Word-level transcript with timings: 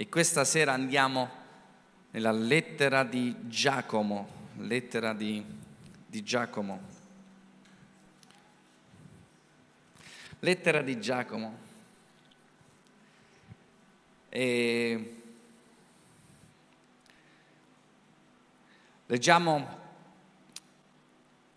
E 0.00 0.08
questa 0.08 0.46
sera 0.46 0.72
andiamo 0.72 1.28
nella 2.12 2.32
lettera 2.32 3.04
di 3.04 3.36
Giacomo, 3.48 4.48
lettera 4.56 5.12
di, 5.12 5.44
di 6.06 6.22
Giacomo. 6.22 6.80
Lettera 10.38 10.80
di 10.80 10.98
Giacomo. 10.98 11.58
E 14.30 15.16
leggiamo, 19.04 19.78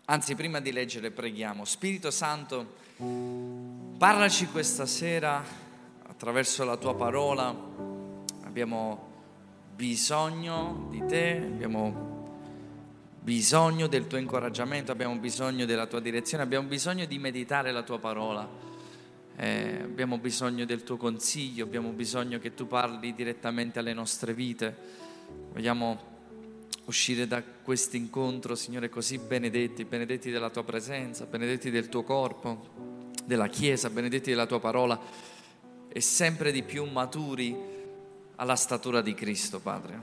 anzi 0.04 0.34
prima 0.34 0.60
di 0.60 0.70
leggere 0.70 1.10
preghiamo, 1.10 1.64
Spirito 1.64 2.10
Santo, 2.10 2.76
parlaci 3.96 4.48
questa 4.48 4.84
sera 4.84 5.42
attraverso 6.06 6.62
la 6.64 6.76
tua 6.76 6.94
parola 6.94 7.72
abbiamo 8.54 9.10
bisogno 9.74 10.86
di 10.88 11.04
te, 11.06 11.38
abbiamo 11.38 12.38
bisogno 13.18 13.88
del 13.88 14.06
tuo 14.06 14.16
incoraggiamento, 14.16 14.92
abbiamo 14.92 15.16
bisogno 15.16 15.64
della 15.64 15.86
tua 15.86 15.98
direzione, 15.98 16.44
abbiamo 16.44 16.68
bisogno 16.68 17.04
di 17.04 17.18
meditare 17.18 17.72
la 17.72 17.82
tua 17.82 17.98
parola, 17.98 18.48
eh, 19.34 19.80
abbiamo 19.82 20.18
bisogno 20.18 20.64
del 20.64 20.84
tuo 20.84 20.96
consiglio, 20.96 21.64
abbiamo 21.64 21.90
bisogno 21.90 22.38
che 22.38 22.54
tu 22.54 22.68
parli 22.68 23.12
direttamente 23.12 23.80
alle 23.80 23.92
nostre 23.92 24.32
vite. 24.34 24.76
Vogliamo 25.52 25.98
uscire 26.84 27.26
da 27.26 27.42
questo 27.42 27.96
incontro, 27.96 28.54
Signore, 28.54 28.88
così 28.88 29.18
benedetti, 29.18 29.84
benedetti 29.84 30.30
della 30.30 30.50
tua 30.50 30.62
presenza, 30.62 31.26
benedetti 31.26 31.72
del 31.72 31.88
tuo 31.88 32.04
corpo, 32.04 33.10
della 33.24 33.48
Chiesa, 33.48 33.90
benedetti 33.90 34.30
della 34.30 34.46
tua 34.46 34.60
parola 34.60 34.96
e 35.88 36.00
sempre 36.00 36.52
di 36.52 36.62
più 36.62 36.84
maturi 36.84 37.73
alla 38.36 38.56
statura 38.56 39.00
di 39.00 39.14
Cristo, 39.14 39.60
Padre. 39.60 39.98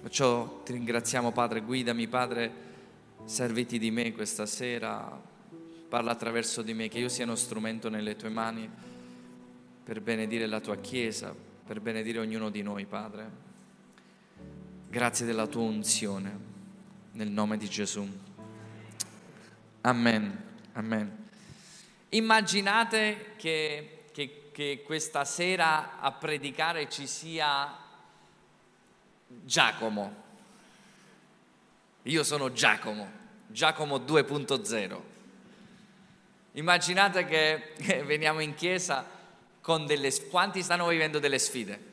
Perciò 0.00 0.62
ti 0.62 0.72
ringraziamo, 0.72 1.32
Padre, 1.32 1.60
guidami, 1.62 2.06
Padre, 2.08 2.52
serviti 3.24 3.78
di 3.78 3.90
me 3.90 4.12
questa 4.12 4.46
sera, 4.46 5.20
parla 5.88 6.12
attraverso 6.12 6.62
di 6.62 6.74
me, 6.74 6.88
che 6.88 6.98
io 6.98 7.08
sia 7.08 7.24
uno 7.24 7.34
strumento 7.34 7.88
nelle 7.88 8.16
tue 8.16 8.28
mani 8.28 8.68
per 9.82 10.00
benedire 10.00 10.46
la 10.46 10.60
tua 10.60 10.76
Chiesa, 10.76 11.34
per 11.66 11.80
benedire 11.80 12.18
ognuno 12.18 12.50
di 12.50 12.62
noi, 12.62 12.84
Padre. 12.84 13.30
Grazie 14.88 15.26
della 15.26 15.46
tua 15.46 15.62
unzione, 15.62 16.38
nel 17.12 17.28
nome 17.28 17.56
di 17.56 17.68
Gesù. 17.68 18.06
Amen, 19.82 20.42
amen. 20.72 21.26
Immaginate 22.10 23.32
che 23.36 23.93
che 24.54 24.84
questa 24.86 25.24
sera 25.24 25.98
a 25.98 26.12
predicare 26.12 26.88
ci 26.88 27.08
sia 27.08 27.76
Giacomo. 29.26 30.22
Io 32.02 32.22
sono 32.22 32.52
Giacomo, 32.52 33.10
Giacomo 33.48 33.98
2.0. 33.98 35.00
Immaginate 36.52 37.24
che 37.24 38.02
veniamo 38.04 38.38
in 38.38 38.54
chiesa 38.54 39.04
con 39.60 39.86
delle... 39.86 40.12
Quanti 40.28 40.62
stanno 40.62 40.86
vivendo 40.86 41.18
delle 41.18 41.40
sfide? 41.40 41.92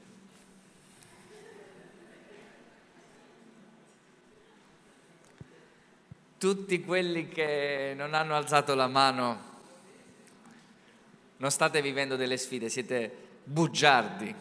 Tutti 6.38 6.84
quelli 6.84 7.28
che 7.28 7.94
non 7.98 8.14
hanno 8.14 8.36
alzato 8.36 8.76
la 8.76 8.88
mano 8.88 9.51
non 11.42 11.50
state 11.50 11.81
vivendo 11.81 12.16
delle 12.16 12.38
sfide, 12.38 12.70
siete 12.70 13.11
bugiardi. 13.44 14.34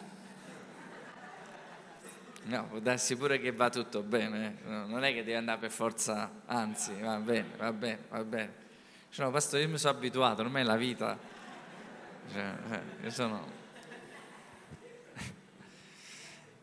No, 2.43 2.67
può 2.67 2.79
darsi 2.79 3.17
pure 3.17 3.41
che 3.41 3.53
va 3.53 3.71
tutto 3.71 4.03
bene, 4.03 4.59
eh. 4.63 4.69
no, 4.69 4.87
non 4.87 5.05
è 5.05 5.13
che 5.15 5.25
devi 5.25 5.35
andare 5.35 5.59
per 5.59 5.71
forza, 5.71 6.43
anzi, 6.45 6.93
va 7.01 7.17
bene, 7.17 7.49
va 7.57 7.73
bene, 7.73 7.99
va 8.11 8.23
bene. 8.23 8.55
Cioè, 9.09 9.25
no, 9.25 9.31
pastore, 9.31 9.63
io 9.63 9.71
mi 9.71 9.79
sono 9.79 9.97
abituato, 9.97 10.43
ormai 10.43 10.61
è 10.61 10.65
la 10.65 10.77
vita. 10.77 11.19
Cioè, 12.33 12.55
eh, 12.71 13.05
io 13.05 13.11
sono... 13.11 13.59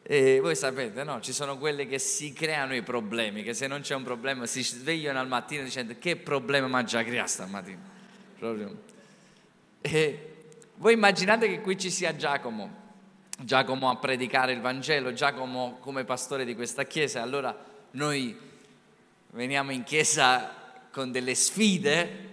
E 0.03 0.39
voi 0.39 0.55
sapete, 0.55 1.03
no? 1.03 1.19
Ci 1.19 1.33
sono 1.33 1.57
quelle 1.57 1.87
che 1.87 1.97
si 1.97 2.31
creano 2.31 2.75
i 2.75 2.83
problemi, 2.83 3.41
che 3.41 3.55
se 3.55 3.65
non 3.65 3.81
c'è 3.81 3.95
un 3.95 4.03
problema 4.03 4.45
si 4.45 4.63
svegliano 4.63 5.19
al 5.19 5.27
mattino 5.27 5.63
dicendo 5.63 5.95
che 5.99 6.15
problema 6.15 6.67
mi 6.67 6.75
ha 6.75 6.83
già 6.83 7.03
creato 7.03 7.27
stamattina. 7.27 7.95
Proprio 8.37 8.95
e 9.89 10.33
voi 10.75 10.93
immaginate 10.93 11.47
che 11.47 11.61
qui 11.61 11.77
ci 11.77 11.89
sia 11.89 12.15
Giacomo, 12.15 12.85
Giacomo 13.39 13.89
a 13.89 13.95
predicare 13.95 14.51
il 14.51 14.59
Vangelo, 14.61 15.13
Giacomo 15.13 15.77
come 15.79 16.03
pastore 16.03 16.43
di 16.43 16.55
questa 16.55 16.83
chiesa, 16.83 17.21
allora 17.21 17.55
noi 17.91 18.37
veniamo 19.31 19.71
in 19.71 19.83
chiesa 19.83 20.53
con 20.91 21.11
delle 21.11 21.35
sfide, 21.35 22.25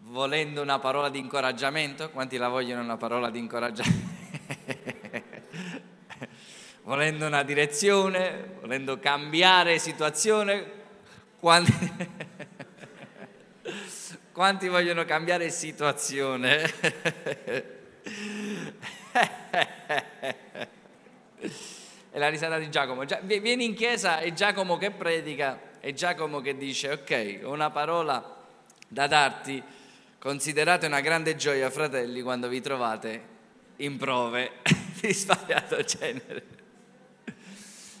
volendo 0.00 0.60
una 0.60 0.78
parola 0.78 1.08
di 1.08 1.18
incoraggiamento, 1.18 2.10
quanti 2.10 2.36
la 2.36 2.48
vogliono 2.48 2.82
una 2.82 2.96
parola 2.96 3.30
di 3.30 3.38
incoraggiamento? 3.38 4.12
volendo 6.84 7.26
una 7.26 7.42
direzione, 7.42 8.56
volendo 8.60 8.98
cambiare 8.98 9.78
situazione, 9.78 10.70
quanti... 11.40 12.22
Quanti 14.34 14.66
vogliono 14.66 15.04
cambiare 15.04 15.48
situazione? 15.48 16.64
È 22.10 22.18
la 22.18 22.28
risata 22.28 22.58
di 22.58 22.68
Giacomo. 22.68 23.04
Vieni 23.22 23.64
in 23.64 23.74
chiesa 23.74 24.18
e 24.18 24.32
Giacomo 24.32 24.76
che 24.76 24.90
predica, 24.90 25.78
e 25.78 25.92
Giacomo 25.92 26.40
che 26.40 26.56
dice, 26.56 26.90
ok, 26.90 27.42
ho 27.44 27.52
una 27.52 27.70
parola 27.70 28.44
da 28.88 29.06
darti, 29.06 29.62
considerate 30.18 30.86
una 30.86 31.00
grande 31.00 31.36
gioia, 31.36 31.70
fratelli, 31.70 32.20
quando 32.20 32.48
vi 32.48 32.60
trovate 32.60 33.22
in 33.76 33.96
prove 33.96 34.54
di 35.00 35.12
svariato 35.14 35.80
genere. 35.84 36.44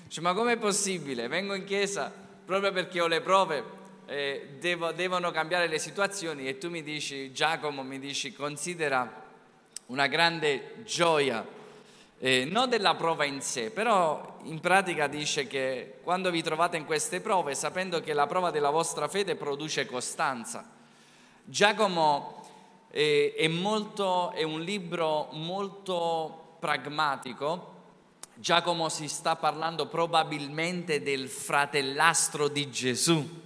Cioè, 0.08 0.20
ma 0.20 0.34
com'è 0.34 0.56
possibile? 0.56 1.28
Vengo 1.28 1.54
in 1.54 1.62
chiesa 1.62 2.12
proprio 2.44 2.72
perché 2.72 3.00
ho 3.00 3.06
le 3.06 3.20
prove, 3.20 3.82
eh, 4.14 4.48
devo, 4.60 4.92
devono 4.92 5.32
cambiare 5.32 5.66
le 5.66 5.80
situazioni 5.80 6.46
e 6.46 6.56
tu 6.56 6.70
mi 6.70 6.84
dici, 6.84 7.32
Giacomo, 7.32 7.82
mi 7.82 7.98
dici, 7.98 8.32
considera 8.32 9.22
una 9.86 10.06
grande 10.06 10.84
gioia, 10.84 11.44
eh, 12.20 12.44
non 12.44 12.68
della 12.68 12.94
prova 12.94 13.24
in 13.24 13.40
sé, 13.40 13.72
però 13.72 14.38
in 14.44 14.60
pratica 14.60 15.08
dice 15.08 15.48
che 15.48 15.98
quando 16.04 16.30
vi 16.30 16.44
trovate 16.44 16.76
in 16.76 16.84
queste 16.84 17.20
prove, 17.20 17.56
sapendo 17.56 18.00
che 18.00 18.12
la 18.12 18.28
prova 18.28 18.52
della 18.52 18.70
vostra 18.70 19.08
fede 19.08 19.34
produce 19.34 19.84
costanza. 19.84 20.64
Giacomo 21.42 22.46
eh, 22.92 23.34
è, 23.36 23.48
molto, 23.48 24.30
è 24.30 24.44
un 24.44 24.60
libro 24.60 25.28
molto 25.32 26.56
pragmatico, 26.60 27.72
Giacomo 28.36 28.88
si 28.88 29.08
sta 29.08 29.34
parlando 29.34 29.86
probabilmente 29.86 31.02
del 31.02 31.28
fratellastro 31.28 32.46
di 32.46 32.70
Gesù 32.70 33.42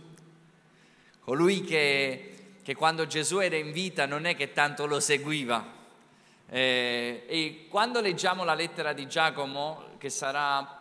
colui 1.28 1.60
che, 1.60 2.54
che 2.62 2.74
quando 2.74 3.06
Gesù 3.06 3.40
era 3.40 3.54
in 3.54 3.70
vita 3.70 4.06
non 4.06 4.24
è 4.24 4.34
che 4.34 4.54
tanto 4.54 4.86
lo 4.86 4.98
seguiva. 4.98 5.62
Eh, 6.48 7.24
e 7.26 7.66
quando 7.68 8.00
leggiamo 8.00 8.44
la 8.44 8.54
lettera 8.54 8.94
di 8.94 9.06
Giacomo, 9.06 9.90
che 9.98 10.08
sarà 10.08 10.80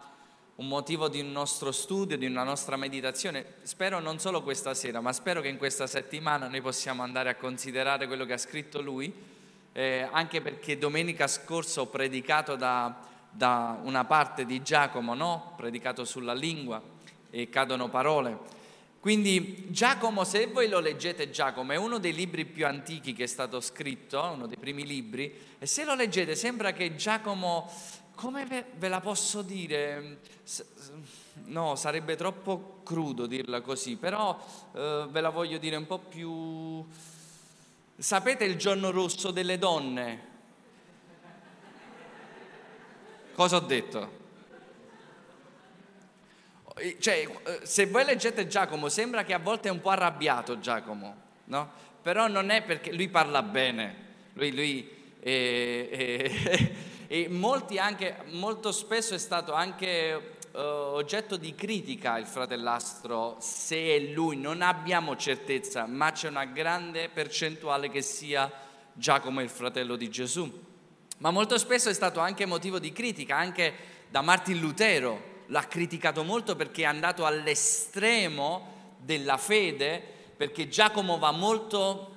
un 0.55 0.67
motivo 0.69 1.09
di 1.09 1.19
un 1.19 1.33
nostro 1.33 1.73
studio, 1.73 2.17
di 2.17 2.25
una 2.25 2.43
nostra 2.43 2.77
meditazione, 2.77 3.55
spero 3.63 3.99
non 3.99 4.19
solo 4.19 4.41
questa 4.41 4.73
sera, 4.73 5.01
ma 5.01 5.11
spero 5.11 5.41
che 5.41 5.49
in 5.49 5.57
questa 5.57 5.85
settimana 5.85 6.47
noi 6.47 6.61
possiamo 6.61 7.03
andare 7.03 7.27
a 7.27 7.35
considerare 7.35 8.07
quello 8.07 8.23
che 8.23 8.31
ha 8.31 8.37
scritto 8.37 8.79
lui, 8.79 9.13
eh, 9.73 10.07
anche 10.09 10.39
perché 10.39 10.77
domenica 10.77 11.27
scorsa 11.27 11.81
ho 11.81 11.87
predicato 11.87 12.55
da, 12.55 12.97
da 13.29 13.77
una 13.83 14.05
parte 14.05 14.45
di 14.45 14.63
Giacomo, 14.63 15.13
no? 15.13 15.55
predicato 15.57 16.05
sulla 16.05 16.33
lingua 16.33 16.81
e 17.31 17.49
cadono 17.49 17.89
parole. 17.89 18.55
Quindi 18.99 19.67
Giacomo, 19.69 20.23
se 20.23 20.47
voi 20.47 20.67
lo 20.67 20.79
leggete 20.79 21.29
Giacomo, 21.29 21.71
è 21.71 21.75
uno 21.75 21.97
dei 21.99 22.13
libri 22.13 22.45
più 22.45 22.65
antichi 22.65 23.13
che 23.13 23.23
è 23.23 23.27
stato 23.27 23.61
scritto, 23.61 24.21
uno 24.21 24.47
dei 24.47 24.57
primi 24.57 24.85
libri, 24.85 25.33
e 25.59 25.65
se 25.65 25.85
lo 25.85 25.93
leggete 25.93 26.35
sembra 26.35 26.73
che 26.73 26.95
Giacomo, 26.95 27.71
come 28.15 28.45
ve, 28.45 28.87
la 28.87 28.99
posso 28.99 29.41
dire? 29.43 30.19
No, 31.45 31.75
sarebbe 31.75 32.15
troppo 32.15 32.81
crudo 32.83 33.27
dirla 33.27 33.61
così, 33.61 33.95
però 33.95 34.37
eh, 34.73 35.05
ve 35.09 35.21
la 35.21 35.29
voglio 35.29 35.57
dire 35.57 35.75
un 35.75 35.85
po' 35.85 35.99
più... 35.99 36.85
Sapete 37.99 38.43
il 38.43 38.57
giorno 38.57 38.91
rosso 38.91 39.31
delle 39.31 39.57
donne? 39.57 40.35
Cosa 43.33 43.57
ho 43.57 43.61
detto? 43.61 44.25
Eh, 46.77 46.97
cioè, 46.99 47.27
eh, 47.43 47.59
se 47.63 47.87
voi 47.87 48.05
leggete 48.05 48.47
Giacomo, 48.47 48.87
sembra 48.89 49.23
che 49.23 49.33
a 49.33 49.39
volte 49.39 49.67
è 49.67 49.71
un 49.71 49.81
po' 49.81 49.89
arrabbiato 49.89 50.59
Giacomo, 50.59 51.15
no? 51.45 51.71
Però 52.01 52.27
non 52.27 52.51
è 52.51 52.61
perché 52.61 52.93
lui 52.93 53.09
parla 53.09 53.41
bene, 53.41 53.95
lui, 54.33 54.53
lui 54.53 54.89
è, 55.19 55.89
è, 55.89 56.71
e 57.07 57.77
anche, 57.77 58.17
molto 58.31 58.71
spesso 58.71 59.15
è 59.15 59.17
stato 59.17 59.53
anche 59.53 60.37
uh, 60.51 60.59
oggetto 60.59 61.35
di 61.35 61.55
critica 61.55 62.17
il 62.17 62.27
fratellastro 62.27 63.37
se 63.39 63.95
è 63.95 63.99
lui, 63.99 64.37
non 64.37 64.61
abbiamo 64.61 65.15
certezza, 65.15 65.85
ma 65.85 66.11
c'è 66.11 66.29
una 66.29 66.45
grande 66.45 67.09
percentuale 67.09 67.89
che 67.89 68.01
sia 68.01 68.51
Giacomo 68.93 69.41
il 69.41 69.49
fratello 69.49 69.95
di 69.95 70.09
Gesù. 70.09 70.65
Ma 71.19 71.31
molto 71.31 71.57
spesso 71.57 71.89
è 71.89 71.93
stato 71.93 72.19
anche 72.19 72.45
motivo 72.45 72.77
di 72.77 72.91
critica, 72.93 73.35
anche 73.35 73.73
da 74.09 74.21
Martin 74.21 74.59
Lutero 74.59 75.35
l'ha 75.47 75.67
criticato 75.67 76.23
molto 76.23 76.55
perché 76.55 76.83
è 76.83 76.85
andato 76.85 77.25
all'estremo 77.25 78.95
della 78.99 79.37
fede, 79.37 80.01
perché 80.35 80.67
Giacomo 80.69 81.17
va 81.17 81.31
molto 81.31 82.15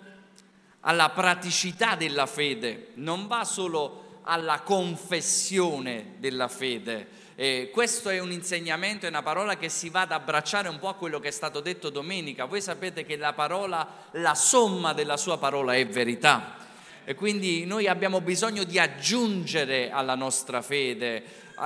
alla 0.80 1.10
praticità 1.10 1.94
della 1.94 2.26
fede, 2.26 2.88
non 2.94 3.26
va 3.26 3.44
solo 3.44 4.18
alla 4.22 4.60
confessione 4.60 6.14
della 6.18 6.48
fede. 6.48 7.18
E 7.34 7.70
questo 7.72 8.10
è 8.10 8.18
un 8.18 8.32
insegnamento, 8.32 9.06
è 9.06 9.08
una 9.08 9.22
parola 9.22 9.56
che 9.56 9.70
si 9.70 9.88
va 9.88 10.02
ad 10.02 10.12
abbracciare 10.12 10.68
un 10.68 10.78
po' 10.78 10.88
a 10.88 10.94
quello 10.94 11.18
che 11.20 11.28
è 11.28 11.32
stato 11.32 11.60
detto 11.60 11.88
domenica. 11.88 12.44
Voi 12.44 12.60
sapete 12.60 13.04
che 13.06 13.16
la 13.16 13.32
parola, 13.32 14.08
la 14.12 14.34
somma 14.34 14.92
della 14.92 15.16
sua 15.16 15.38
parola 15.38 15.74
è 15.74 15.86
verità. 15.86 16.56
E 17.02 17.14
quindi 17.14 17.64
noi 17.64 17.88
abbiamo 17.88 18.20
bisogno 18.20 18.64
di 18.64 18.78
aggiungere 18.78 19.90
alla 19.90 20.14
nostra 20.14 20.60
fede, 20.60 21.24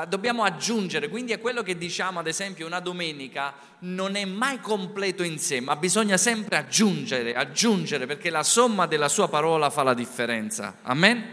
dobbiamo 0.08 0.42
aggiungere, 0.42 1.08
quindi 1.08 1.32
è 1.32 1.40
quello 1.40 1.62
che 1.62 1.78
diciamo 1.78 2.18
ad 2.18 2.26
esempio 2.26 2.66
una 2.66 2.80
domenica 2.80 3.54
non 3.80 4.16
è 4.16 4.24
mai 4.24 4.58
completo 4.60 5.22
in 5.22 5.38
sé, 5.38 5.60
ma 5.60 5.76
bisogna 5.76 6.16
sempre 6.16 6.56
aggiungere, 6.56 7.34
aggiungere 7.34 8.06
perché 8.06 8.30
la 8.30 8.42
somma 8.42 8.86
della 8.86 9.08
sua 9.08 9.28
parola 9.28 9.70
fa 9.70 9.84
la 9.84 9.94
differenza. 9.94 10.78
Amen? 10.82 11.24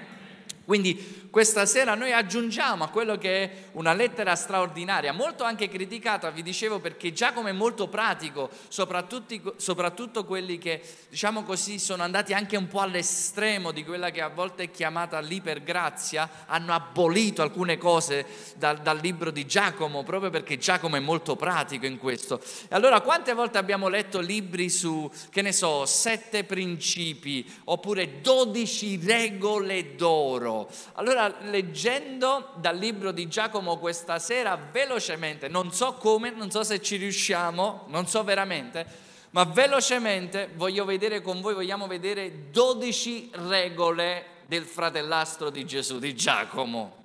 Quindi 0.64 1.21
questa 1.32 1.66
sera 1.66 1.96
noi 1.96 2.12
aggiungiamo 2.12 2.84
a 2.84 2.90
quello 2.90 3.18
che 3.18 3.44
è 3.44 3.52
una 3.72 3.94
lettera 3.94 4.36
straordinaria, 4.36 5.14
molto 5.14 5.46
anche 5.46 5.70
criticata, 5.70 6.30
vi 6.30 6.44
dicevo, 6.44 6.80
perché 6.80 7.14
Giacomo 7.14 7.48
è 7.48 7.54
molto 7.54 7.88
pratico, 7.88 8.50
soprattutto, 8.68 9.54
soprattutto 9.56 10.26
quelli 10.26 10.58
che, 10.58 10.82
diciamo 11.10 11.44
così, 11.44 11.80
sono 11.80 12.04
andati 12.04 12.34
anche 12.34 12.58
un 12.58 12.68
po' 12.68 12.82
all'estremo 12.82 13.72
di 13.72 13.86
quella 13.86 14.12
che 14.12 14.22
a 14.22 14.28
volte 14.28 14.64
è 14.64 14.72
chiamata 14.72 15.22
l'ipergrazia, 15.22 16.30
hanno 16.48 16.74
abolito 16.74 17.42
alcune 17.42 17.78
cose 17.78 18.26
dal, 18.58 18.80
dal 18.80 19.00
libro 19.00 19.32
di 19.32 19.46
Giacomo, 19.46 20.04
proprio 20.04 20.30
perché 20.30 20.58
Giacomo 20.58 20.98
è 20.98 21.00
molto 21.00 21.38
pratico 21.38 21.86
in 21.86 21.98
questo. 21.98 22.42
E 22.42 22.76
allora 22.76 23.00
quante 23.00 23.34
volte 23.34 23.58
abbiamo 23.58 23.88
letto 23.88 24.20
libri 24.20 24.70
su, 24.70 25.10
che 25.30 25.42
ne 25.42 25.54
so, 25.54 25.86
sette 25.86 26.44
principi, 26.44 27.50
oppure 27.64 28.20
dodici 28.20 29.00
regole 29.02 29.96
d'oro? 29.96 30.70
Allora 30.96 31.21
allora, 31.22 31.50
leggendo 31.50 32.54
dal 32.56 32.78
libro 32.78 33.12
di 33.12 33.28
Giacomo 33.28 33.78
questa 33.78 34.20
sera, 34.20 34.56
velocemente, 34.56 35.48
non 35.48 35.72
so 35.72 35.94
come, 35.94 36.32
non 36.32 36.50
so 36.50 36.64
se 36.64 36.82
ci 36.82 36.98
riusciamo, 36.98 37.86
non 37.88 38.08
so 38.08 38.24
veramente, 38.24 38.86
ma 39.32 39.44
velocemente 39.44 40.50
voglio 40.56 40.84
vedere 40.84 41.22
con 41.22 41.40
voi, 41.42 41.54
vogliamo 41.54 41.88
vedere 41.88 42.50
12 42.50 43.32
regole 43.48 44.26
del 44.48 44.66
fratellastro 44.66 45.50
di 45.50 45.66
Gesù, 45.66 46.00
di 46.00 46.16
Giacomo. 46.16 47.00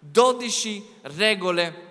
12 0.00 0.86
regole 1.02 1.88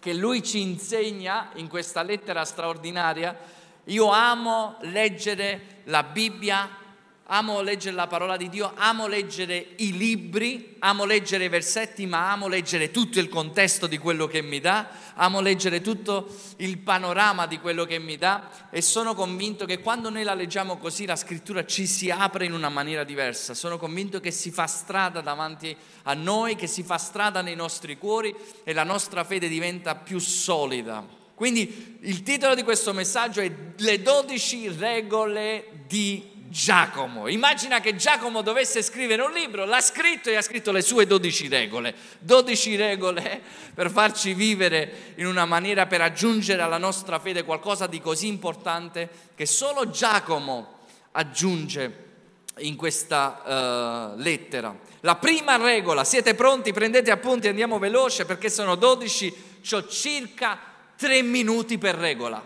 che 0.00 0.14
lui 0.14 0.42
ci 0.42 0.60
insegna 0.60 1.50
in 1.54 1.68
questa 1.68 2.02
lettera 2.02 2.44
straordinaria. 2.44 3.38
Io 3.84 4.10
amo 4.10 4.78
leggere 4.80 5.82
la 5.84 6.02
Bibbia 6.02 6.79
amo 7.32 7.60
leggere 7.60 7.94
la 7.94 8.08
parola 8.08 8.36
di 8.36 8.48
Dio, 8.48 8.72
amo 8.74 9.06
leggere 9.06 9.74
i 9.76 9.96
libri, 9.96 10.74
amo 10.80 11.04
leggere 11.04 11.44
i 11.44 11.48
versetti, 11.48 12.04
ma 12.06 12.32
amo 12.32 12.48
leggere 12.48 12.90
tutto 12.90 13.20
il 13.20 13.28
contesto 13.28 13.86
di 13.86 13.98
quello 13.98 14.26
che 14.26 14.42
mi 14.42 14.58
dà, 14.58 14.88
amo 15.14 15.40
leggere 15.40 15.80
tutto 15.80 16.26
il 16.56 16.78
panorama 16.78 17.46
di 17.46 17.60
quello 17.60 17.84
che 17.84 18.00
mi 18.00 18.16
dà 18.16 18.68
e 18.70 18.82
sono 18.82 19.14
convinto 19.14 19.64
che 19.64 19.78
quando 19.78 20.10
noi 20.10 20.24
la 20.24 20.34
leggiamo 20.34 20.76
così 20.76 21.06
la 21.06 21.14
scrittura 21.14 21.64
ci 21.64 21.86
si 21.86 22.10
apre 22.10 22.46
in 22.46 22.52
una 22.52 22.68
maniera 22.68 23.04
diversa. 23.04 23.54
Sono 23.54 23.78
convinto 23.78 24.18
che 24.18 24.32
si 24.32 24.50
fa 24.50 24.66
strada 24.66 25.20
davanti 25.20 25.76
a 26.04 26.14
noi, 26.14 26.56
che 26.56 26.66
si 26.66 26.82
fa 26.82 26.98
strada 26.98 27.42
nei 27.42 27.54
nostri 27.54 27.96
cuori 27.96 28.34
e 28.64 28.72
la 28.72 28.84
nostra 28.84 29.22
fede 29.22 29.46
diventa 29.46 29.94
più 29.94 30.18
solida. 30.18 31.18
Quindi 31.40 31.98
il 32.00 32.22
titolo 32.22 32.54
di 32.54 32.62
questo 32.62 32.92
messaggio 32.92 33.40
è 33.40 33.50
Le 33.76 34.02
12 34.02 34.76
regole 34.76 35.84
di 35.86 36.29
Giacomo. 36.50 37.28
Immagina 37.28 37.78
che 37.78 37.94
Giacomo 37.94 38.42
dovesse 38.42 38.82
scrivere 38.82 39.22
un 39.22 39.30
libro, 39.30 39.64
l'ha 39.64 39.80
scritto 39.80 40.30
e 40.30 40.34
ha 40.34 40.42
scritto 40.42 40.72
le 40.72 40.82
sue 40.82 41.06
12 41.06 41.46
regole. 41.46 41.94
12 42.18 42.74
regole 42.74 43.40
per 43.72 43.88
farci 43.88 44.34
vivere 44.34 45.12
in 45.14 45.26
una 45.26 45.44
maniera 45.44 45.86
per 45.86 46.00
aggiungere 46.00 46.60
alla 46.60 46.76
nostra 46.76 47.20
fede 47.20 47.44
qualcosa 47.44 47.86
di 47.86 48.00
così 48.00 48.26
importante 48.26 49.08
che 49.36 49.46
solo 49.46 49.90
Giacomo 49.90 50.78
aggiunge 51.12 52.08
in 52.58 52.74
questa 52.74 54.14
uh, 54.16 54.20
lettera. 54.20 54.76
La 55.02 55.14
prima 55.14 55.56
regola, 55.56 56.02
siete 56.02 56.34
pronti? 56.34 56.72
Prendete 56.72 57.12
appunti, 57.12 57.46
andiamo 57.46 57.78
veloce 57.78 58.24
perché 58.24 58.50
sono 58.50 58.74
12, 58.74 59.34
ho 59.70 59.86
circa 59.86 60.58
3 60.96 61.22
minuti 61.22 61.78
per 61.78 61.94
regola. 61.94 62.42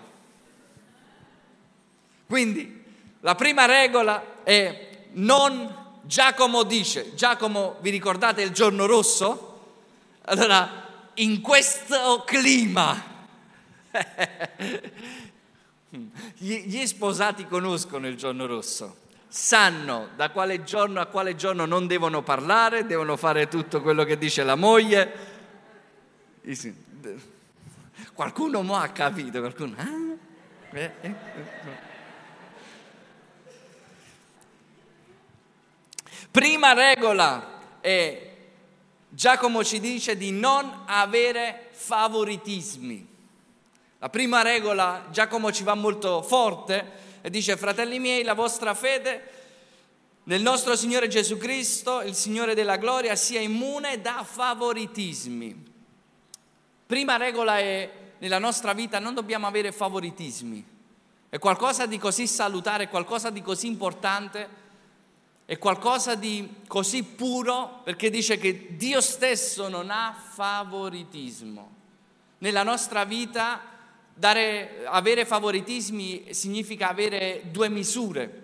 Quindi 2.27 2.84
la 3.25 3.35
prima 3.35 3.65
regola 3.65 4.43
è 4.43 4.89
non 5.13 5.83
Giacomo 6.03 6.63
dice, 6.65 7.15
Giacomo 7.15 7.77
vi 7.81 7.89
ricordate 7.89 8.43
il 8.43 8.51
giorno 8.51 8.85
rosso? 8.85 9.79
Allora, 10.27 10.83
in 11.15 11.41
questo 11.41 12.23
clima, 12.27 13.03
gli 16.37 16.85
sposati 16.85 17.47
conoscono 17.47 18.07
il 18.09 18.17
giorno 18.17 18.45
rosso, 18.45 18.97
sanno 19.27 20.09
da 20.17 20.29
quale 20.29 20.63
giorno 20.63 21.01
a 21.01 21.07
quale 21.07 21.35
giorno 21.35 21.65
non 21.65 21.87
devono 21.87 22.23
parlare, 22.23 22.85
devono 22.85 23.17
fare 23.17 23.49
tutto 23.49 23.81
quello 23.81 24.05
che 24.05 24.19
dice 24.19 24.45
la 24.45 24.55
moglie. 24.55 25.13
Qualcuno 28.13 28.61
mo 28.63 28.77
ha 28.77 28.89
capito, 28.89 29.41
qualcuno... 29.41 29.75
Ah? 29.79 30.77
Eh, 30.77 30.93
eh, 31.01 31.84
Prima 36.35 36.73
regola 36.73 37.61
è, 37.81 38.31
Giacomo 39.09 39.63
ci 39.63 39.79
dice 39.79 40.17
di 40.17 40.33
non 40.33 40.83
avere 40.85 41.69
favoritismi. 41.71 43.07
La 44.01 44.09
prima 44.09 44.43
regola, 44.43 45.07
Giacomo 45.13 45.53
ci 45.53 45.63
va 45.63 45.75
molto 45.75 46.23
forte 46.23 47.21
e 47.21 47.31
dice, 47.31 47.57
fratelli 47.57 48.01
miei, 48.01 48.25
la 48.25 48.35
vostra 48.35 48.75
fede 48.75 49.31
nel 50.25 50.43
nostro 50.43 50.75
Signore 50.75 51.07
Gesù 51.07 51.37
Cristo, 51.37 52.01
il 52.01 52.17
Signore 52.17 52.57
della 52.57 52.79
gloria, 52.79 53.15
sia 53.15 53.39
immune 53.39 54.01
da 54.01 54.25
favoritismi. 54.29 55.73
Prima 56.85 57.17
regola 57.17 57.59
è, 57.61 57.89
nella 58.19 58.41
nostra 58.41 58.73
vita 58.73 58.99
non 58.99 59.15
dobbiamo 59.15 59.47
avere 59.47 59.71
favoritismi. 59.71 60.67
È 61.29 61.39
qualcosa 61.39 61.87
di 61.87 61.97
così 61.97 62.27
salutare, 62.27 62.89
qualcosa 62.89 63.31
di 63.31 63.41
così 63.41 63.69
importante 63.69 64.63
è 65.47 65.59
qualcosa 65.59 66.15
di 66.15 66.63
così 66.67 67.03
puro 67.03 67.81
perché 67.85 68.09
dice 68.09 68.39
che 68.39 68.77
Dio 68.77 69.01
stesso 69.01 69.69
non 69.69 69.91
ha 69.91 70.15
favoritismo. 70.33 71.73
Nella 72.39 72.63
nostra 72.63 73.05
vita 73.05 73.61
dare, 74.15 74.85
avere 74.87 75.27
favoritismi 75.27 76.27
significa 76.31 76.89
avere 76.89 77.43
due 77.51 77.69
misure, 77.69 78.43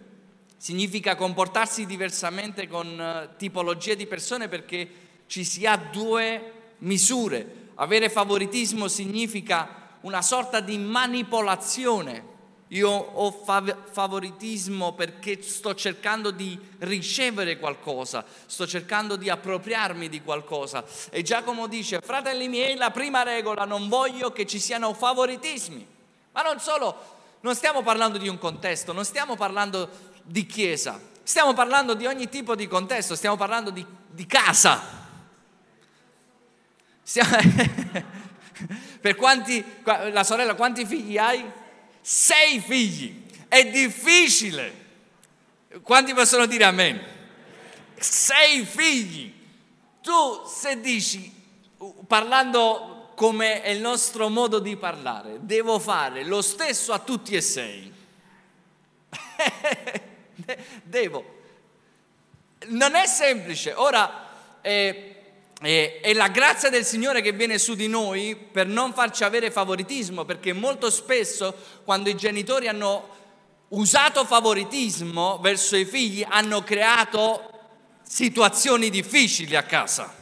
significa 0.59 1.17
comportarsi 1.17 1.87
diversamente 1.87 2.69
con 2.69 3.01
eh, 3.01 3.31
tipologie 3.39 3.97
di 3.97 4.07
persone 4.07 4.49
perché 4.49 4.89
ci 5.27 5.43
si 5.43 5.65
ha 5.65 5.77
due 5.77 6.53
misure. 6.79 7.69
Avere 7.77 8.11
favoritismo 8.11 8.89
significa 8.89 9.97
una 10.03 10.21
sorta 10.21 10.61
di 10.61 10.77
manipolazione 10.77 12.30
io 12.73 12.89
ho 12.89 13.33
favoritismo 13.91 14.93
perché 14.93 15.43
sto 15.43 15.75
cercando 15.75 16.31
di 16.31 16.59
ricevere 16.79 17.59
qualcosa, 17.59 18.25
sto 18.47 18.65
cercando 18.65 19.17
di 19.17 19.29
appropriarmi 19.29 20.09
di 20.09 20.23
qualcosa. 20.23 20.85
E 21.11 21.23
Giacomo 21.23 21.67
dice, 21.67 22.01
fratelli 22.01 22.49
miei, 22.49 22.77
la 22.77 22.93
prima 22.93 23.25
regola, 23.25 23.65
non 23.65 23.89
voglio 23.89 24.31
che 24.31 24.47
ci 24.47 24.61
siano 24.61 24.95
favoritismi. 24.95 25.85
Ma 26.31 26.43
non 26.43 26.61
solo, 26.61 26.97
non 27.41 27.57
stiamo 27.57 27.83
parlando 27.83 28.19
di 28.19 28.29
un 28.29 28.39
contesto, 28.39 28.93
non 28.93 29.05
stiamo 29.05 29.35
parlando 29.35 29.89
di 30.23 30.47
chiesa, 30.47 31.01
stiamo 31.25 31.53
parlando 31.55 31.95
di 31.95 32.07
ogni 32.07 32.29
tipo 32.29 32.55
di 32.55 32.69
contesto, 32.69 33.17
stiamo 33.17 33.37
parlando 33.37 33.71
di, 33.71 33.85
di 34.07 34.27
casa. 34.27 34.81
Stiamo... 37.03 37.31
per 39.01 39.17
quanti, 39.17 39.65
la 40.13 40.23
sorella, 40.23 40.55
quanti 40.55 40.87
figli 40.87 41.19
hai? 41.19 41.59
Sei 42.01 42.61
figli. 42.61 43.23
È 43.49 43.65
difficile. 43.69 44.79
Quanti 45.83 46.15
possono 46.15 46.47
dire 46.47 46.65
amen? 46.65 47.01
Sei 47.97 48.65
figli. 48.65 49.33
Tu 50.01 50.45
se 50.47 50.81
dici, 50.81 51.33
parlando 52.07 53.13
come 53.15 53.61
è 53.63 53.69
il 53.69 53.81
nostro 53.81 54.29
modo 54.29 54.61
di 54.61 54.77
parlare, 54.77 55.39
devo 55.41 55.79
fare 55.79 56.25
lo 56.25 56.41
stesso 56.41 56.93
a 56.93 56.99
tutti 56.99 57.35
e 57.35 57.41
sei. 57.41 57.93
devo. 60.83 61.39
Non 62.69 62.95
è 62.95 63.07
semplice. 63.07 63.75
Ora, 63.75 64.29
eh, 64.63 65.10
eh, 65.63 66.01
è 66.01 66.15
la 66.15 66.29
grazia 66.29 66.71
del 66.71 66.87
Signore 66.87 67.21
che 67.21 67.33
viene 67.33 67.59
su 67.59 67.75
di 67.75 67.87
noi 67.87 68.35
per 68.35 68.67
non 68.67 68.95
farci 68.95 69.25
avere 69.25 69.51
favoritismo, 69.51 70.25
perché 70.25 70.53
molto 70.53 70.91
spesso 70.91 71.55
quando 71.85 72.09
i 72.09 72.17
genitori 72.17 72.67
hanno 72.67 73.19
usato 73.69 74.25
favoritismo 74.25 75.39
verso 75.39 75.77
i 75.77 75.85
figli 75.85 76.25
hanno 76.27 76.63
creato 76.63 77.51
situazioni 78.03 78.91
difficili 78.91 79.55
a 79.55 79.63
casa. 79.63 80.15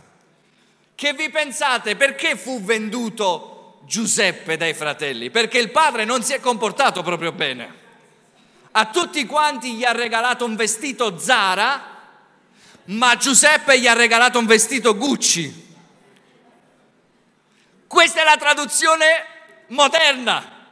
Che 0.95 1.13
vi 1.13 1.31
pensate 1.31 1.95
perché 1.95 2.37
fu 2.37 2.63
venduto 2.63 3.81
Giuseppe 3.87 4.57
dai 4.57 4.75
fratelli? 4.75 5.31
Perché 5.31 5.59
il 5.59 5.71
padre 5.71 6.05
non 6.05 6.23
si 6.25 6.33
è 6.33 6.41
comportato 6.41 7.03
proprio 7.03 7.31
bene. 7.31 7.87
A 8.73 8.87
tutti 8.87 9.25
quanti 9.25 9.75
gli 9.75 9.85
ha 9.85 9.93
regalato 9.93 10.45
un 10.45 10.57
vestito 10.57 11.17
Zara, 11.19 11.98
ma 12.89 13.17
Giuseppe 13.17 13.79
gli 13.79 13.87
ha 13.87 13.93
regalato 13.93 14.39
un 14.39 14.47
vestito 14.47 14.97
Gucci. 14.97 15.67
Questa 17.87 18.21
è 18.21 18.25
la 18.25 18.37
traduzione 18.37 19.25
moderna, 19.69 20.67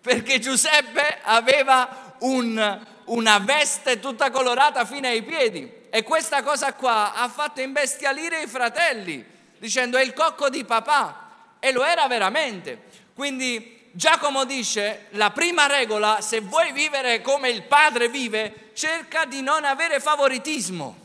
perché 0.00 0.38
Giuseppe 0.38 1.18
aveva 1.22 2.16
un, 2.20 2.86
una 3.06 3.38
veste 3.38 3.98
tutta 3.98 4.30
colorata 4.30 4.84
fino 4.84 5.06
ai 5.06 5.22
piedi 5.22 5.70
e 5.90 6.02
questa 6.02 6.42
cosa 6.42 6.74
qua 6.74 7.14
ha 7.14 7.28
fatto 7.28 7.60
imbestialire 7.60 8.42
i 8.42 8.46
fratelli, 8.46 9.24
dicendo 9.58 9.98
è 9.98 10.02
il 10.02 10.12
cocco 10.12 10.48
di 10.48 10.64
papà 10.64 11.56
e 11.58 11.72
lo 11.72 11.84
era 11.84 12.06
veramente. 12.06 12.84
Quindi 13.14 13.90
Giacomo 13.92 14.44
dice, 14.44 15.06
la 15.10 15.30
prima 15.30 15.66
regola, 15.66 16.20
se 16.20 16.40
vuoi 16.40 16.72
vivere 16.72 17.20
come 17.20 17.50
il 17.50 17.62
padre 17.64 18.08
vive, 18.08 18.70
cerca 18.74 19.24
di 19.24 19.40
non 19.40 19.64
avere 19.64 20.00
favoritismo. 20.00 21.03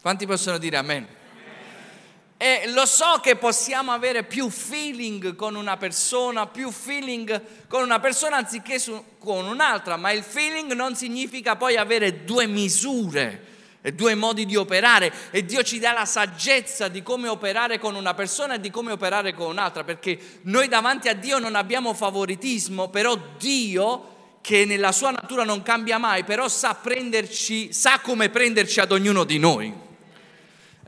Quanti 0.00 0.26
possono 0.26 0.58
dire 0.58 0.76
amen? 0.76 1.06
E 2.36 2.70
lo 2.70 2.86
so 2.86 3.18
che 3.20 3.34
possiamo 3.34 3.90
avere 3.90 4.22
più 4.22 4.48
feeling 4.48 5.34
con 5.34 5.56
una 5.56 5.76
persona, 5.76 6.46
più 6.46 6.70
feeling 6.70 7.66
con 7.66 7.82
una 7.82 7.98
persona 7.98 8.36
anziché 8.36 8.78
su, 8.78 9.02
con 9.18 9.44
un'altra, 9.44 9.96
ma 9.96 10.12
il 10.12 10.22
feeling 10.22 10.72
non 10.72 10.94
significa 10.94 11.56
poi 11.56 11.76
avere 11.76 12.24
due 12.24 12.46
misure 12.46 13.46
e 13.82 13.92
due 13.92 14.14
modi 14.14 14.46
di 14.46 14.54
operare 14.54 15.12
e 15.32 15.44
Dio 15.44 15.64
ci 15.64 15.80
dà 15.80 15.90
la 15.90 16.04
saggezza 16.04 16.86
di 16.86 17.02
come 17.02 17.26
operare 17.26 17.80
con 17.80 17.96
una 17.96 18.14
persona 18.14 18.54
e 18.54 18.60
di 18.60 18.70
come 18.70 18.92
operare 18.92 19.34
con 19.34 19.48
un'altra, 19.48 19.82
perché 19.82 20.16
noi 20.42 20.68
davanti 20.68 21.08
a 21.08 21.14
Dio 21.14 21.40
non 21.40 21.56
abbiamo 21.56 21.92
favoritismo, 21.92 22.88
però 22.88 23.18
Dio 23.36 24.14
che 24.42 24.64
nella 24.64 24.92
sua 24.92 25.10
natura 25.10 25.42
non 25.42 25.64
cambia 25.64 25.98
mai, 25.98 26.22
però 26.22 26.46
sa 26.46 26.74
prenderci, 26.74 27.72
sa 27.72 27.98
come 27.98 28.28
prenderci 28.28 28.78
ad 28.78 28.92
ognuno 28.92 29.24
di 29.24 29.40
noi. 29.40 29.86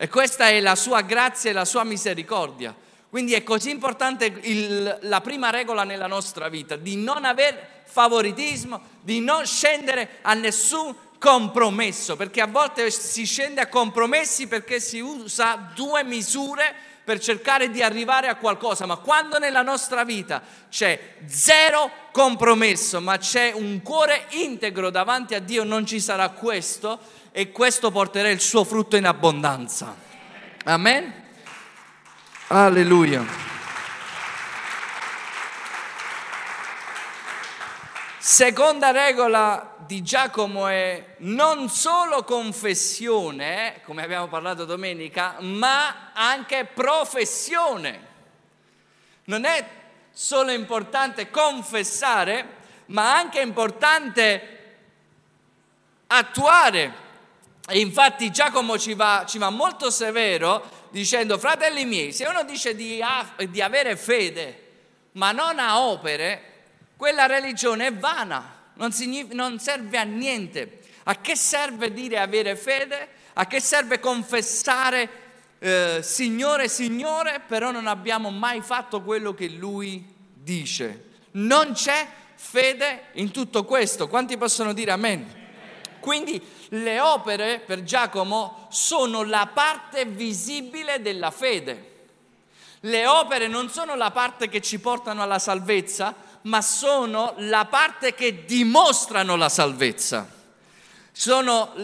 E 0.02 0.08
questa 0.08 0.48
è 0.48 0.60
la 0.60 0.76
sua 0.76 1.02
grazia 1.02 1.50
e 1.50 1.52
la 1.52 1.66
sua 1.66 1.84
misericordia. 1.84 2.74
Quindi 3.10 3.34
è 3.34 3.42
così 3.42 3.68
importante 3.68 4.32
il, 4.44 4.98
la 5.02 5.20
prima 5.20 5.50
regola 5.50 5.84
nella 5.84 6.06
nostra 6.06 6.48
vita, 6.48 6.76
di 6.76 6.96
non 6.96 7.26
avere 7.26 7.82
favoritismo, 7.84 8.80
di 9.02 9.20
non 9.20 9.44
scendere 9.44 10.20
a 10.22 10.32
nessun 10.32 10.96
compromesso, 11.18 12.16
perché 12.16 12.40
a 12.40 12.46
volte 12.46 12.90
si 12.90 13.26
scende 13.26 13.60
a 13.60 13.66
compromessi 13.66 14.46
perché 14.46 14.80
si 14.80 15.00
usa 15.00 15.70
due 15.74 16.02
misure 16.02 16.74
per 17.04 17.18
cercare 17.18 17.70
di 17.70 17.82
arrivare 17.82 18.28
a 18.28 18.36
qualcosa, 18.36 18.86
ma 18.86 18.96
quando 18.96 19.38
nella 19.38 19.62
nostra 19.62 20.02
vita 20.04 20.40
c'è 20.70 21.16
zero 21.26 21.90
compromesso, 22.10 23.02
ma 23.02 23.18
c'è 23.18 23.52
un 23.52 23.82
cuore 23.82 24.28
integro 24.30 24.88
davanti 24.88 25.34
a 25.34 25.40
Dio, 25.40 25.62
non 25.62 25.84
ci 25.84 26.00
sarà 26.00 26.30
questo 26.30 26.98
e 27.32 27.52
questo 27.52 27.90
porterà 27.90 28.28
il 28.28 28.40
suo 28.40 28.64
frutto 28.64 28.96
in 28.96 29.06
abbondanza. 29.06 29.94
Amen? 30.64 31.28
Alleluia. 32.48 33.24
Seconda 38.18 38.90
regola 38.90 39.76
di 39.78 40.02
Giacomo 40.02 40.66
è 40.66 41.14
non 41.18 41.68
solo 41.68 42.22
confessione, 42.24 43.80
come 43.84 44.02
abbiamo 44.02 44.28
parlato 44.28 44.64
domenica, 44.64 45.36
ma 45.40 46.12
anche 46.12 46.64
professione. 46.64 48.08
Non 49.24 49.44
è 49.44 49.68
solo 50.10 50.50
importante 50.50 51.30
confessare, 51.30 52.56
ma 52.86 53.16
anche 53.16 53.40
importante 53.40 54.58
attuare 56.08 57.08
e 57.70 57.78
infatti 57.78 58.30
Giacomo 58.30 58.78
ci 58.78 58.94
va, 58.94 59.24
ci 59.26 59.38
va, 59.38 59.48
molto 59.50 59.90
severo 59.90 60.88
dicendo, 60.90 61.38
fratelli 61.38 61.84
miei, 61.84 62.12
se 62.12 62.26
uno 62.26 62.42
dice 62.42 62.74
di, 62.74 63.00
di 63.48 63.62
avere 63.62 63.96
fede 63.96 64.68
ma 65.12 65.32
non 65.32 65.58
ha 65.58 65.80
opere, 65.80 66.42
quella 66.96 67.26
religione 67.26 67.86
è 67.86 67.94
vana, 67.94 68.72
non, 68.74 68.92
non 69.32 69.58
serve 69.58 69.98
a 69.98 70.02
niente. 70.02 70.80
A 71.04 71.16
che 71.16 71.34
serve 71.34 71.92
dire 71.92 72.18
avere 72.18 72.56
fede? 72.56 73.08
A 73.34 73.46
che 73.46 73.60
serve 73.60 73.98
confessare 73.98 75.08
eh, 75.58 76.00
Signore, 76.02 76.68
Signore, 76.68 77.40
però 77.46 77.70
non 77.70 77.86
abbiamo 77.86 78.30
mai 78.30 78.60
fatto 78.60 79.02
quello 79.02 79.34
che 79.34 79.48
Lui 79.48 80.06
dice? 80.32 81.04
Non 81.32 81.72
c'è 81.72 82.06
fede 82.34 83.04
in 83.14 83.30
tutto 83.30 83.64
questo. 83.64 84.08
Quanti 84.08 84.36
possono 84.36 84.72
dire 84.72 84.92
amen? 84.92 85.38
Quindi 86.00 86.40
le 86.70 87.00
opere 87.00 87.62
per 87.64 87.82
Giacomo 87.82 88.66
sono 88.70 89.22
la 89.22 89.48
parte 89.52 90.04
visibile 90.04 91.00
della 91.00 91.30
fede. 91.30 91.86
Le 92.80 93.06
opere 93.06 93.46
non 93.46 93.68
sono 93.68 93.94
la 93.94 94.10
parte 94.10 94.48
che 94.48 94.60
ci 94.60 94.78
portano 94.80 95.22
alla 95.22 95.38
salvezza, 95.38 96.14
ma 96.42 96.62
sono 96.62 97.34
la 97.38 97.66
parte 97.66 98.14
che 98.14 98.44
dimostrano 98.44 99.36
la 99.36 99.48
salvezza 99.48 100.38
sono 101.20 101.74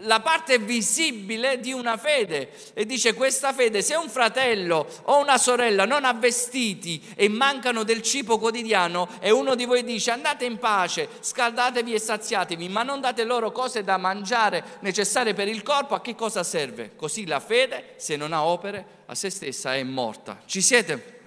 la 0.00 0.18
parte 0.18 0.58
visibile 0.58 1.60
di 1.60 1.72
una 1.72 1.96
fede 1.96 2.50
e 2.74 2.84
dice 2.86 3.14
questa 3.14 3.52
fede 3.52 3.82
se 3.82 3.94
un 3.94 4.08
fratello 4.08 4.84
o 5.04 5.20
una 5.20 5.38
sorella 5.38 5.84
non 5.84 6.04
ha 6.04 6.12
vestiti 6.12 7.00
e 7.14 7.28
mancano 7.28 7.84
del 7.84 8.02
cibo 8.02 8.36
quotidiano 8.36 9.08
e 9.20 9.30
uno 9.30 9.54
di 9.54 9.64
voi 9.64 9.84
dice 9.84 10.10
andate 10.10 10.44
in 10.44 10.58
pace, 10.58 11.08
scaldatevi 11.20 11.94
e 11.94 12.00
saziatevi, 12.00 12.68
ma 12.68 12.82
non 12.82 13.00
date 13.00 13.22
loro 13.22 13.52
cose 13.52 13.84
da 13.84 13.96
mangiare 13.96 14.78
necessarie 14.80 15.34
per 15.34 15.46
il 15.46 15.62
corpo, 15.62 15.94
a 15.94 16.00
che 16.00 16.16
cosa 16.16 16.42
serve? 16.42 16.96
Così 16.96 17.26
la 17.26 17.38
fede, 17.38 17.94
se 17.94 18.16
non 18.16 18.32
ha 18.32 18.42
opere, 18.42 18.84
a 19.06 19.14
se 19.14 19.30
stessa 19.30 19.76
è 19.76 19.84
morta. 19.84 20.42
Ci 20.46 20.60
siete? 20.60 21.20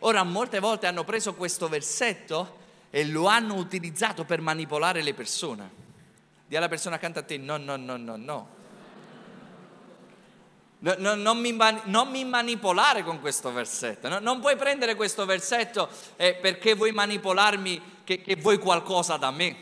Ora 0.00 0.22
molte 0.22 0.58
volte 0.58 0.86
hanno 0.86 1.04
preso 1.04 1.32
questo 1.32 1.66
versetto 1.66 2.58
e 2.90 3.06
lo 3.06 3.24
hanno 3.24 3.54
utilizzato 3.54 4.24
per 4.24 4.42
manipolare 4.42 5.00
le 5.00 5.14
persone. 5.14 5.83
Dì 6.54 6.60
alla 6.60 6.68
persona 6.68 6.94
accanto 6.94 7.18
a 7.18 7.22
te, 7.22 7.36
no, 7.36 7.56
no, 7.56 7.74
no, 7.74 7.96
no, 7.96 8.14
no. 8.14 8.48
no, 10.78 10.94
no 10.98 11.14
non, 11.16 11.38
mi, 11.38 11.56
non, 11.86 12.08
mi, 12.08 12.24
manipolare 12.24 13.02
con 13.02 13.20
questo 13.20 13.52
versetto. 13.52 14.08
No, 14.08 14.20
non 14.20 14.38
puoi 14.38 14.54
prendere 14.54 14.94
questo 14.94 15.24
versetto 15.24 15.88
eh, 16.14 16.36
perché 16.36 16.74
vuoi 16.74 16.92
manipolarmi, 16.92 18.02
che, 18.04 18.22
che 18.22 18.36
vuoi 18.36 18.58
qualcosa 18.58 19.16
da 19.16 19.32
me. 19.32 19.56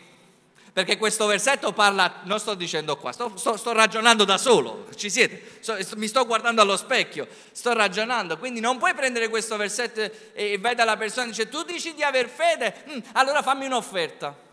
Perché 0.71 0.99
questo 0.99 1.25
versetto 1.25 1.73
parla, 1.73 2.21
non 2.25 2.39
sto 2.39 2.53
dicendo 2.53 2.99
qua, 2.99 3.11
sto, 3.13 3.39
sto, 3.39 3.57
sto 3.57 3.73
ragionando 3.73 4.25
da 4.25 4.37
solo, 4.37 4.87
ci 4.95 5.09
siete, 5.09 5.61
sto, 5.61 5.75
mi 5.97 6.09
sto 6.09 6.27
guardando 6.27 6.61
allo 6.61 6.77
specchio, 6.77 7.27
sto 7.53 7.73
ragionando, 7.73 8.37
quindi 8.37 8.61
non 8.61 8.77
puoi 8.77 8.93
prendere 8.93 9.31
questo 9.31 9.57
versetto 9.57 10.01
e, 10.03 10.13
e 10.35 10.59
vai 10.59 10.75
dalla 10.75 10.99
persona 10.99 11.25
e 11.25 11.29
dice 11.29 11.49
tu 11.49 11.63
dici 11.63 11.95
di 11.95 12.03
aver 12.03 12.29
fede, 12.29 12.85
mm, 12.87 12.99
allora 13.13 13.41
fammi 13.41 13.65
un'offerta. 13.65 14.51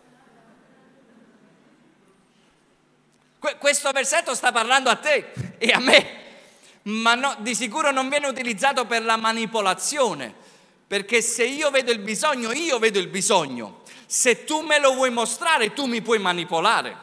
Questo 3.40 3.92
versetto 3.92 4.36
sta 4.36 4.52
parlando 4.52 4.90
a 4.90 4.96
te 4.96 5.32
e 5.58 5.72
a 5.72 5.80
me, 5.80 6.18
ma 6.84 7.16
no, 7.16 7.38
di 7.40 7.56
sicuro 7.56 7.92
non 7.92 8.10
viene 8.10 8.28
utilizzato 8.28 8.86
per 8.86 9.04
la 9.04 9.16
manipolazione, 9.16 10.34
perché 10.86 11.22
se 11.22 11.46
io 11.46 11.72
vedo 11.72 11.92
il 11.92 12.00
bisogno, 12.00 12.52
io 12.52 12.80
vedo 12.80 13.00
il 13.00 13.08
bisogno. 13.08 13.82
Se 14.06 14.44
tu 14.44 14.62
me 14.62 14.80
lo 14.80 14.94
vuoi 14.94 15.10
mostrare, 15.10 15.72
tu 15.74 15.86
mi 15.86 16.02
puoi 16.02 16.20
manipolare. 16.20 16.98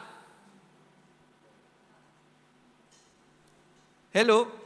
Hello? 4.11 4.56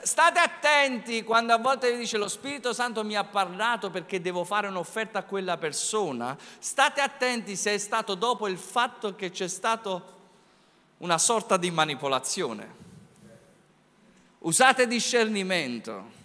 State 0.00 0.38
attenti 0.38 1.22
quando 1.22 1.52
a 1.52 1.58
volte 1.58 1.92
vi 1.92 1.98
dice 1.98 2.16
lo 2.16 2.28
Spirito 2.28 2.72
Santo 2.72 3.04
mi 3.04 3.14
ha 3.14 3.24
parlato 3.24 3.90
perché 3.90 4.22
devo 4.22 4.42
fare 4.42 4.68
un'offerta 4.68 5.18
a 5.18 5.22
quella 5.24 5.58
persona. 5.58 6.34
State 6.58 7.02
attenti 7.02 7.56
se 7.56 7.74
è 7.74 7.78
stato 7.78 8.14
dopo 8.14 8.48
il 8.48 8.56
fatto 8.56 9.14
che 9.14 9.30
c'è 9.30 9.48
stato 9.48 10.20
una 10.98 11.18
sorta 11.18 11.58
di 11.58 11.70
manipolazione. 11.70 12.80
Usate 14.38 14.86
discernimento. 14.86 16.20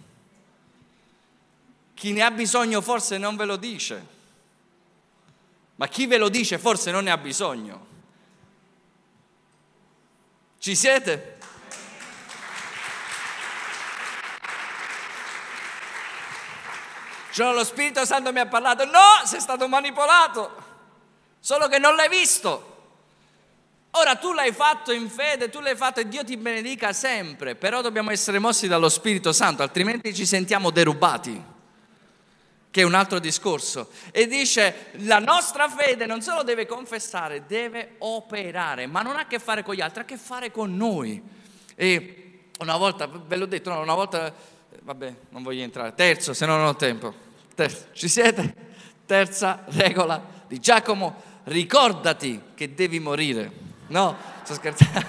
Chi 1.92 2.12
ne 2.12 2.22
ha 2.22 2.30
bisogno 2.30 2.80
forse 2.80 3.18
non 3.18 3.36
ve 3.36 3.44
lo 3.44 3.56
dice, 3.56 4.06
ma 5.74 5.88
chi 5.88 6.06
ve 6.06 6.16
lo 6.16 6.30
dice 6.30 6.58
forse 6.58 6.90
non 6.90 7.04
ne 7.04 7.10
ha 7.10 7.18
bisogno. 7.18 7.86
Ci 10.58 10.74
siete? 10.74 11.37
Cioè 17.38 17.54
lo 17.54 17.62
Spirito 17.62 18.04
Santo 18.04 18.32
mi 18.32 18.40
ha 18.40 18.46
parlato, 18.46 18.84
no, 18.84 19.24
sei 19.24 19.38
stato 19.38 19.68
manipolato, 19.68 20.50
solo 21.38 21.68
che 21.68 21.78
non 21.78 21.94
l'hai 21.94 22.08
visto. 22.08 22.96
Ora 23.92 24.16
tu 24.16 24.32
l'hai 24.32 24.50
fatto 24.50 24.90
in 24.90 25.08
fede, 25.08 25.48
tu 25.48 25.60
l'hai 25.60 25.76
fatto 25.76 26.00
e 26.00 26.08
Dio 26.08 26.24
ti 26.24 26.36
benedica 26.36 26.92
sempre, 26.92 27.54
però 27.54 27.80
dobbiamo 27.80 28.10
essere 28.10 28.40
mossi 28.40 28.66
dallo 28.66 28.88
Spirito 28.88 29.30
Santo, 29.30 29.62
altrimenti 29.62 30.12
ci 30.12 30.26
sentiamo 30.26 30.70
derubati 30.70 31.40
che 32.72 32.80
è 32.80 32.84
un 32.84 32.94
altro 32.94 33.20
discorso. 33.20 33.90
E 34.10 34.26
dice, 34.26 34.86
la 35.02 35.20
nostra 35.20 35.68
fede 35.68 36.06
non 36.06 36.20
solo 36.20 36.42
deve 36.42 36.66
confessare, 36.66 37.46
deve 37.46 37.94
operare, 37.98 38.88
ma 38.88 39.02
non 39.02 39.14
ha 39.14 39.20
a 39.20 39.26
che 39.28 39.38
fare 39.38 39.62
con 39.62 39.76
gli 39.76 39.80
altri, 39.80 40.00
ha 40.00 40.02
a 40.02 40.06
che 40.06 40.16
fare 40.16 40.50
con 40.50 40.76
noi. 40.76 41.22
E 41.76 42.48
una 42.58 42.76
volta, 42.76 43.06
ve 43.06 43.36
l'ho 43.36 43.46
detto, 43.46 43.70
no, 43.70 43.80
una 43.80 43.94
volta, 43.94 44.34
vabbè, 44.82 45.14
non 45.28 45.44
voglio 45.44 45.62
entrare, 45.62 45.94
terzo, 45.94 46.34
se 46.34 46.44
no 46.44 46.56
non 46.56 46.66
ho 46.66 46.74
tempo. 46.74 47.26
Terzo, 47.58 47.86
ci 47.90 48.06
siete? 48.06 48.54
Terza 49.04 49.64
regola 49.70 50.24
di 50.46 50.60
Giacomo, 50.60 51.20
ricordati 51.46 52.40
che 52.54 52.72
devi 52.72 53.00
morire. 53.00 53.50
No, 53.88 54.16
sto 54.44 54.54
scherzando. 54.54 55.04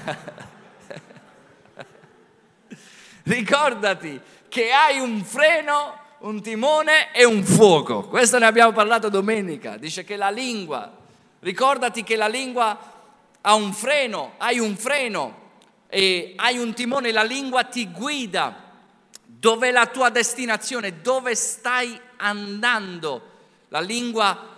ricordati 3.25 4.19
che 4.47 4.71
hai 4.71 4.97
un 4.97 5.23
freno 5.23 5.93
un 6.21 6.41
timone 6.41 7.13
e 7.13 7.23
un 7.23 7.43
fuoco. 7.43 8.07
Questo 8.07 8.39
ne 8.39 8.47
abbiamo 8.47 8.71
parlato 8.71 9.09
domenica. 9.09 9.77
Dice 9.77 10.03
che 10.03 10.15
la 10.15 10.31
lingua, 10.31 10.91
ricordati 11.41 12.01
che 12.01 12.15
la 12.15 12.27
lingua 12.27 12.79
ha 13.41 13.53
un 13.53 13.71
freno, 13.73 14.33
hai 14.37 14.57
un 14.57 14.75
freno 14.75 15.51
e 15.87 16.33
hai 16.35 16.57
un 16.57 16.73
timone, 16.73 17.11
la 17.11 17.21
lingua 17.21 17.65
ti 17.65 17.91
guida. 17.91 18.71
Dov'è 19.23 19.69
la 19.69 19.85
tua 19.85 20.09
destinazione? 20.09 20.99
Dove 21.01 21.35
stai 21.35 22.07
andando? 22.19 23.21
La 23.69 23.79
lingua 23.79 24.57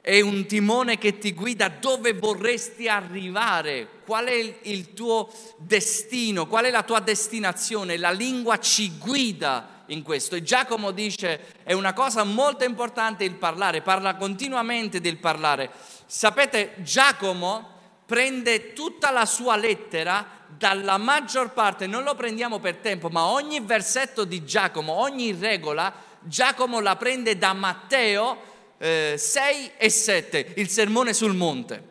è 0.00 0.20
un 0.20 0.46
timone 0.46 0.96
che 0.98 1.18
ti 1.18 1.32
guida 1.32 1.68
dove 1.68 2.14
vorresti 2.14 2.88
arrivare, 2.88 3.86
qual 4.04 4.26
è 4.26 4.58
il 4.62 4.94
tuo 4.94 5.30
destino, 5.58 6.46
qual 6.46 6.64
è 6.64 6.70
la 6.70 6.82
tua 6.82 7.00
destinazione. 7.00 7.96
La 7.96 8.10
lingua 8.10 8.58
ci 8.58 8.96
guida 8.98 9.84
in 9.86 10.02
questo. 10.02 10.34
E 10.34 10.42
Giacomo 10.42 10.92
dice 10.92 11.54
è 11.62 11.72
una 11.72 11.92
cosa 11.92 12.24
molto 12.24 12.64
importante 12.64 13.24
il 13.24 13.34
parlare, 13.34 13.82
parla 13.82 14.16
continuamente 14.16 15.00
del 15.00 15.18
parlare. 15.18 15.70
Sapete, 16.06 16.76
Giacomo 16.78 17.76
prende 18.06 18.72
tutta 18.72 19.10
la 19.10 19.26
sua 19.26 19.56
lettera 19.56 20.36
dalla 20.56 20.96
maggior 20.96 21.50
parte, 21.50 21.86
non 21.86 22.04
lo 22.04 22.14
prendiamo 22.14 22.58
per 22.58 22.76
tempo, 22.76 23.10
ma 23.10 23.26
ogni 23.26 23.60
versetto 23.60 24.24
di 24.24 24.44
Giacomo, 24.46 24.94
ogni 24.94 25.36
regola, 25.38 25.92
Giacomo 26.20 26.80
la 26.80 26.96
prende 26.96 27.38
da 27.38 27.52
Matteo 27.52 28.36
eh, 28.78 29.14
6 29.16 29.72
e 29.76 29.90
7, 29.90 30.52
il 30.56 30.68
sermone 30.68 31.12
sul 31.12 31.34
monte. 31.34 31.82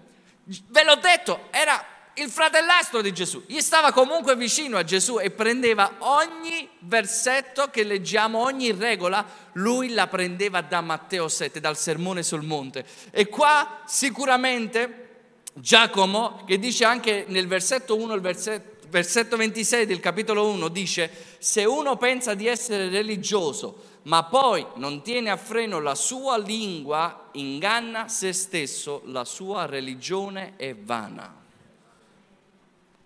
Ve 0.44 0.84
l'ho 0.84 0.96
detto, 0.96 1.48
era 1.52 1.84
il 2.16 2.30
fratellastro 2.30 3.02
di 3.02 3.14
Gesù, 3.14 3.44
gli 3.46 3.60
stava 3.60 3.92
comunque 3.92 4.36
vicino 4.36 4.78
a 4.78 4.84
Gesù 4.84 5.20
e 5.20 5.30
prendeva 5.30 5.98
ogni 6.00 6.68
versetto 6.80 7.70
che 7.70 7.84
leggiamo, 7.84 8.40
ogni 8.40 8.72
regola, 8.72 9.26
lui 9.54 9.90
la 9.90 10.08
prendeva 10.08 10.62
da 10.62 10.82
Matteo 10.82 11.28
7, 11.28 11.60
dal 11.60 11.78
sermone 11.78 12.24
sul 12.24 12.44
monte. 12.44 12.86
E 13.12 13.28
qua 13.28 13.84
sicuramente 13.86 15.06
Giacomo, 15.54 16.44
che 16.46 16.58
dice 16.58 16.86
anche 16.86 17.26
nel 17.28 17.48
versetto 17.48 17.96
1, 17.96 18.14
il 18.14 18.22
versetto, 18.22 18.76
versetto 18.90 19.38
26 19.38 19.86
del 19.86 20.00
capitolo 20.00 20.48
1, 20.50 20.68
dice, 20.70 21.12
se 21.38 21.66
uno 21.66 21.98
pensa 21.98 22.34
di 22.34 22.48
essere 22.48 22.90
religioso, 22.90 23.97
ma 24.08 24.24
poi 24.24 24.66
non 24.76 25.02
tiene 25.02 25.30
a 25.30 25.38
freno 25.38 25.80
la 25.82 25.96
sua 25.96 26.38
lingua, 26.38 27.30
inganna 27.34 28.08
se 28.08 28.32
stesso, 28.32 29.02
la 29.06 29.26
sua 29.26 29.66
religione 29.66 30.56
è 30.56 30.74
vana. 30.74 31.34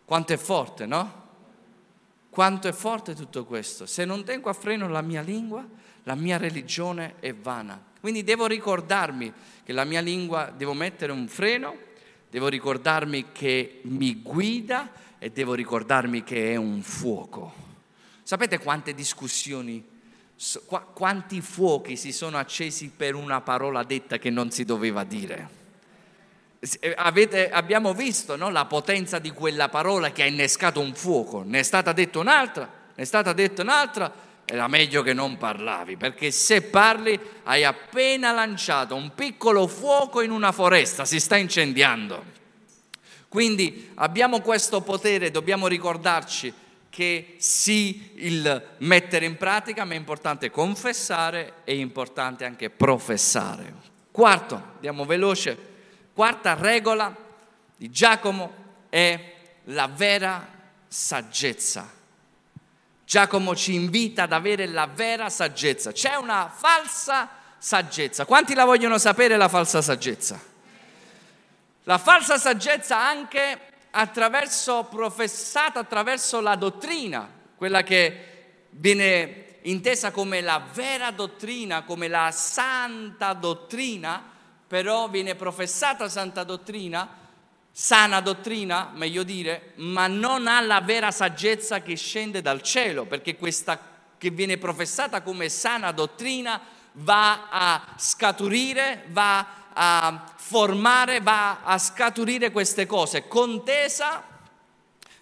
Quanto 0.05 0.33
è 0.33 0.37
forte, 0.37 0.85
no? 0.85 1.19
Quanto 2.29 2.67
è 2.67 2.71
forte 2.71 3.15
tutto 3.15 3.45
questo. 3.45 3.87
Se 3.87 4.05
non 4.05 4.23
tengo 4.23 4.49
a 4.49 4.53
freno 4.53 4.87
la 4.89 5.01
mia 5.01 5.21
lingua, 5.21 5.67
la 6.03 6.13
mia 6.13 6.37
religione 6.37 7.15
è 7.19 7.33
vana. 7.33 7.83
Quindi 7.99 8.23
devo 8.23 8.45
ricordarmi 8.45 9.33
che 9.63 9.73
la 9.73 9.85
mia 9.85 10.01
lingua, 10.01 10.53
devo 10.55 10.73
mettere 10.73 11.11
un 11.11 11.27
freno, 11.27 11.77
devo 12.29 12.47
ricordarmi 12.47 13.31
che 13.31 13.81
mi 13.85 14.21
guida 14.21 14.91
e 15.17 15.31
devo 15.31 15.55
ricordarmi 15.55 16.23
che 16.23 16.53
è 16.53 16.55
un 16.57 16.83
fuoco. 16.83 17.53
Sapete 18.21 18.59
quante 18.59 18.93
discussioni, 18.93 19.90
quanti 20.93 21.39
fuochi 21.41 21.95
si 21.95 22.11
sono 22.11 22.37
accesi 22.37 22.91
per 22.95 23.13
una 23.13 23.41
parola 23.41 23.83
detta 23.83 24.17
che 24.17 24.29
non 24.29 24.49
si 24.49 24.65
doveva 24.65 25.03
dire? 25.03 25.59
Eh, 26.59 26.93
avete, 26.95 27.49
abbiamo 27.49 27.93
visto 27.93 28.35
no, 28.35 28.49
la 28.49 28.65
potenza 28.65 29.19
di 29.19 29.31
quella 29.31 29.69
parola 29.69 30.11
che 30.11 30.23
ha 30.23 30.27
innescato 30.27 30.79
un 30.79 30.93
fuoco, 30.93 31.43
ne 31.43 31.59
è 31.59 31.63
stata 31.63 31.91
detta 31.91 32.19
un'altra, 32.19 32.69
ne 32.95 33.03
è 33.03 33.05
stata 33.05 33.33
detta 33.33 33.61
un'altra, 33.61 34.11
era 34.45 34.67
meglio 34.67 35.01
che 35.01 35.13
non 35.13 35.37
parlavi, 35.37 35.97
perché 35.97 36.31
se 36.31 36.63
parli 36.63 37.19
hai 37.43 37.63
appena 37.63 38.31
lanciato 38.31 38.95
un 38.95 39.13
piccolo 39.15 39.67
fuoco 39.67 40.21
in 40.21 40.31
una 40.31 40.51
foresta, 40.51 41.05
si 41.05 41.19
sta 41.19 41.37
incendiando. 41.37 42.39
Quindi 43.27 43.91
abbiamo 43.95 44.41
questo 44.41 44.81
potere, 44.81 45.31
dobbiamo 45.31 45.67
ricordarci 45.67 46.53
che 46.91 47.35
sì, 47.37 48.11
il 48.15 48.75
mettere 48.79 49.25
in 49.25 49.37
pratica, 49.37 49.85
ma 49.85 49.93
è 49.93 49.95
importante 49.95 50.51
confessare, 50.51 51.53
è 51.63 51.71
importante 51.71 52.43
anche 52.43 52.69
professare. 52.69 53.73
Quarto, 54.11 54.61
andiamo 54.75 55.05
veloce, 55.05 55.57
quarta 56.13 56.53
regola 56.53 57.15
di 57.77 57.89
Giacomo 57.89 58.53
è 58.89 59.33
la 59.65 59.87
vera 59.87 60.45
saggezza. 60.85 61.89
Giacomo 63.05 63.55
ci 63.55 63.73
invita 63.73 64.23
ad 64.23 64.33
avere 64.33 64.67
la 64.67 64.85
vera 64.85 65.29
saggezza. 65.29 65.93
C'è 65.93 66.15
una 66.15 66.51
falsa 66.53 67.29
saggezza. 67.57 68.25
Quanti 68.25 68.53
la 68.53 68.65
vogliono 68.65 68.97
sapere 68.97 69.37
la 69.37 69.47
falsa 69.47 69.81
saggezza? 69.81 70.39
La 71.83 71.97
falsa 71.97 72.37
saggezza 72.37 72.99
anche 72.99 73.70
attraverso, 73.91 74.85
professata 74.89 75.79
attraverso 75.79 76.41
la 76.41 76.55
dottrina, 76.55 77.29
quella 77.55 77.83
che 77.83 78.65
viene 78.71 79.59
intesa 79.63 80.11
come 80.11 80.41
la 80.41 80.63
vera 80.73 81.11
dottrina, 81.11 81.83
come 81.83 82.07
la 82.07 82.31
santa 82.31 83.33
dottrina, 83.33 84.23
però 84.67 85.09
viene 85.09 85.35
professata 85.35 86.09
santa 86.09 86.43
dottrina, 86.43 87.19
sana 87.71 88.21
dottrina, 88.21 88.91
meglio 88.93 89.23
dire, 89.23 89.73
ma 89.75 90.07
non 90.07 90.47
ha 90.47 90.61
la 90.61 90.81
vera 90.81 91.11
saggezza 91.11 91.81
che 91.81 91.95
scende 91.95 92.41
dal 92.41 92.61
cielo, 92.61 93.05
perché 93.05 93.35
questa 93.35 93.79
che 94.17 94.29
viene 94.29 94.57
professata 94.57 95.21
come 95.21 95.49
sana 95.49 95.91
dottrina 95.91 96.59
va 96.93 97.49
a 97.49 97.93
scaturire, 97.97 99.05
va 99.07 99.60
a 99.73 100.33
formare, 100.35 101.21
va 101.21 101.63
a 101.63 101.77
scaturire 101.77 102.51
queste 102.51 102.85
cose, 102.85 103.27
contesa, 103.27 104.23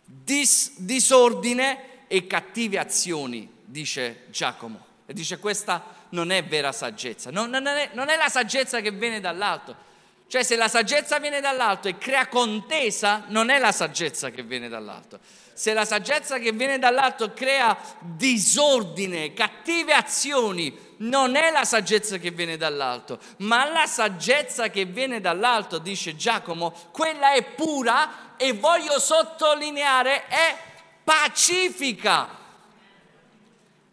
dis, 0.04 0.74
disordine 0.78 2.08
e 2.08 2.26
cattive 2.28 2.80
azioni, 2.80 3.50
dice 3.64 4.26
Giacomo. 4.30 4.88
E 5.06 5.14
dice 5.14 5.40
questa 5.40 5.98
non 6.10 6.32
è 6.32 6.44
vera 6.44 6.72
saggezza, 6.72 7.32
non, 7.32 7.50
non, 7.50 7.66
è, 7.66 7.90
non 7.94 8.10
è 8.10 8.16
la 8.16 8.30
saggezza 8.30 8.80
che 8.82 8.92
viene 8.92 9.20
dall'alto. 9.20 9.88
Cioè 10.28 10.44
se 10.44 10.56
la 10.56 10.68
saggezza 10.68 11.18
viene 11.18 11.42
dall'alto 11.42 11.88
e 11.88 11.98
crea 11.98 12.28
contesa, 12.28 13.24
non 13.30 13.50
è 13.50 13.58
la 13.58 13.72
saggezza 13.72 14.30
che 14.30 14.44
viene 14.44 14.70
dall'alto. 14.70 15.20
Se 15.60 15.74
la 15.74 15.84
saggezza 15.84 16.38
che 16.38 16.54
viene 16.54 16.80
dall'alto 16.80 17.34
crea 17.34 17.78
disordine, 18.00 19.34
cattive 19.34 19.92
azioni, 19.92 20.96
non 21.00 21.36
è 21.36 21.52
la 21.52 21.66
saggezza 21.66 22.16
che 22.16 22.32
viene 22.32 22.56
dall'alto, 22.56 23.20
ma 23.40 23.70
la 23.70 23.86
saggezza 23.86 24.70
che 24.70 24.86
viene 24.86 25.20
dall'alto, 25.20 25.78
dice 25.78 26.16
Giacomo, 26.16 26.74
quella 26.94 27.34
è 27.34 27.44
pura 27.44 28.38
e 28.38 28.54
voglio 28.54 29.02
sottolineare, 29.02 30.28
è 30.28 30.56
pacifica. 31.04 32.30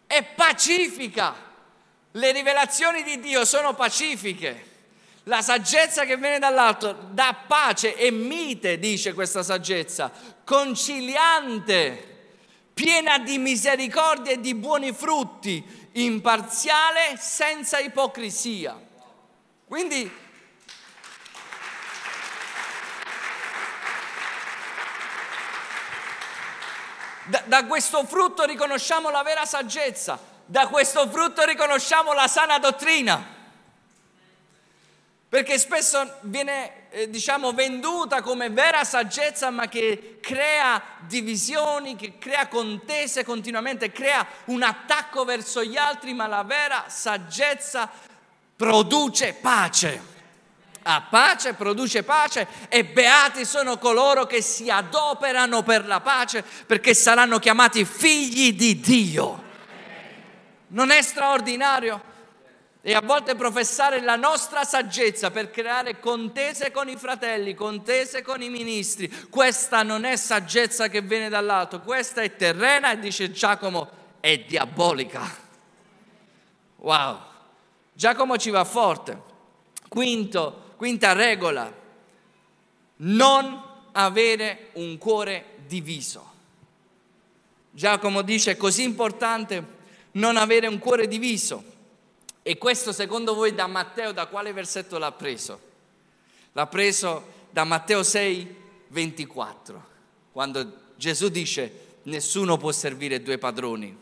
È 0.07 0.23
pacifica. 0.23 1.35
Le 2.13 2.31
rivelazioni 2.31 3.03
di 3.03 3.19
Dio 3.19 3.45
sono 3.45 3.75
pacifiche. 3.75 4.76
La 5.29 5.43
saggezza 5.43 6.05
che 6.05 6.17
viene 6.17 6.39
dall'alto 6.39 7.09
dà 7.11 7.37
pace 7.49 7.97
e 7.97 8.13
mite, 8.13 8.79
dice 8.79 9.13
questa 9.13 9.43
saggezza, 9.43 10.13
conciliante, 10.45 12.29
piena 12.73 13.19
di 13.19 13.37
misericordia 13.39 14.31
e 14.31 14.41
di 14.41 14.55
buoni 14.55 14.93
frutti, 14.93 15.89
imparziale, 15.95 17.17
senza 17.19 17.81
ipocrisia. 17.81 18.81
Quindi 19.67 20.09
da, 27.25 27.43
da, 27.47 27.67
questo 27.67 28.05
frutto 28.05 28.45
riconosciamo 28.45 29.11
la 29.11 29.25
vera 29.25 29.45
saggezza, 29.45 30.21
da 30.45 30.69
questo 30.69 31.09
frutto 31.09 31.45
riconosciamo 31.45 32.13
la 32.13 32.29
sana 32.29 32.61
dottrina. 32.61 33.35
Perché 35.37 35.59
spesso 35.59 36.15
viene, 36.23 36.89
eh, 36.89 37.11
diciamo, 37.11 37.53
venduta 37.53 38.23
come 38.23 38.49
vera 38.49 38.85
saggezza, 38.85 39.51
ma 39.51 39.69
che 39.69 40.17
crea 40.19 40.81
divisioni, 41.01 41.95
che 41.95 42.17
crea 42.17 42.49
contese 42.49 43.23
continuamente, 43.23 43.93
crea 43.93 44.27
un 44.47 44.63
attacco 44.63 45.27
verso 45.27 45.63
gli 45.63 45.77
altri, 45.77 46.15
ma 46.15 46.27
la 46.27 46.43
vera 46.43 46.87
saggezza 46.89 47.91
produce 48.57 49.35
pace. 49.35 50.01
A 50.85 51.03
pace 51.03 51.53
produce 51.53 52.03
pace 52.03 52.47
e 52.71 52.87
beati 52.87 53.45
sono 53.45 53.77
coloro 53.77 54.25
che 54.25 54.41
si 54.41 54.71
adoperano 54.71 55.63
per 55.63 55.87
la 55.87 56.01
pace 56.01 56.43
perché 56.65 56.95
saranno 56.95 57.39
chiamati 57.39 57.85
figli 57.85 58.55
di 58.55 58.81
Dio. 58.81 59.43
Non 60.69 60.91
è 60.91 61.03
straordinario? 61.03 62.15
E 62.89 62.95
a 62.95 63.01
volte 63.01 63.35
professare 63.35 64.01
la 64.01 64.15
nostra 64.15 64.63
saggezza 64.63 65.33
per 65.33 65.51
creare 65.51 65.99
contese 65.99 66.71
con 66.71 66.89
i 66.89 66.95
fratelli, 66.95 67.53
contese 67.53 68.23
con 68.23 68.41
i 68.43 68.49
ministri. 68.49 69.13
Questa 69.29 69.83
non 69.83 70.05
è 70.05 70.15
saggezza 70.15 70.87
che 70.87 71.01
viene 71.01 71.29
dall'alto, 71.29 71.81
questa 71.81 72.23
è 72.23 72.37
terrena 72.37 72.93
e 72.93 73.01
dice 73.01 73.33
Giacomo 73.33 73.91
è 74.21 74.39
diabolica. 74.39 75.29
Wow, 76.77 77.19
Giacomo 77.93 78.37
ci 78.37 78.51
va 78.51 78.63
forte. 78.63 79.21
Quinto, 79.89 80.75
quinta 80.77 81.13
regola, 81.13 81.69
non 82.99 83.63
avere 83.91 84.69
un 84.75 84.97
cuore 84.97 85.57
diviso. 85.67 86.35
Giacomo 87.73 88.23
dice 88.23 88.53
è 88.53 88.57
così 88.57 88.85
importante 88.85 89.75
non 90.13 90.37
avere 90.37 90.69
un 90.69 90.79
cuore 90.79 91.09
diviso. 91.09 91.75
E 92.49 92.59
questo 92.59 92.93
secondo 92.93 93.35
voi 93.35 93.57
da 93.57 93.67
Matteo, 93.67 94.13
da 94.13 94.27
quale 94.27 94.53
versetto 94.53 94.99
l'ha 94.99 95.11
preso? 95.11 95.59
L'ha 96.53 96.69
preso 96.69 97.25
da 97.51 97.65
Matteo 97.65 98.05
6, 98.05 98.57
24, 98.87 99.85
quando 100.31 100.73
Gesù 100.95 101.29
dice 101.29 101.97
nessuno 102.05 102.57
può 102.57 102.71
servire 102.71 103.21
due 103.21 103.37
padroni, 103.39 103.99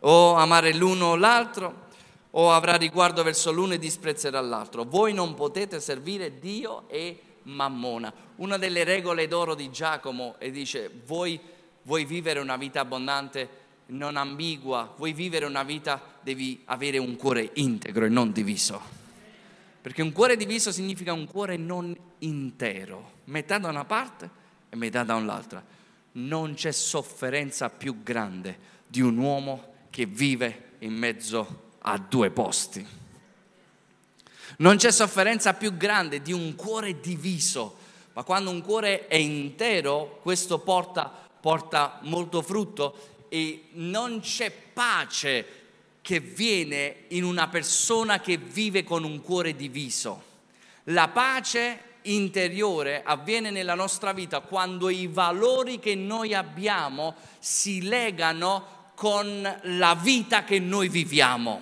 o 0.00 0.34
amare 0.36 0.72
l'uno 0.72 1.08
o 1.08 1.16
l'altro, 1.16 1.88
o 2.30 2.50
avrà 2.50 2.76
riguardo 2.76 3.22
verso 3.22 3.52
l'uno 3.52 3.74
e 3.74 3.78
disprezzerà 3.78 4.40
l'altro. 4.40 4.84
Voi 4.84 5.12
non 5.12 5.34
potete 5.34 5.80
servire 5.80 6.38
Dio 6.38 6.88
e 6.88 7.20
Mammona. 7.42 8.10
Una 8.36 8.56
delle 8.56 8.84
regole 8.84 9.28
d'oro 9.28 9.54
di 9.54 9.70
Giacomo 9.70 10.36
e 10.38 10.50
dice 10.50 10.90
voi, 11.04 11.38
vuoi 11.82 12.06
vivere 12.06 12.40
una 12.40 12.56
vita 12.56 12.80
abbondante 12.80 13.57
non 13.88 14.16
ambigua, 14.16 14.92
vuoi 14.96 15.12
vivere 15.12 15.46
una 15.46 15.62
vita, 15.62 16.00
devi 16.20 16.62
avere 16.66 16.98
un 16.98 17.16
cuore 17.16 17.50
integro 17.54 18.04
e 18.04 18.08
non 18.08 18.32
diviso. 18.32 18.96
Perché 19.80 20.02
un 20.02 20.12
cuore 20.12 20.36
diviso 20.36 20.72
significa 20.72 21.12
un 21.12 21.26
cuore 21.26 21.56
non 21.56 21.96
intero, 22.18 23.12
metà 23.24 23.58
da 23.58 23.68
una 23.68 23.84
parte 23.84 24.30
e 24.68 24.76
metà 24.76 25.04
da 25.04 25.14
un'altra. 25.14 25.64
Non 26.12 26.54
c'è 26.54 26.72
sofferenza 26.72 27.70
più 27.70 28.02
grande 28.02 28.58
di 28.86 29.00
un 29.00 29.16
uomo 29.16 29.74
che 29.90 30.04
vive 30.04 30.72
in 30.80 30.94
mezzo 30.94 31.70
a 31.78 31.96
due 31.96 32.30
posti. 32.30 32.86
Non 34.58 34.76
c'è 34.76 34.90
sofferenza 34.90 35.54
più 35.54 35.76
grande 35.76 36.20
di 36.20 36.32
un 36.32 36.54
cuore 36.56 37.00
diviso, 37.00 37.76
ma 38.12 38.24
quando 38.24 38.50
un 38.50 38.60
cuore 38.60 39.06
è 39.06 39.16
intero, 39.16 40.18
questo 40.22 40.58
porta, 40.58 41.10
porta 41.40 42.00
molto 42.02 42.42
frutto 42.42 43.16
e 43.28 43.68
non 43.72 44.20
c'è 44.20 44.50
pace 44.50 45.46
che 46.00 46.20
viene 46.20 47.04
in 47.08 47.24
una 47.24 47.48
persona 47.48 48.20
che 48.20 48.36
vive 48.36 48.84
con 48.84 49.04
un 49.04 49.20
cuore 49.20 49.54
diviso. 49.54 50.22
La 50.84 51.08
pace 51.08 51.82
interiore 52.02 53.02
avviene 53.04 53.50
nella 53.50 53.74
nostra 53.74 54.12
vita 54.12 54.40
quando 54.40 54.88
i 54.88 55.06
valori 55.06 55.78
che 55.78 55.94
noi 55.94 56.34
abbiamo 56.34 57.14
si 57.38 57.82
legano 57.82 58.76
con 58.94 59.60
la 59.62 59.94
vita 59.94 60.44
che 60.44 60.58
noi 60.58 60.88
viviamo. 60.88 61.60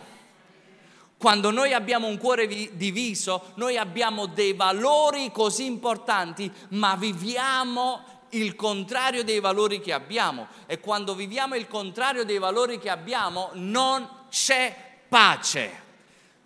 Quando 1.19 1.51
noi 1.51 1.73
abbiamo 1.73 2.07
un 2.07 2.19
cuore 2.19 2.47
diviso, 2.47 3.53
noi 3.55 3.77
abbiamo 3.79 4.27
dei 4.27 4.53
valori 4.53 5.33
così 5.33 5.65
importanti, 5.65 6.51
ma 6.71 6.95
viviamo 6.95 8.16
il 8.31 8.55
contrario 8.57 9.25
dei 9.25 9.41
valori 9.41 9.81
che 9.81 9.93
abbiamo 9.93 10.49
e 10.67 10.81
quando 10.81 11.15
viviamo 11.15 11.55
il 11.55 11.69
contrario 11.69 12.25
dei 12.25 12.39
valori 12.39 12.79
che 12.79 12.91
abbiamo 12.91 13.51
non 13.55 14.09
c'è 14.31 14.75
pace. 15.09 15.85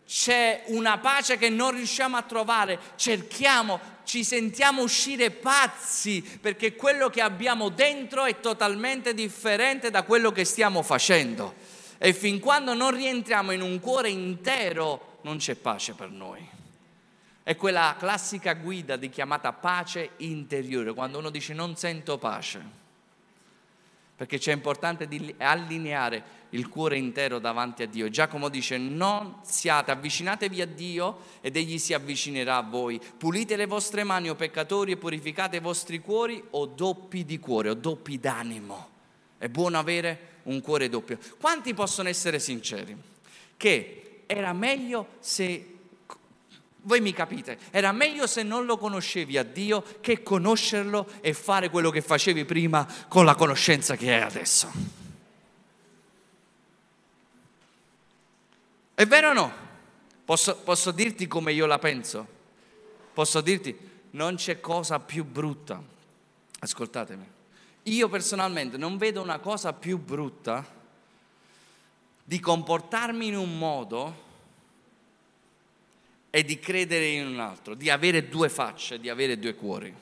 C'è 0.07 0.65
una 0.67 0.99
pace 0.99 1.39
che 1.39 1.49
non 1.49 1.71
riusciamo 1.71 2.17
a 2.17 2.23
trovare, 2.23 2.79
cerchiamo, 2.97 3.79
ci 4.05 4.25
sentiamo 4.25 4.83
uscire 4.83 5.31
pazzi 5.31 6.21
perché 6.41 6.75
quello 6.75 7.09
che 7.11 7.21
abbiamo 7.21 7.69
dentro 7.69 8.25
è 8.25 8.41
totalmente 8.41 9.15
differente 9.15 9.91
da 9.91 10.03
quello 10.03 10.33
che 10.33 10.45
stiamo 10.45 10.83
facendo. 10.83 11.55
E 11.99 12.13
fin 12.13 12.41
quando 12.41 12.75
non 12.75 12.91
rientriamo 12.91 13.53
in 13.53 13.61
un 13.61 13.79
cuore 13.79 14.09
intero 14.09 15.19
non 15.23 15.37
c'è 15.37 15.55
pace 15.55 15.93
per 15.93 16.11
noi. 16.11 16.59
È 17.43 17.57
quella 17.57 17.97
classica 17.99 18.53
guida 18.55 18.97
di 18.97 19.09
chiamata 19.09 19.53
pace 19.53 20.11
interiore, 20.19 20.93
quando 20.93 21.19
uno 21.19 21.31
dice 21.31 21.55
non 21.55 21.75
sento 21.75 22.19
pace, 22.19 22.63
perché 24.15 24.39
c'è 24.39 24.53
importante 24.53 25.09
di 25.09 25.35
allineare 25.39 26.39
il 26.51 26.69
cuore 26.69 26.99
intero 26.99 27.39
davanti 27.39 27.83
a 27.83 27.87
Dio. 27.87 28.11
Giacomo 28.11 28.49
dice 28.49 28.77
non 28.77 29.37
siate, 29.43 29.91
avvicinatevi 29.91 30.61
a 30.61 30.67
Dio 30.67 31.21
ed 31.41 31.57
Egli 31.57 31.79
si 31.79 31.95
avvicinerà 31.95 32.59
a 32.59 32.63
voi. 32.63 33.01
Pulite 33.17 33.57
le 33.57 33.67
vostre 33.67 34.05
mani, 34.05 34.29
o 34.29 34.35
peccatori, 34.35 34.93
e 34.93 34.97
purificate 34.97 35.57
i 35.57 35.61
vostri 35.61 36.01
cuori, 36.01 36.43
o 36.51 36.67
doppi 36.67 37.25
di 37.25 37.39
cuore, 37.39 37.71
o 37.71 37.75
doppi 37.75 38.19
d'animo. 38.19 38.89
È 39.39 39.49
buono 39.49 39.79
avere 39.79 40.29
un 40.45 40.61
cuore 40.61 40.91
doppio. 40.91 41.19
Quanti 41.41 41.73
possono 41.73 42.09
essere 42.09 42.39
sinceri? 42.39 42.95
Che 43.57 44.25
era 44.27 44.53
meglio 44.53 45.07
se 45.21 45.79
voi 46.83 47.01
mi 47.01 47.13
capite, 47.13 47.59
era 47.71 47.93
meglio 47.93 48.27
se 48.27 48.43
non 48.43 48.65
lo 48.65 48.79
conoscevi 48.79 49.37
a 49.37 49.43
Dio 49.43 49.85
che 50.01 50.23
conoscerlo 50.23 51.07
e 51.21 51.35
fare 51.35 51.69
quello 51.69 51.91
che 51.91 52.01
facevi 52.01 52.45
prima 52.45 52.87
con 53.09 53.25
la 53.25 53.35
conoscenza 53.35 53.97
che 53.97 54.15
hai 54.15 54.23
adesso. 54.23 54.71
È 58.95 59.07
vero 59.07 59.31
o 59.31 59.33
no? 59.33 59.53
Posso, 60.25 60.57
posso 60.57 60.91
dirti 60.91 61.27
come 61.27 61.53
io 61.53 61.67
la 61.67 61.79
penso? 61.79 62.27
Posso 63.13 63.41
dirti, 63.41 63.77
non 64.13 64.37
c'è 64.37 64.61
cosa 64.61 65.01
più 65.01 65.25
brutta. 65.25 65.83
Ascoltatemi, 66.61 67.27
io 67.85 68.09
personalmente 68.09 68.77
non 68.77 68.97
vedo 68.97 69.23
una 69.23 69.39
cosa 69.39 69.73
più 69.73 69.99
brutta 69.99 70.79
di 72.23 72.39
comportarmi 72.39 73.27
in 73.27 73.37
un 73.37 73.59
modo 73.59 74.29
è 76.31 76.43
di 76.45 76.59
credere 76.61 77.07
in 77.09 77.27
un 77.27 77.41
altro, 77.41 77.75
di 77.75 77.91
avere 77.91 78.29
due 78.29 78.49
facce, 78.49 79.01
di 79.01 79.09
avere 79.09 79.39
due 79.39 79.55
cuori. 79.55 79.93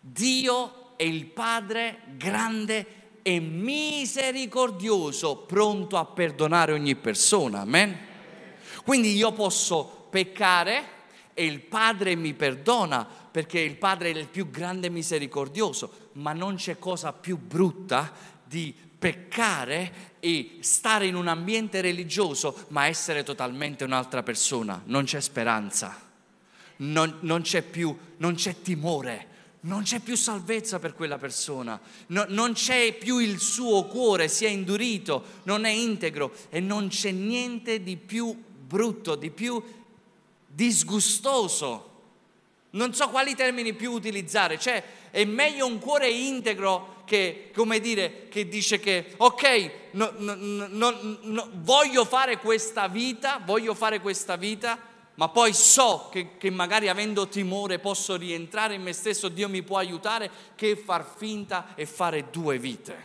Dio 0.00 0.96
è 0.96 1.02
il 1.02 1.26
Padre 1.26 2.02
grande 2.16 2.86
e 3.22 3.40
misericordioso, 3.40 5.36
pronto 5.38 5.96
a 5.98 6.04
perdonare 6.06 6.72
ogni 6.72 6.94
persona. 6.94 7.60
Amen? 7.60 7.98
Quindi 8.84 9.14
io 9.14 9.32
posso 9.32 10.06
peccare 10.08 10.98
e 11.34 11.44
il 11.44 11.60
Padre 11.60 12.14
mi 12.14 12.32
perdona 12.34 13.04
perché 13.04 13.60
il 13.60 13.76
Padre 13.76 14.10
è 14.10 14.16
il 14.16 14.28
più 14.28 14.50
grande 14.50 14.88
misericordioso, 14.90 16.08
ma 16.12 16.32
non 16.32 16.56
c'è 16.56 16.78
cosa 16.78 17.12
più 17.12 17.36
brutta 17.36 18.12
di 18.44 18.74
peccare 19.00 20.18
e 20.20 20.58
stare 20.60 21.06
in 21.06 21.14
un 21.14 21.26
ambiente 21.26 21.80
religioso, 21.80 22.66
ma 22.68 22.86
essere 22.86 23.22
totalmente 23.22 23.82
un'altra 23.82 24.22
persona. 24.22 24.82
Non 24.84 25.04
c'è 25.04 25.20
speranza, 25.20 25.98
non, 26.76 27.16
non, 27.20 27.40
c'è, 27.40 27.62
più, 27.62 27.96
non 28.18 28.34
c'è 28.34 28.60
timore, 28.60 29.26
non 29.60 29.82
c'è 29.82 30.00
più 30.00 30.16
salvezza 30.16 30.78
per 30.78 30.94
quella 30.94 31.16
persona, 31.16 31.80
no, 32.08 32.26
non 32.28 32.52
c'è 32.52 32.92
più 32.92 33.18
il 33.18 33.40
suo 33.40 33.86
cuore, 33.86 34.28
si 34.28 34.44
è 34.44 34.50
indurito, 34.50 35.24
non 35.44 35.64
è 35.64 35.70
integro 35.70 36.34
e 36.50 36.60
non 36.60 36.88
c'è 36.88 37.10
niente 37.10 37.82
di 37.82 37.96
più 37.96 38.38
brutto, 38.66 39.14
di 39.14 39.30
più 39.30 39.62
disgustoso. 40.46 41.88
Non 42.72 42.94
so 42.94 43.08
quali 43.08 43.34
termini 43.34 43.72
più 43.72 43.90
utilizzare, 43.92 44.58
cioè 44.58 44.82
è 45.10 45.24
meglio 45.24 45.66
un 45.66 45.78
cuore 45.80 46.08
integro 46.08 46.99
che, 47.10 47.50
come 47.52 47.80
dire, 47.80 48.28
che 48.28 48.46
dice 48.46 48.78
che 48.78 49.14
ok, 49.16 49.70
no, 49.94 50.12
no, 50.16 50.94
no, 51.22 51.50
voglio 51.54 52.04
fare 52.04 52.38
questa 52.38 52.86
vita, 52.86 53.42
voglio 53.44 53.74
fare 53.74 54.00
questa 54.00 54.36
vita, 54.36 54.78
ma 55.16 55.28
poi 55.28 55.52
so 55.52 56.08
che, 56.12 56.36
che, 56.38 56.50
magari 56.50 56.88
avendo 56.88 57.26
timore 57.26 57.80
posso 57.80 58.14
rientrare 58.14 58.74
in 58.74 58.82
me 58.82 58.92
stesso, 58.92 59.28
Dio 59.28 59.48
mi 59.48 59.64
può 59.64 59.78
aiutare, 59.78 60.30
che 60.54 60.76
far 60.76 61.04
finta 61.16 61.74
e 61.74 61.84
fare 61.84 62.30
due 62.30 62.60
vite. 62.60 63.04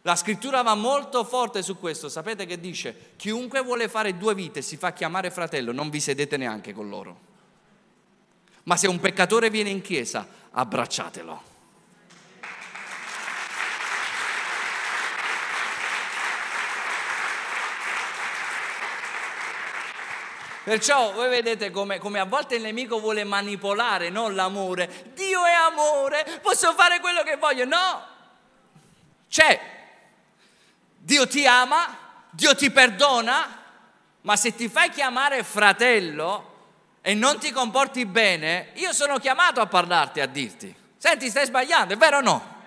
La 0.00 0.16
scrittura 0.16 0.62
va 0.62 0.74
molto 0.74 1.24
forte 1.24 1.62
su 1.62 1.78
questo, 1.78 2.08
sapete 2.08 2.46
che 2.46 2.58
dice, 2.58 3.10
chiunque 3.16 3.60
vuole 3.60 3.90
fare 3.90 4.16
due 4.16 4.34
vite 4.34 4.62
si 4.62 4.78
fa 4.78 4.94
chiamare 4.94 5.30
fratello, 5.30 5.72
non 5.72 5.90
vi 5.90 6.00
sedete 6.00 6.38
neanche 6.38 6.72
con 6.72 6.88
loro. 6.88 7.20
Ma 8.62 8.78
se 8.78 8.88
un 8.88 8.98
peccatore 8.98 9.50
viene 9.50 9.68
in 9.68 9.82
chiesa, 9.82 10.26
abbracciatelo. 10.52 11.50
Perciò 20.64 21.12
voi 21.12 21.28
vedete 21.28 21.70
come, 21.70 21.98
come, 21.98 22.20
a 22.20 22.24
volte 22.24 22.54
il 22.54 22.62
nemico 22.62 23.00
vuole 23.00 23.24
manipolare 23.24 24.10
non 24.10 24.34
l'amore. 24.34 25.10
Dio 25.14 25.44
è 25.44 25.52
amore, 25.52 26.40
posso 26.40 26.72
fare 26.74 27.00
quello 27.00 27.22
che 27.22 27.36
voglio. 27.36 27.64
No, 27.64 28.06
c'è. 29.28 29.60
Dio 30.98 31.26
ti 31.26 31.44
ama, 31.46 31.98
Dio 32.30 32.54
ti 32.54 32.70
perdona, 32.70 33.58
ma 34.20 34.36
se 34.36 34.54
ti 34.54 34.68
fai 34.68 34.90
chiamare 34.90 35.42
fratello, 35.42 36.50
e 37.00 37.14
non 37.14 37.40
ti 37.40 37.50
comporti 37.50 38.06
bene, 38.06 38.70
io 38.74 38.92
sono 38.92 39.18
chiamato 39.18 39.60
a 39.60 39.66
parlarti, 39.66 40.20
a 40.20 40.26
dirti, 40.26 40.72
senti, 40.96 41.28
stai 41.28 41.46
sbagliando, 41.46 41.94
è 41.94 41.96
vero 41.96 42.18
o 42.18 42.20
no? 42.20 42.60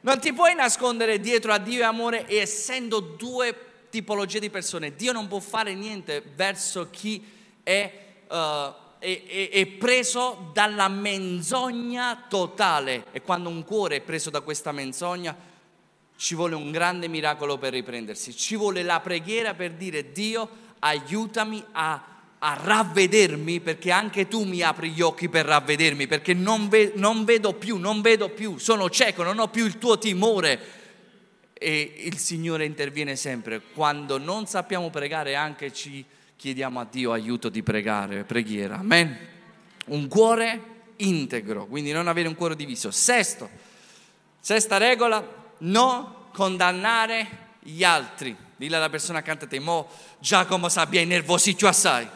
Non 0.00 0.18
ti 0.18 0.32
puoi 0.32 0.56
nascondere 0.56 1.20
dietro 1.20 1.52
a 1.52 1.58
Dio 1.58 1.80
e 1.80 1.84
amore 1.84 2.26
essendo 2.28 2.98
due 2.98 3.67
tipologie 3.98 4.38
di 4.38 4.48
persone, 4.48 4.94
Dio 4.94 5.10
non 5.10 5.26
può 5.26 5.40
fare 5.40 5.74
niente 5.74 6.22
verso 6.36 6.88
chi 6.88 7.24
è, 7.64 7.92
uh, 8.28 8.34
è, 8.98 9.22
è, 9.26 9.48
è 9.50 9.66
preso 9.66 10.50
dalla 10.52 10.86
menzogna 10.86 12.26
totale 12.28 13.06
e 13.10 13.22
quando 13.22 13.48
un 13.48 13.64
cuore 13.64 13.96
è 13.96 14.00
preso 14.00 14.30
da 14.30 14.40
questa 14.40 14.70
menzogna 14.70 15.36
ci 16.16 16.36
vuole 16.36 16.54
un 16.54 16.70
grande 16.70 17.08
miracolo 17.08 17.58
per 17.58 17.72
riprendersi, 17.72 18.36
ci 18.36 18.54
vuole 18.54 18.84
la 18.84 19.00
preghiera 19.00 19.54
per 19.54 19.72
dire 19.72 20.12
Dio 20.12 20.48
aiutami 20.78 21.64
a 21.72 22.14
a 22.40 22.56
ravvedermi 22.62 23.58
perché 23.58 23.90
anche 23.90 24.28
tu 24.28 24.44
mi 24.44 24.62
apri 24.62 24.90
gli 24.90 25.00
occhi 25.00 25.28
per 25.28 25.44
ravvedermi, 25.44 26.06
perché 26.06 26.34
non, 26.34 26.68
ve- 26.68 26.92
non, 26.94 27.24
vedo 27.24 27.54
più, 27.54 27.78
non 27.78 28.00
vedo 28.00 28.28
più, 28.28 28.58
sono 28.58 28.88
cieco, 28.88 29.24
non 29.24 29.40
ho 29.40 29.48
più 29.48 29.64
il 29.64 29.76
tuo 29.78 29.98
timore. 29.98 30.77
E 31.58 31.94
il 32.04 32.18
Signore 32.18 32.64
interviene 32.64 33.16
sempre. 33.16 33.60
Quando 33.60 34.18
non 34.18 34.46
sappiamo 34.46 34.90
pregare 34.90 35.34
anche 35.34 35.72
ci 35.72 36.04
chiediamo 36.36 36.78
a 36.78 36.86
Dio 36.88 37.12
aiuto 37.12 37.48
di 37.48 37.62
pregare, 37.62 38.24
preghiera. 38.24 38.78
Amen. 38.78 39.16
Un 39.86 40.06
cuore 40.06 40.60
integro, 40.96 41.66
quindi 41.66 41.90
non 41.90 42.06
avere 42.06 42.28
un 42.28 42.34
cuore 42.34 42.54
diviso. 42.54 42.90
Sesto, 42.90 43.48
sesta 44.38 44.76
regola, 44.76 45.26
non 45.58 46.30
condannare 46.32 47.26
gli 47.60 47.82
altri. 47.82 48.36
Dille 48.56 48.76
alla 48.76 48.88
persona 48.88 49.18
accanto 49.18 49.46
a 49.46 49.48
te, 49.48 49.58
mo 49.58 49.88
Giacomo 50.18 50.68
sabbia 50.68 51.00
innervosito 51.00 51.66
assai. 51.66 52.08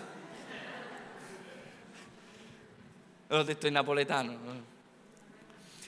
l'ho 3.37 3.43
detto 3.43 3.67
in 3.67 3.73
napoletano. 3.73 4.39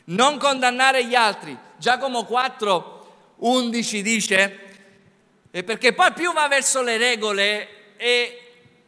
Non 0.05 0.39
condannare 0.39 1.07
gli 1.07 1.15
altri. 1.15 1.57
Giacomo 1.77 2.25
4, 2.25 2.94
11 3.47 4.01
dice, 4.01 4.59
perché 5.51 5.93
poi 5.93 6.13
più 6.13 6.33
va 6.33 6.49
verso 6.49 6.81
le 6.81 6.97
regole 6.97 7.97
e, 7.99 8.41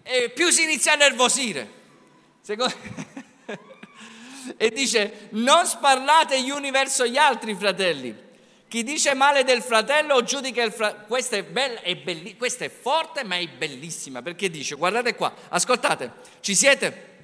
e 0.02 0.30
più 0.30 0.48
si 0.48 0.62
inizia 0.62 0.94
a 0.94 0.96
nervosire. 0.96 1.68
Secondo... 2.40 2.74
e 4.56 4.70
dice, 4.70 5.28
non 5.32 5.66
sparlate 5.66 6.40
gli 6.40 6.48
uni 6.48 6.70
verso 6.70 7.06
gli 7.06 7.18
altri, 7.18 7.54
fratelli. 7.54 8.24
Chi 8.66 8.82
dice 8.82 9.12
male 9.12 9.44
del 9.44 9.60
fratello 9.60 10.22
giudica 10.22 10.62
il 10.62 10.72
fratello. 10.72 11.04
Questa, 11.06 11.40
belli... 11.42 12.36
questa 12.38 12.64
è 12.64 12.70
forte 12.70 13.24
ma 13.24 13.36
è 13.36 13.46
bellissima 13.46 14.22
perché 14.22 14.48
dice, 14.48 14.74
guardate 14.74 15.14
qua, 15.14 15.34
ascoltate, 15.50 16.12
ci 16.40 16.54
siete? 16.54 17.14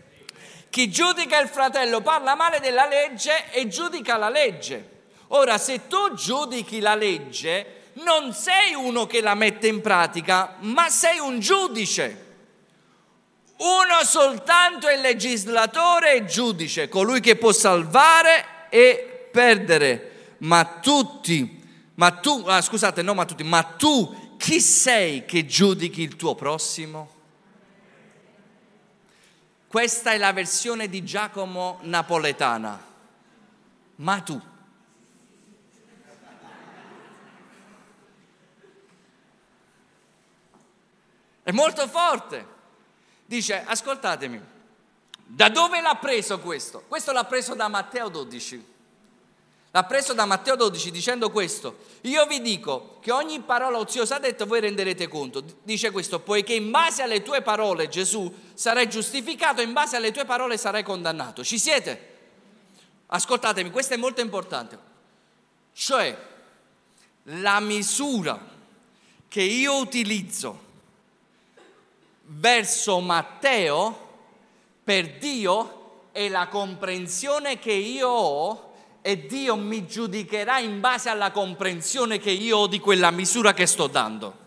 Chi 0.68 0.90
giudica 0.90 1.40
il 1.40 1.48
fratello 1.48 2.02
parla 2.02 2.34
male 2.34 2.60
della 2.60 2.86
legge 2.86 3.50
e 3.52 3.68
giudica 3.68 4.18
la 4.18 4.28
legge. 4.28 5.00
Ora, 5.34 5.56
se 5.56 5.86
tu 5.86 6.12
giudichi 6.14 6.80
la 6.80 6.94
legge, 6.94 7.90
non 7.94 8.34
sei 8.34 8.74
uno 8.74 9.06
che 9.06 9.22
la 9.22 9.34
mette 9.34 9.66
in 9.66 9.80
pratica, 9.80 10.56
ma 10.60 10.90
sei 10.90 11.18
un 11.18 11.40
giudice. 11.40 12.30
Uno 13.56 14.04
soltanto 14.04 14.88
è 14.88 15.00
legislatore 15.00 16.16
e 16.16 16.24
giudice, 16.26 16.88
colui 16.88 17.20
che 17.20 17.36
può 17.36 17.50
salvare 17.52 18.68
e 18.68 19.28
perdere. 19.30 20.36
Ma 20.38 20.78
tutti, 20.82 21.62
ma 21.94 22.10
tu, 22.10 22.44
ah, 22.46 22.60
scusate, 22.60 23.00
no, 23.00 23.14
ma 23.14 23.24
tutti, 23.24 23.44
ma 23.44 23.62
tu 23.62 24.36
chi 24.36 24.60
sei 24.60 25.24
che 25.24 25.46
giudichi 25.46 26.02
il 26.02 26.16
tuo 26.16 26.34
prossimo? 26.34 27.10
Questa 29.66 30.10
è 30.10 30.18
la 30.18 30.34
versione 30.34 30.88
di 30.90 31.02
Giacomo 31.02 31.78
napoletana. 31.82 32.84
Ma 33.96 34.20
tu. 34.20 34.50
È 41.42 41.50
molto 41.50 41.86
forte. 41.88 42.46
Dice, 43.24 43.64
ascoltatemi, 43.64 44.40
da 45.24 45.48
dove 45.48 45.80
l'ha 45.80 45.96
preso 45.96 46.38
questo? 46.38 46.84
Questo 46.86 47.12
l'ha 47.12 47.24
preso 47.24 47.54
da 47.54 47.68
Matteo 47.68 48.08
12. 48.08 48.70
L'ha 49.74 49.84
preso 49.84 50.12
da 50.12 50.26
Matteo 50.26 50.54
12 50.54 50.90
dicendo 50.90 51.30
questo, 51.30 51.78
io 52.02 52.26
vi 52.26 52.42
dico 52.42 52.98
che 53.00 53.10
ogni 53.10 53.40
parola 53.40 53.78
oziosa 53.78 54.18
detta 54.18 54.44
voi 54.44 54.60
renderete 54.60 55.08
conto. 55.08 55.42
Dice 55.62 55.90
questo, 55.90 56.20
poiché 56.20 56.52
in 56.52 56.70
base 56.70 57.00
alle 57.00 57.22
tue 57.22 57.40
parole 57.40 57.88
Gesù 57.88 58.30
sarai 58.52 58.90
giustificato, 58.90 59.62
in 59.62 59.72
base 59.72 59.96
alle 59.96 60.12
tue 60.12 60.26
parole 60.26 60.58
sarai 60.58 60.82
condannato. 60.82 61.42
Ci 61.42 61.58
siete? 61.58 62.10
Ascoltatemi, 63.06 63.70
questo 63.70 63.94
è 63.94 63.96
molto 63.96 64.20
importante. 64.20 64.78
Cioè, 65.72 66.18
la 67.22 67.60
misura 67.60 68.38
che 69.26 69.42
io 69.42 69.78
utilizzo 69.78 70.70
verso 72.34 73.00
Matteo 73.00 74.10
per 74.84 75.18
Dio 75.18 76.08
è 76.12 76.28
la 76.28 76.48
comprensione 76.48 77.58
che 77.58 77.72
io 77.72 78.08
ho 78.08 78.72
e 79.02 79.26
Dio 79.26 79.56
mi 79.56 79.86
giudicherà 79.86 80.58
in 80.58 80.80
base 80.80 81.08
alla 81.08 81.30
comprensione 81.30 82.18
che 82.18 82.30
io 82.30 82.58
ho 82.58 82.66
di 82.66 82.78
quella 82.78 83.10
misura 83.10 83.52
che 83.52 83.66
sto 83.66 83.86
dando. 83.86 84.38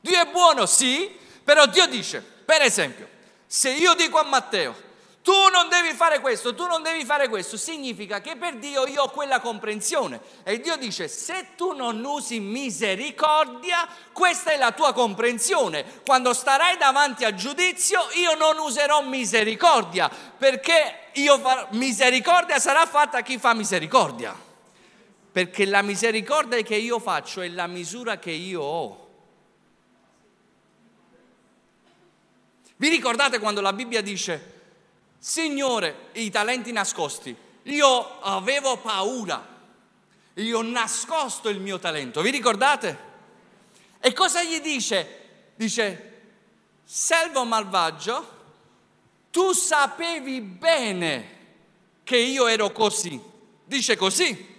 Dio 0.00 0.20
è 0.20 0.30
buono, 0.30 0.66
sì, 0.66 1.10
però 1.42 1.66
Dio 1.66 1.86
dice, 1.86 2.20
per 2.20 2.60
esempio, 2.62 3.08
se 3.46 3.72
io 3.72 3.94
dico 3.94 4.18
a 4.18 4.24
Matteo, 4.24 4.74
tu 5.26 5.48
non 5.50 5.68
devi 5.68 5.92
fare 5.92 6.20
questo, 6.20 6.54
tu 6.54 6.66
non 6.66 6.84
devi 6.84 7.04
fare 7.04 7.28
questo, 7.28 7.56
significa 7.56 8.20
che 8.20 8.36
per 8.36 8.58
Dio 8.58 8.86
io 8.86 9.02
ho 9.02 9.10
quella 9.10 9.40
comprensione. 9.40 10.20
E 10.44 10.60
Dio 10.60 10.76
dice, 10.76 11.08
se 11.08 11.48
tu 11.56 11.72
non 11.72 12.04
usi 12.04 12.38
misericordia, 12.38 13.88
questa 14.12 14.52
è 14.52 14.56
la 14.56 14.70
tua 14.70 14.92
comprensione. 14.92 15.84
Quando 16.04 16.32
starai 16.32 16.76
davanti 16.76 17.24
al 17.24 17.34
giudizio, 17.34 18.02
io 18.14 18.36
non 18.36 18.56
userò 18.58 19.02
misericordia, 19.02 20.08
perché 20.08 21.08
io, 21.14 21.42
misericordia 21.70 22.60
sarà 22.60 22.86
fatta 22.86 23.18
a 23.18 23.22
chi 23.22 23.36
fa 23.36 23.52
misericordia. 23.52 24.32
Perché 25.32 25.64
la 25.64 25.82
misericordia 25.82 26.62
che 26.62 26.76
io 26.76 27.00
faccio 27.00 27.40
è 27.40 27.48
la 27.48 27.66
misura 27.66 28.20
che 28.20 28.30
io 28.30 28.62
ho. 28.62 29.08
Vi 32.76 32.88
ricordate 32.88 33.40
quando 33.40 33.60
la 33.60 33.72
Bibbia 33.72 34.00
dice 34.00 34.54
Signore, 35.28 36.10
i 36.12 36.30
talenti 36.30 36.70
nascosti, 36.70 37.36
io 37.64 38.20
avevo 38.20 38.76
paura, 38.76 39.44
io 40.34 40.58
ho 40.58 40.62
nascosto 40.62 41.48
il 41.48 41.58
mio 41.58 41.80
talento, 41.80 42.20
vi 42.20 42.30
ricordate? 42.30 42.98
E 43.98 44.12
cosa 44.12 44.44
gli 44.44 44.60
dice? 44.60 45.50
Dice, 45.56 46.20
servo 46.84 47.44
malvagio, 47.44 48.34
tu 49.32 49.50
sapevi 49.50 50.40
bene 50.40 51.38
che 52.04 52.18
io 52.18 52.46
ero 52.46 52.70
così. 52.70 53.20
Dice 53.64 53.96
così. 53.96 54.54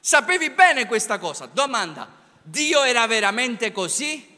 Sapevi 0.00 0.48
bene 0.48 0.86
questa 0.86 1.18
cosa. 1.18 1.44
Domanda, 1.44 2.10
Dio 2.42 2.82
era 2.84 3.06
veramente 3.06 3.70
così? 3.70 4.34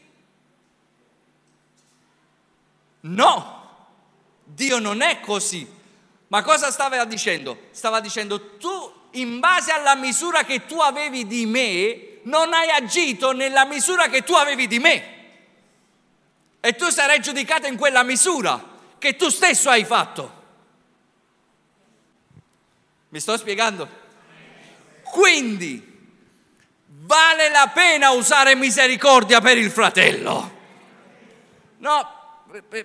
No, 3.02 3.57
Dio 4.48 4.78
non 4.78 5.02
è 5.02 5.20
così. 5.20 5.66
Ma 6.28 6.42
cosa 6.42 6.70
stava 6.70 7.04
dicendo? 7.04 7.68
Stava 7.70 8.00
dicendo 8.00 8.56
tu 8.56 8.92
in 9.12 9.38
base 9.40 9.72
alla 9.72 9.94
misura 9.94 10.44
che 10.44 10.66
tu 10.66 10.78
avevi 10.80 11.26
di 11.26 11.46
me, 11.46 12.20
non 12.24 12.52
hai 12.52 12.70
agito 12.70 13.32
nella 13.32 13.64
misura 13.64 14.08
che 14.08 14.22
tu 14.22 14.34
avevi 14.34 14.66
di 14.66 14.78
me. 14.78 15.16
E 16.60 16.74
tu 16.74 16.90
sarai 16.90 17.20
giudicato 17.20 17.66
in 17.66 17.76
quella 17.76 18.02
misura 18.02 18.62
che 18.98 19.16
tu 19.16 19.28
stesso 19.28 19.70
hai 19.70 19.84
fatto. 19.84 20.36
Mi 23.10 23.20
sto 23.20 23.36
spiegando? 23.36 23.88
Quindi 25.02 25.96
vale 26.86 27.48
la 27.48 27.70
pena 27.72 28.10
usare 28.10 28.54
misericordia 28.54 29.40
per 29.40 29.56
il 29.56 29.70
fratello. 29.70 30.56
No, 31.78 32.44
pe, 32.68 32.84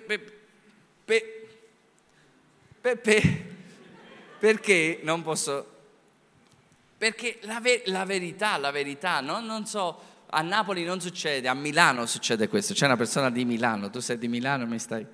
pe, 1.04 1.43
pe, 2.92 3.44
perché 4.38 5.00
non 5.02 5.22
posso... 5.22 5.72
Perché 6.98 7.38
la, 7.42 7.60
ver- 7.60 7.86
la 7.86 8.04
verità, 8.04 8.56
la 8.58 8.70
verità, 8.70 9.20
no? 9.20 9.40
non 9.40 9.66
so, 9.66 10.00
a 10.26 10.42
Napoli 10.42 10.84
non 10.84 11.00
succede, 11.00 11.48
a 11.48 11.54
Milano 11.54 12.06
succede 12.06 12.48
questo, 12.48 12.74
c'è 12.74 12.86
una 12.86 12.96
persona 12.96 13.30
di 13.30 13.44
Milano, 13.44 13.88
tu 13.90 14.00
sei 14.00 14.18
di 14.18 14.28
Milano, 14.28 14.66
mi 14.66 14.78
stai... 14.78 15.06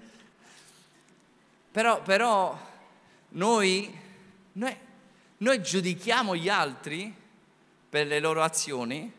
Però, 1.73 2.03
però 2.03 2.59
noi, 3.31 3.97
noi, 4.53 4.77
noi 5.39 5.63
giudichiamo 5.63 6.35
gli 6.35 6.49
altri 6.49 7.15
per 7.89 8.07
le 8.07 8.19
loro 8.19 8.43
azioni, 8.43 9.13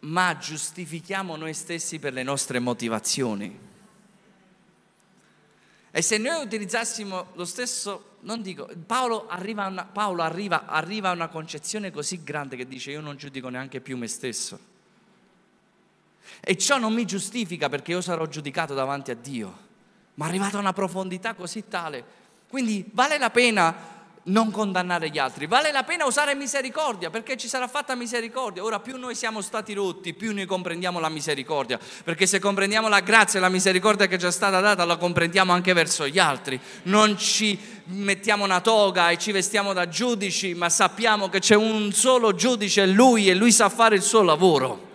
ma 0.00 0.36
giustifichiamo 0.36 1.36
noi 1.36 1.54
stessi 1.54 1.98
per 1.98 2.12
le 2.12 2.22
nostre 2.22 2.58
motivazioni. 2.58 3.67
E 5.90 6.02
se 6.02 6.18
noi 6.18 6.44
utilizzassimo 6.44 7.28
lo 7.34 7.44
stesso, 7.44 8.16
non 8.20 8.42
dico, 8.42 8.68
Paolo, 8.86 9.26
arriva 9.28 9.64
a, 9.64 9.68
una, 9.68 9.84
Paolo 9.84 10.22
arriva, 10.22 10.66
arriva 10.66 11.10
a 11.10 11.12
una 11.12 11.28
concezione 11.28 11.90
così 11.90 12.22
grande 12.22 12.56
che 12.56 12.66
dice 12.66 12.90
io 12.90 13.00
non 13.00 13.16
giudico 13.16 13.48
neanche 13.48 13.80
più 13.80 13.96
me 13.96 14.06
stesso. 14.06 14.76
E 16.40 16.56
ciò 16.58 16.78
non 16.78 16.92
mi 16.92 17.04
giustifica 17.04 17.68
perché 17.68 17.92
io 17.92 18.00
sarò 18.00 18.26
giudicato 18.26 18.74
davanti 18.74 19.10
a 19.10 19.14
Dio, 19.14 19.58
ma 20.14 20.26
è 20.26 20.28
arrivato 20.28 20.56
a 20.56 20.60
una 20.60 20.72
profondità 20.72 21.34
così 21.34 21.68
tale. 21.68 22.04
Quindi 22.48 22.88
vale 22.92 23.18
la 23.18 23.30
pena 23.30 23.97
non 24.24 24.50
condannare 24.50 25.10
gli 25.10 25.18
altri. 25.18 25.46
Vale 25.46 25.72
la 25.72 25.82
pena 25.82 26.04
usare 26.04 26.34
misericordia 26.34 27.10
perché 27.10 27.36
ci 27.36 27.48
sarà 27.48 27.68
fatta 27.68 27.94
misericordia. 27.94 28.62
Ora 28.62 28.80
più 28.80 28.96
noi 28.98 29.14
siamo 29.14 29.40
stati 29.40 29.72
rotti, 29.74 30.14
più 30.14 30.34
noi 30.34 30.46
comprendiamo 30.46 31.00
la 31.00 31.08
misericordia, 31.08 31.78
perché 32.04 32.26
se 32.26 32.38
comprendiamo 32.38 32.88
la 32.88 33.00
grazia 33.00 33.38
e 33.38 33.42
la 33.42 33.48
misericordia 33.48 34.06
che 34.06 34.18
ci 34.18 34.26
è 34.26 34.30
stata 34.30 34.60
data, 34.60 34.84
la 34.84 34.96
comprendiamo 34.96 35.52
anche 35.52 35.72
verso 35.72 36.06
gli 36.06 36.18
altri. 36.18 36.60
Non 36.84 37.16
ci 37.16 37.58
mettiamo 37.84 38.44
una 38.44 38.60
toga 38.60 39.10
e 39.10 39.18
ci 39.18 39.32
vestiamo 39.32 39.72
da 39.72 39.88
giudici, 39.88 40.54
ma 40.54 40.68
sappiamo 40.68 41.28
che 41.28 41.38
c'è 41.38 41.54
un 41.54 41.92
solo 41.92 42.34
giudice, 42.34 42.86
lui, 42.86 43.28
e 43.28 43.34
lui 43.34 43.52
sa 43.52 43.68
fare 43.68 43.96
il 43.96 44.02
suo 44.02 44.22
lavoro. 44.22 44.87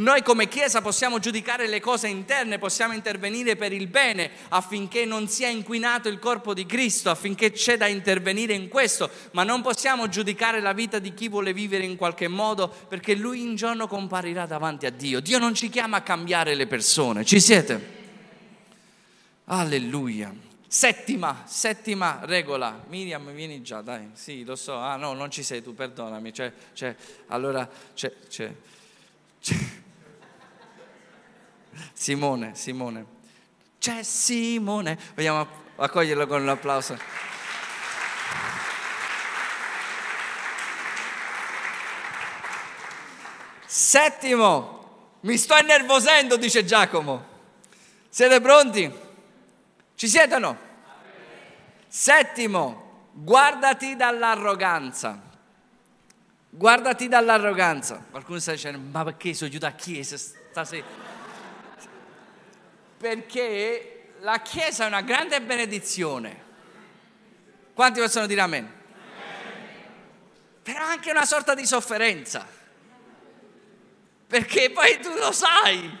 Noi 0.00 0.22
come 0.22 0.48
Chiesa 0.48 0.80
possiamo 0.80 1.18
giudicare 1.18 1.66
le 1.66 1.78
cose 1.78 2.08
interne, 2.08 2.58
possiamo 2.58 2.94
intervenire 2.94 3.54
per 3.54 3.70
il 3.70 3.86
bene 3.86 4.30
affinché 4.48 5.04
non 5.04 5.28
sia 5.28 5.48
inquinato 5.48 6.08
il 6.08 6.18
corpo 6.18 6.54
di 6.54 6.64
Cristo, 6.64 7.10
affinché 7.10 7.52
c'è 7.52 7.76
da 7.76 7.86
intervenire 7.86 8.54
in 8.54 8.68
questo, 8.68 9.10
ma 9.32 9.44
non 9.44 9.60
possiamo 9.60 10.08
giudicare 10.08 10.60
la 10.60 10.72
vita 10.72 10.98
di 10.98 11.12
chi 11.12 11.28
vuole 11.28 11.52
vivere 11.52 11.84
in 11.84 11.96
qualche 11.96 12.28
modo 12.28 12.68
perché 12.88 13.14
lui 13.14 13.46
un 13.46 13.56
giorno 13.56 13.86
comparirà 13.86 14.46
davanti 14.46 14.86
a 14.86 14.90
Dio. 14.90 15.20
Dio 15.20 15.38
non 15.38 15.54
ci 15.54 15.68
chiama 15.68 15.98
a 15.98 16.02
cambiare 16.02 16.54
le 16.54 16.66
persone, 16.66 17.22
ci 17.26 17.38
siete? 17.38 17.98
Alleluia. 19.44 20.34
Settima, 20.66 21.42
settima 21.46 22.20
regola. 22.22 22.84
Miriam, 22.88 23.30
vieni 23.32 23.60
già, 23.60 23.82
dai. 23.82 24.08
Sì, 24.14 24.44
lo 24.44 24.56
so. 24.56 24.76
Ah, 24.76 24.96
no, 24.96 25.12
non 25.12 25.30
ci 25.30 25.42
sei 25.42 25.62
tu, 25.62 25.74
perdonami. 25.74 26.32
C'è, 26.32 26.52
c'è, 26.72 26.94
allora, 27.26 27.68
c'è, 27.92 28.14
c'è, 28.28 28.54
c'è. 29.42 29.56
Simone, 31.92 32.54
Simone. 32.54 33.06
C'è 33.78 34.02
Simone. 34.02 34.98
Vogliamo 35.14 35.46
accoglierlo 35.76 36.26
con 36.26 36.42
un 36.42 36.48
applauso. 36.48 36.98
Settimo, 43.66 45.16
mi 45.20 45.36
sto 45.36 45.56
innervosendo, 45.56 46.36
dice 46.36 46.64
Giacomo. 46.64 47.24
Siete 48.08 48.40
pronti? 48.40 48.92
Ci 49.94 50.08
siete 50.08 50.34
o 50.34 50.38
no? 50.38 50.58
Settimo, 51.86 53.08
guardati 53.12 53.96
dall'arroganza. 53.96 55.20
Guardati 56.50 57.08
dall'arroganza. 57.08 58.04
Qualcuno 58.10 58.38
sta 58.40 58.52
dicendo, 58.52 58.78
ma 58.78 59.04
perché 59.04 59.34
sono 59.34 59.50
giù 59.50 59.58
da 59.58 59.72
chiesa 59.72 60.16
stasera? 60.16 60.84
Perché 63.00 64.16
la 64.20 64.42
Chiesa 64.42 64.84
è 64.84 64.86
una 64.86 65.00
grande 65.00 65.40
benedizione. 65.40 66.48
Quanti 67.72 67.98
possono 67.98 68.26
dire 68.26 68.42
amen? 68.42 68.64
amen? 68.64 68.74
Però 70.62 70.84
anche 70.84 71.10
una 71.10 71.24
sorta 71.24 71.54
di 71.54 71.64
sofferenza, 71.64 72.46
perché 74.26 74.70
poi 74.70 75.00
tu 75.00 75.14
lo 75.14 75.32
sai, 75.32 75.98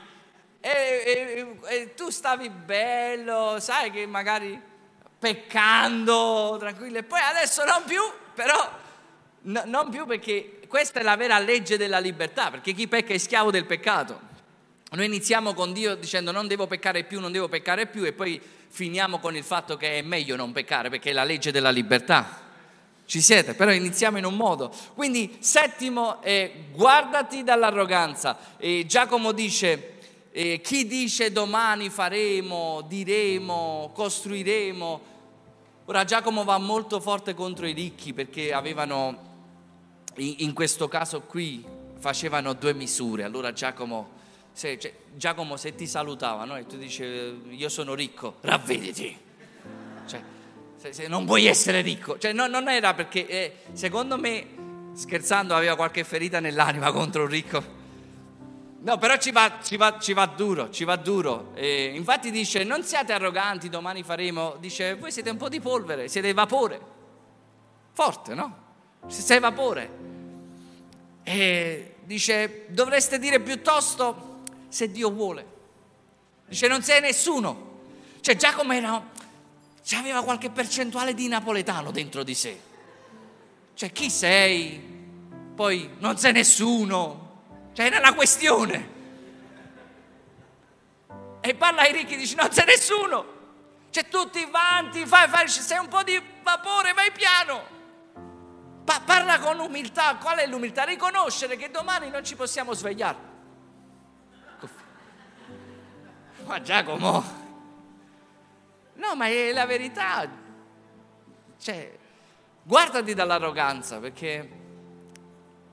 e, 0.60 0.70
e, 0.70 1.58
e 1.68 1.94
tu 1.94 2.10
stavi 2.10 2.50
bello, 2.50 3.56
sai 3.60 3.90
che 3.90 4.04
magari 4.04 4.60
peccando, 5.18 6.58
tranquillo, 6.58 6.98
e 6.98 7.02
poi 7.02 7.20
adesso 7.20 7.64
non 7.64 7.82
più, 7.86 8.02
però 8.34 8.78
no, 9.40 9.62
non 9.64 9.88
più 9.88 10.04
perché 10.04 10.60
questa 10.68 11.00
è 11.00 11.02
la 11.02 11.16
vera 11.16 11.38
legge 11.38 11.78
della 11.78 11.98
libertà, 11.98 12.50
perché 12.50 12.74
chi 12.74 12.86
pecca 12.88 13.14
è 13.14 13.18
schiavo 13.18 13.50
del 13.50 13.64
peccato. 13.64 14.28
Noi 14.92 15.06
iniziamo 15.06 15.54
con 15.54 15.72
Dio 15.72 15.94
dicendo 15.94 16.32
non 16.32 16.48
devo 16.48 16.66
peccare 16.66 17.04
più, 17.04 17.20
non 17.20 17.30
devo 17.30 17.48
peccare 17.48 17.86
più 17.86 18.04
e 18.04 18.12
poi 18.12 18.40
finiamo 18.68 19.20
con 19.20 19.36
il 19.36 19.44
fatto 19.44 19.76
che 19.76 19.98
è 19.98 20.02
meglio 20.02 20.34
non 20.34 20.50
peccare 20.50 20.90
perché 20.90 21.10
è 21.10 21.12
la 21.12 21.22
legge 21.22 21.52
della 21.52 21.70
libertà. 21.70 22.48
Ci 23.04 23.20
siete? 23.20 23.54
Però 23.54 23.70
iniziamo 23.70 24.18
in 24.18 24.24
un 24.24 24.34
modo. 24.34 24.72
Quindi 24.94 25.36
settimo 25.38 26.20
è 26.22 26.52
guardati 26.72 27.44
dall'arroganza. 27.44 28.56
E 28.56 28.84
Giacomo 28.86 29.30
dice, 29.30 29.94
eh, 30.32 30.60
chi 30.60 30.86
dice 30.86 31.30
domani 31.30 31.88
faremo, 31.88 32.84
diremo, 32.88 33.90
costruiremo. 33.94 35.00
Ora 35.84 36.04
Giacomo 36.04 36.42
va 36.42 36.58
molto 36.58 37.00
forte 37.00 37.34
contro 37.34 37.66
i 37.66 37.72
ricchi 37.72 38.12
perché 38.12 38.52
avevano, 38.52 39.18
in, 40.16 40.52
questo 40.52 40.88
caso 40.88 41.20
qui, 41.22 41.64
facevano 41.98 42.54
due 42.54 42.74
misure. 42.74 43.22
Allora 43.22 43.52
Giacomo 43.52 44.18
se, 44.60 44.78
cioè, 44.78 44.92
Giacomo 45.14 45.56
se 45.56 45.74
ti 45.74 45.86
salutava 45.86 46.44
no? 46.44 46.54
e 46.58 46.66
tu 46.66 46.76
dici 46.76 47.02
io 47.02 47.68
sono 47.70 47.94
ricco, 47.94 48.36
ravvediti. 48.42 49.18
Cioè, 50.06 50.20
se, 50.76 50.92
se 50.92 51.08
non 51.08 51.24
vuoi 51.24 51.46
essere 51.46 51.80
ricco, 51.80 52.18
cioè, 52.18 52.34
no, 52.34 52.46
non 52.46 52.68
era 52.68 52.92
perché 52.92 53.26
eh, 53.26 53.56
secondo 53.72 54.18
me, 54.18 54.46
scherzando, 54.92 55.54
aveva 55.54 55.76
qualche 55.76 56.04
ferita 56.04 56.40
nell'anima 56.40 56.92
contro 56.92 57.22
un 57.22 57.28
ricco. 57.28 57.78
No, 58.82 58.98
però 58.98 59.16
ci 59.16 59.30
va, 59.30 59.60
ci 59.62 59.78
va, 59.78 59.98
ci 59.98 60.12
va 60.12 60.26
duro, 60.26 60.68
ci 60.68 60.84
va 60.84 60.96
duro. 60.96 61.52
E 61.54 61.92
infatti 61.94 62.30
dice, 62.30 62.62
non 62.62 62.82
siate 62.82 63.14
arroganti, 63.14 63.70
domani 63.70 64.02
faremo, 64.02 64.56
dice, 64.60 64.94
voi 64.94 65.10
siete 65.10 65.30
un 65.30 65.38
po' 65.38 65.48
di 65.48 65.60
polvere, 65.60 66.08
siete 66.08 66.34
vapore. 66.34 66.80
Forte, 67.92 68.34
no? 68.34 68.56
Sei 69.06 69.40
vapore. 69.40 69.90
E 71.22 71.94
dice, 72.04 72.66
dovreste 72.68 73.18
dire 73.18 73.40
piuttosto, 73.40 74.29
se 74.70 74.90
Dio 74.90 75.10
vuole. 75.10 75.58
Dice 76.48 76.66
non 76.66 76.82
sei 76.82 77.00
nessuno. 77.02 77.68
Cioè 78.20 78.36
Giacomo 78.36 78.72
era, 78.72 79.02
aveva 79.92 80.22
qualche 80.22 80.50
percentuale 80.50 81.12
di 81.12 81.28
napoletano 81.28 81.90
dentro 81.90 82.22
di 82.22 82.34
sé. 82.34 82.58
Cioè 83.74 83.92
chi 83.92 84.08
sei? 84.08 84.80
Poi 85.54 85.90
non 85.98 86.16
sei 86.16 86.32
nessuno. 86.32 87.42
Cioè 87.72 87.86
era 87.86 87.98
una 87.98 88.14
questione. 88.14 88.98
E 91.40 91.54
parla 91.54 91.82
ai 91.82 91.92
ricchi, 91.92 92.16
dice 92.16 92.34
non 92.36 92.50
sei 92.50 92.66
nessuno. 92.66 93.38
Cioè 93.90 94.08
tutti 94.08 94.46
vanti, 94.50 95.04
fai, 95.04 95.28
fai, 95.28 95.48
sei 95.48 95.78
un 95.78 95.88
po' 95.88 96.02
di 96.02 96.20
vapore, 96.42 96.92
vai 96.92 97.10
piano. 97.10 97.78
Pa- 98.84 99.02
parla 99.04 99.38
con 99.38 99.58
umiltà. 99.58 100.16
Qual 100.16 100.38
è 100.38 100.46
l'umiltà? 100.46 100.84
Riconoscere 100.84 101.56
che 101.56 101.70
domani 101.70 102.10
non 102.10 102.24
ci 102.24 102.36
possiamo 102.36 102.72
svegliare. 102.74 103.29
Ma 106.50 106.60
Giacomo, 106.62 107.24
no, 108.94 109.14
ma 109.14 109.26
è 109.28 109.52
la 109.52 109.66
verità. 109.66 110.28
Cioè, 111.60 111.96
guardati 112.64 113.14
dall'arroganza, 113.14 114.00
perché 114.00 114.58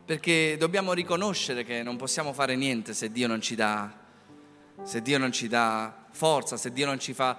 perché 0.06 0.56
dobbiamo 0.58 0.94
riconoscere 0.94 1.64
che 1.64 1.82
non 1.82 1.98
possiamo 1.98 2.32
fare 2.32 2.56
niente 2.56 2.94
se 2.94 3.12
Dio 3.12 3.28
non 3.28 3.42
ci 3.42 3.56
dà, 3.56 3.92
se 4.84 5.02
Dio 5.02 5.18
non 5.18 5.32
ci 5.32 5.48
dà 5.48 6.06
forza, 6.12 6.58
se 6.58 6.72
Dio 6.72 6.86
non 6.86 7.00
ci 7.00 7.14
fa... 7.14 7.36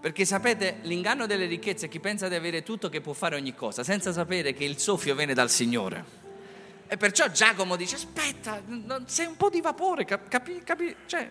Perché 0.00 0.24
sapete, 0.24 0.78
l'inganno 0.82 1.26
delle 1.26 1.44
ricchezze 1.44 1.86
è 1.86 1.88
chi 1.90 2.00
pensa 2.00 2.28
di 2.28 2.34
avere 2.34 2.62
tutto 2.62 2.88
che 2.88 3.02
può 3.02 3.12
fare 3.12 3.36
ogni 3.36 3.54
cosa, 3.54 3.84
senza 3.84 4.10
sapere 4.10 4.54
che 4.54 4.64
il 4.64 4.78
soffio 4.78 5.14
viene 5.14 5.34
dal 5.34 5.50
Signore. 5.50 6.04
E 6.86 6.96
perciò 6.96 7.28
Giacomo 7.28 7.76
dice, 7.76 7.96
aspetta, 7.96 8.60
sei 9.04 9.26
un 9.26 9.36
po' 9.36 9.50
di 9.50 9.60
vapore, 9.60 10.06
capi, 10.06 10.62
capi, 10.64 10.96
cioè, 11.04 11.30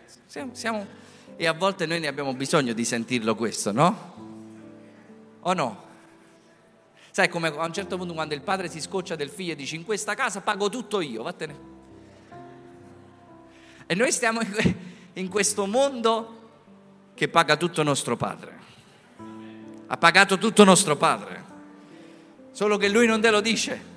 siamo... 0.51 1.03
E 1.36 1.47
a 1.47 1.53
volte 1.53 1.86
noi 1.86 1.99
ne 1.99 2.07
abbiamo 2.07 2.34
bisogno 2.34 2.73
di 2.73 2.86
sentirlo 2.86 3.36
questo, 3.36 3.71
no? 3.71 4.13
O 5.41 5.53
no? 5.53 5.84
Sai 7.11 7.29
come 7.29 7.49
a 7.49 7.65
un 7.65 7.73
certo 7.73 7.97
punto 7.97 8.13
quando 8.13 8.34
il 8.34 8.41
padre 8.41 8.69
si 8.69 8.81
scoccia 8.81 9.15
del 9.15 9.29
figlio 9.29 9.51
e 9.51 9.55
dice 9.55 9.75
in 9.75 9.86
questa 9.86 10.15
casa 10.15 10.41
pago 10.41 10.69
tutto 10.69 10.99
io, 11.01 11.23
vattene. 11.23 11.71
E 13.86 13.95
noi 13.95 14.11
stiamo 14.11 14.41
in 15.13 15.27
questo 15.27 15.65
mondo 15.65 16.41
che 17.13 17.27
paga 17.27 17.57
tutto 17.57 17.84
nostro 17.84 18.15
padre. 18.15 18.61
Ha 19.88 19.97
pagato 19.97 20.38
tutto 20.38 20.63
nostro 20.63 20.95
padre. 20.95 21.43
Solo 22.51 22.77
che 22.77 22.89
lui 22.89 23.05
non 23.05 23.21
te 23.21 23.29
lo 23.29 23.41
dice. 23.41 23.91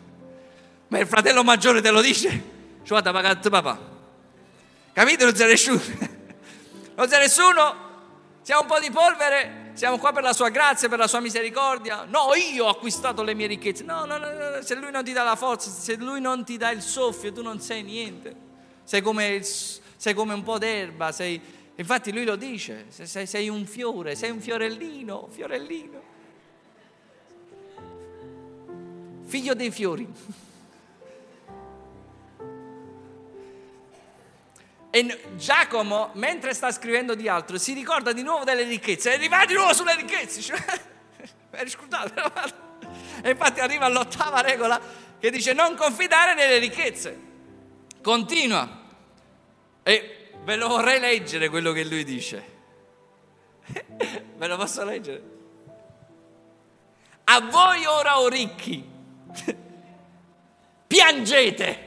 Ma 0.89 0.99
il 0.99 1.07
fratello 1.07 1.43
maggiore 1.43 1.81
te 1.81 1.91
lo 1.91 2.01
dice. 2.01 2.55
Cioè, 2.83 2.99
ha 2.99 3.13
pagato 3.13 3.49
papà. 3.49 3.79
Capite? 4.93 5.25
Non 5.25 5.33
c'è 5.33 5.47
nessuno. 5.47 5.81
Non 6.97 7.07
c'è 7.07 7.19
nessuno. 7.19 7.85
Siamo 8.43 8.63
un 8.63 8.67
po' 8.67 8.81
di 8.81 8.91
polvere 8.91 9.65
siamo 9.77 9.99
qua 9.99 10.11
per 10.11 10.23
la 10.23 10.33
sua 10.33 10.49
grazia, 10.49 10.89
per 10.89 10.99
la 10.99 11.07
sua 11.07 11.21
misericordia. 11.21 12.05
No, 12.05 12.35
io 12.35 12.65
ho 12.65 12.69
acquistato 12.69 13.23
le 13.23 13.35
mie 13.35 13.47
ricchezze. 13.47 13.85
No, 13.85 14.07
no, 14.07 14.17
no, 14.17 14.33
no, 14.33 14.63
se 14.63 14.75
lui 14.75 14.91
non 14.91 15.05
ti 15.05 15.13
dà 15.13 15.23
la 15.23 15.37
forza, 15.37 15.69
se 15.71 15.97
lui 15.97 16.19
non 16.19 16.45
ti 16.47 16.57
dà 16.57 16.71
il 16.71 16.81
soffio, 16.81 17.31
tu 17.31 17.43
non 17.43 17.61
sei 17.61 17.83
niente. 17.83 18.35
Sei 18.85 19.03
come, 19.03 19.43
sei 19.43 20.15
come 20.15 20.33
un 20.33 20.43
po' 20.43 20.57
d'erba, 20.57 21.13
sei... 21.13 21.39
infatti 21.75 22.11
lui 22.11 22.25
lo 22.25 22.37
dice, 22.37 22.87
sei, 22.89 23.27
sei 23.27 23.51
un 23.51 23.67
fiore, 23.67 24.15
sei 24.15 24.31
un 24.31 24.41
fiorellino, 24.41 25.29
fiorellino. 25.31 26.03
Figlio 29.27 29.55
dei 29.55 29.71
fiori. 29.71 30.09
E 34.97 35.21
Giacomo, 35.35 36.09
mentre 36.15 36.55
sta 36.55 36.73
scrivendo 36.73 37.15
di 37.15 37.29
altro, 37.29 37.59
si 37.59 37.75
ricorda 37.75 38.15
di 38.15 38.23
nuovo 38.23 38.45
delle 38.45 38.63
ricchezze 38.63 39.11
e 39.11 39.17
arriva 39.17 39.45
di 39.45 39.53
nuovo 39.53 39.75
sulle 39.75 39.95
ricchezze. 39.95 40.41
Cioè, 40.41 40.59
e 43.23 43.31
infatti 43.31 43.61
arriva 43.61 43.85
all'ottava 43.85 44.41
regola 44.41 44.81
che 45.19 45.31
dice 45.31 45.53
non 45.53 45.77
confidare 45.77 46.33
nelle 46.33 46.57
ricchezze. 46.57 47.21
Continua. 48.01 48.85
E 49.83 50.31
ve 50.43 50.57
lo 50.57 50.69
vorrei 50.69 50.99
leggere 50.99 51.51
quello 51.51 51.73
che 51.73 51.85
lui 51.85 52.03
dice. 52.03 52.55
Ve 54.35 54.47
lo 54.47 54.57
posso 54.57 54.83
leggere? 54.83 55.23
A 57.25 57.41
voi 57.43 57.85
ora 57.85 58.19
o 58.19 58.29
ricchi, 58.29 58.83
piangete. 60.89 61.85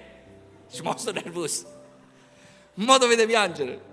Mostro 0.83 1.11
nervoso 1.11 1.77
mo 2.79 2.97
dovete 2.97 3.25
piangere 3.25 3.87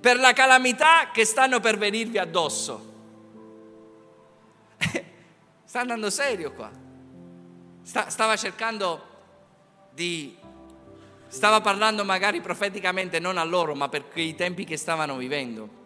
per 0.00 0.18
la 0.18 0.32
calamità 0.32 1.10
che 1.12 1.24
stanno 1.24 1.60
per 1.60 1.76
venirvi 1.76 2.18
addosso. 2.18 2.88
Sta 5.64 5.80
andando 5.80 6.08
serio 6.10 6.52
qua. 6.52 6.70
Sta, 7.82 8.08
stava 8.08 8.36
cercando 8.36 9.06
di... 9.92 10.36
Stava 11.28 11.60
parlando 11.60 12.04
magari 12.04 12.40
profeticamente 12.40 13.20
non 13.20 13.38
a 13.38 13.44
loro, 13.44 13.74
ma 13.76 13.88
per 13.88 14.08
quei 14.08 14.34
tempi 14.34 14.64
che 14.64 14.76
stavano 14.76 15.16
vivendo. 15.16 15.78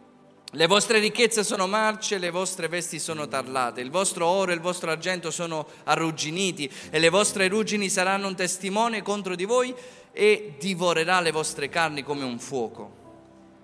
Le 0.53 0.67
vostre 0.67 1.01
ricchezze 1.01 1.43
sono 1.43 1.67
marce, 1.67 2.17
le 2.17 2.31
vostre 2.31 2.69
vesti 2.69 2.99
sono 3.01 3.27
tarlate, 3.27 3.81
il 3.81 3.91
vostro 3.91 4.27
oro 4.27 4.53
e 4.53 4.55
il 4.55 4.61
vostro 4.61 4.91
argento 4.91 5.33
sono 5.33 5.67
arrugginiti 5.83 6.71
e 6.91 6.99
le 7.01 7.09
vostre 7.09 7.49
ruggini 7.49 7.91
saranno 7.91 8.29
un 8.29 8.37
testimone 8.37 9.03
contro 9.03 9.35
di 9.35 9.45
voi 9.45 9.75
e 10.15 10.55
divorerà 10.59 11.21
le 11.21 11.33
vostre 11.33 11.69
carni 11.69 12.05
come 12.05 12.25
un 12.25 12.39
fuoco. 12.39 13.03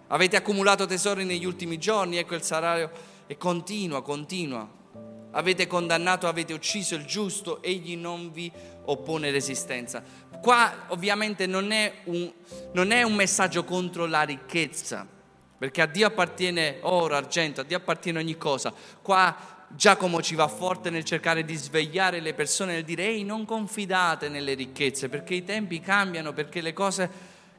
Avete 0.08 0.36
accumulato 0.36 0.84
tesori 0.84 1.24
negli 1.24 1.44
ultimi 1.44 1.78
giorni, 1.78 2.16
ecco 2.16 2.34
il 2.34 2.42
salario 2.42 2.90
e 3.26 3.36
continua, 3.36 4.02
continua. 4.02 4.68
Avete 5.30 5.68
condannato, 5.68 6.26
avete 6.26 6.52
ucciso 6.52 6.96
il 6.96 7.04
giusto, 7.04 7.62
egli 7.62 7.96
non 7.96 8.32
vi 8.32 8.50
oppone 8.86 9.30
resistenza. 9.30 10.02
Qua 10.42 10.86
ovviamente 10.88 11.46
non 11.46 11.70
è 11.70 12.00
un, 12.06 12.32
non 12.72 12.90
è 12.90 13.04
un 13.04 13.14
messaggio 13.14 13.62
contro 13.62 14.06
la 14.06 14.22
ricchezza, 14.22 15.06
perché 15.56 15.82
a 15.82 15.86
Dio 15.86 16.08
appartiene 16.08 16.78
oro, 16.80 17.14
argento, 17.14 17.60
a 17.60 17.64
Dio 17.64 17.76
appartiene 17.76 18.18
ogni 18.18 18.36
cosa. 18.36 18.74
Qua 19.00 19.59
Giacomo 19.72 20.20
ci 20.20 20.34
va 20.34 20.48
forte 20.48 20.90
nel 20.90 21.04
cercare 21.04 21.44
di 21.44 21.54
svegliare 21.54 22.18
le 22.18 22.34
persone, 22.34 22.72
nel 22.72 22.84
dire 22.84 23.04
ehi 23.04 23.22
non 23.22 23.44
confidate 23.44 24.28
nelle 24.28 24.54
ricchezze 24.54 25.08
perché 25.08 25.34
i 25.34 25.44
tempi 25.44 25.78
cambiano, 25.80 26.32
perché 26.32 26.60
le 26.60 26.72
cose 26.72 27.08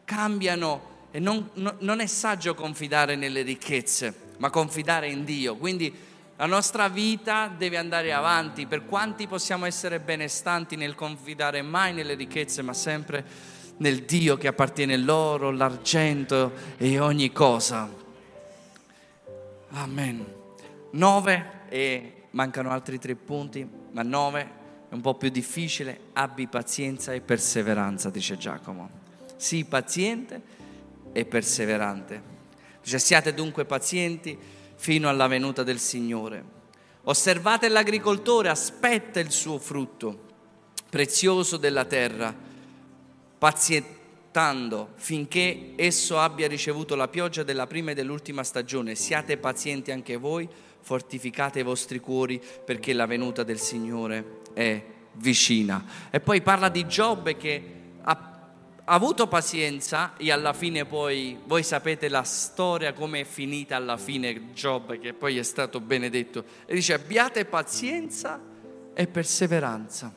cambiano 0.04 0.90
e 1.12 1.20
non, 1.20 1.50
no, 1.54 1.76
non 1.80 2.02
è 2.02 2.08
saggio 2.08 2.54
confidare 2.54 3.16
nelle 3.16 3.44
ricchezze, 3.44 4.14
ma 4.38 4.50
confidare 4.50 5.10
in 5.10 5.24
Dio. 5.24 5.56
Quindi 5.56 5.94
la 6.36 6.46
nostra 6.48 6.90
vita 6.90 7.48
deve 7.48 7.78
andare 7.78 8.12
avanti, 8.12 8.66
per 8.66 8.86
quanti 8.86 9.28
possiamo 9.28 9.66
essere 9.66 10.00
benestanti 10.00 10.76
nel 10.76 10.96
confidare 10.96 11.62
mai 11.62 11.94
nelle 11.94 12.16
ricchezze, 12.16 12.62
ma 12.62 12.74
sempre 12.74 13.24
nel 13.78 14.04
Dio 14.04 14.38
che 14.38 14.48
appartiene 14.48 14.98
l'oro, 14.98 15.50
l'argento 15.50 16.52
e 16.78 17.00
ogni 17.00 17.32
cosa. 17.32 17.90
Amen. 19.70 20.26
9 20.92 21.60
e 21.72 22.24
mancano 22.32 22.70
altri 22.70 23.00
tre 23.00 23.16
punti, 23.16 23.66
ma 23.92 24.04
nove 24.04 24.60
è 24.90 24.94
un 24.94 25.00
po' 25.00 25.16
più 25.16 25.30
difficile, 25.30 26.00
abbi 26.12 26.48
pazienza 26.48 27.14
e 27.14 27.22
perseveranza, 27.22 28.10
dice 28.10 28.38
Giacomo. 28.38 28.90
Sii 29.38 29.64
paziente 29.64 30.42
e 31.14 31.24
perseverante. 31.24 32.22
Dice 32.84 33.00
siate 33.00 33.34
dunque 33.34 33.64
pazienti 33.64 34.38
fino 34.76 35.08
alla 35.08 35.28
venuta 35.28 35.64
del 35.64 35.80
Signore. 35.80 36.44
Osservate 37.04 37.70
l'agricoltore, 37.70 38.50
aspetta 38.50 39.22
il 39.22 39.32
suo 39.32 39.58
frutto 39.58 40.28
prezioso 40.90 41.56
della 41.56 41.86
terra, 41.86 42.36
pazientando 43.38 44.90
finché 44.96 45.72
esso 45.78 46.20
abbia 46.20 46.50
ricevuto 46.50 46.96
la 46.96 47.08
pioggia 47.08 47.44
della 47.44 47.66
prima 47.66 47.92
e 47.92 47.96
dell'ultima 47.96 48.44
stagione. 48.44 48.96
Siate 48.96 49.38
pazienti 49.38 49.92
anche 49.92 50.18
voi 50.18 50.50
fortificate 50.82 51.60
i 51.60 51.64
vostri 51.64 52.00
cuori 52.00 52.42
perché 52.66 52.94
la 52.94 53.06
venuta 53.06 53.44
del 53.44 53.60
Signore 53.60 54.40
è 54.54 54.84
vicina. 55.14 55.84
E 56.10 56.20
poi 56.20 56.42
parla 56.42 56.70
di 56.70 56.88
Giobbe 56.88 57.38
che 57.38 57.80
ha, 58.02 58.30
avuto 58.86 59.28
pazienza 59.28 60.18
e 60.18 60.32
alla 60.32 60.54
fine 60.54 60.86
poi, 60.86 61.40
voi 61.46 61.64
sapete 61.64 62.10
la 62.10 62.24
storia 62.24 62.94
come 62.94 63.22
è 63.22 63.26
finita 63.26 63.76
alla 63.76 63.98
fine 63.98 64.54
Giobbe 64.54 65.00
che 65.00 65.14
poi 65.14 65.38
è 65.38 65.44
stato 65.44 65.80
benedetto. 65.80 66.44
E 66.66 66.74
dice 66.74 66.94
abbiate 66.94 67.46
pazienza 67.46 68.40
e 68.94 69.08
perseveranza. 69.08 70.14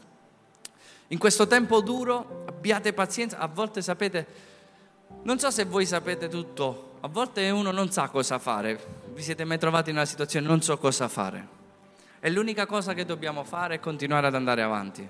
In 1.09 1.19
questo 1.19 1.47
tempo 1.47 1.81
duro 1.81 2.45
abbiate 2.49 2.93
pazienza, 2.93 3.39
a 3.39 3.47
volte 3.47 3.83
sapete, 3.83 4.27
non 5.23 5.39
so 5.39 5.51
se 5.51 5.65
voi 5.65 5.87
sapete 5.87 6.29
tutto, 6.29 6.97
a 7.01 7.09
volte 7.09 7.51
uno 7.51 7.71
non 7.71 7.93
sa 7.93 8.09
cosa 8.09 8.39
fare, 8.39 9.04
vi 9.15 9.23
siete 9.23 9.45
mai 9.45 9.59
trovati 9.59 9.91
in 9.91 9.97
una 9.97 10.05
situazione 10.05 10.47
non 10.47 10.61
so 10.61 10.77
cosa 10.77 11.07
fare? 11.07 11.63
E 12.19 12.31
l'unica 12.31 12.67
cosa 12.67 12.95
che 12.95 13.05
dobbiamo 13.05 13.45
fare 13.45 13.77
è 13.77 13.81
continuare 13.81 14.27
ad 14.27 14.35
andare 14.35 14.63
avanti, 14.63 15.09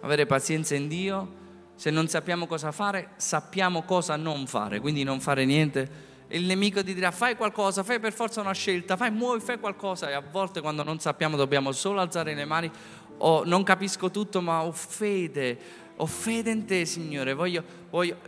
avere 0.00 0.24
pazienza 0.26 0.74
in 0.74 0.88
Dio. 0.88 1.44
Se 1.74 1.90
non 1.90 2.08
sappiamo 2.08 2.46
cosa 2.46 2.72
fare, 2.72 3.10
sappiamo 3.16 3.82
cosa 3.82 4.16
non 4.16 4.46
fare, 4.46 4.80
quindi 4.80 5.02
non 5.02 5.20
fare 5.20 5.44
niente. 5.44 6.14
Il 6.28 6.44
nemico 6.44 6.82
ti 6.82 6.94
dirà 6.94 7.10
fai 7.10 7.36
qualcosa, 7.36 7.82
fai 7.82 8.00
per 8.00 8.14
forza 8.14 8.40
una 8.40 8.52
scelta, 8.52 8.96
fai, 8.96 9.10
muovi, 9.10 9.40
fai 9.40 9.58
qualcosa 9.58 10.08
e 10.08 10.14
a 10.14 10.22
volte 10.22 10.62
quando 10.62 10.82
non 10.82 10.98
sappiamo 10.98 11.36
dobbiamo 11.36 11.72
solo 11.72 12.00
alzare 12.00 12.34
le 12.34 12.44
mani 12.46 12.70
o 13.18 13.44
non 13.44 13.62
capisco 13.62 14.10
tutto 14.10 14.40
ma 14.40 14.62
ho 14.62 14.72
fede, 14.72 15.58
ho 15.96 16.06
fede 16.06 16.50
in 16.50 16.66
te, 16.66 16.84
Signore. 16.84 17.34
Voglio, 17.34 17.64
voglio, 17.90 18.18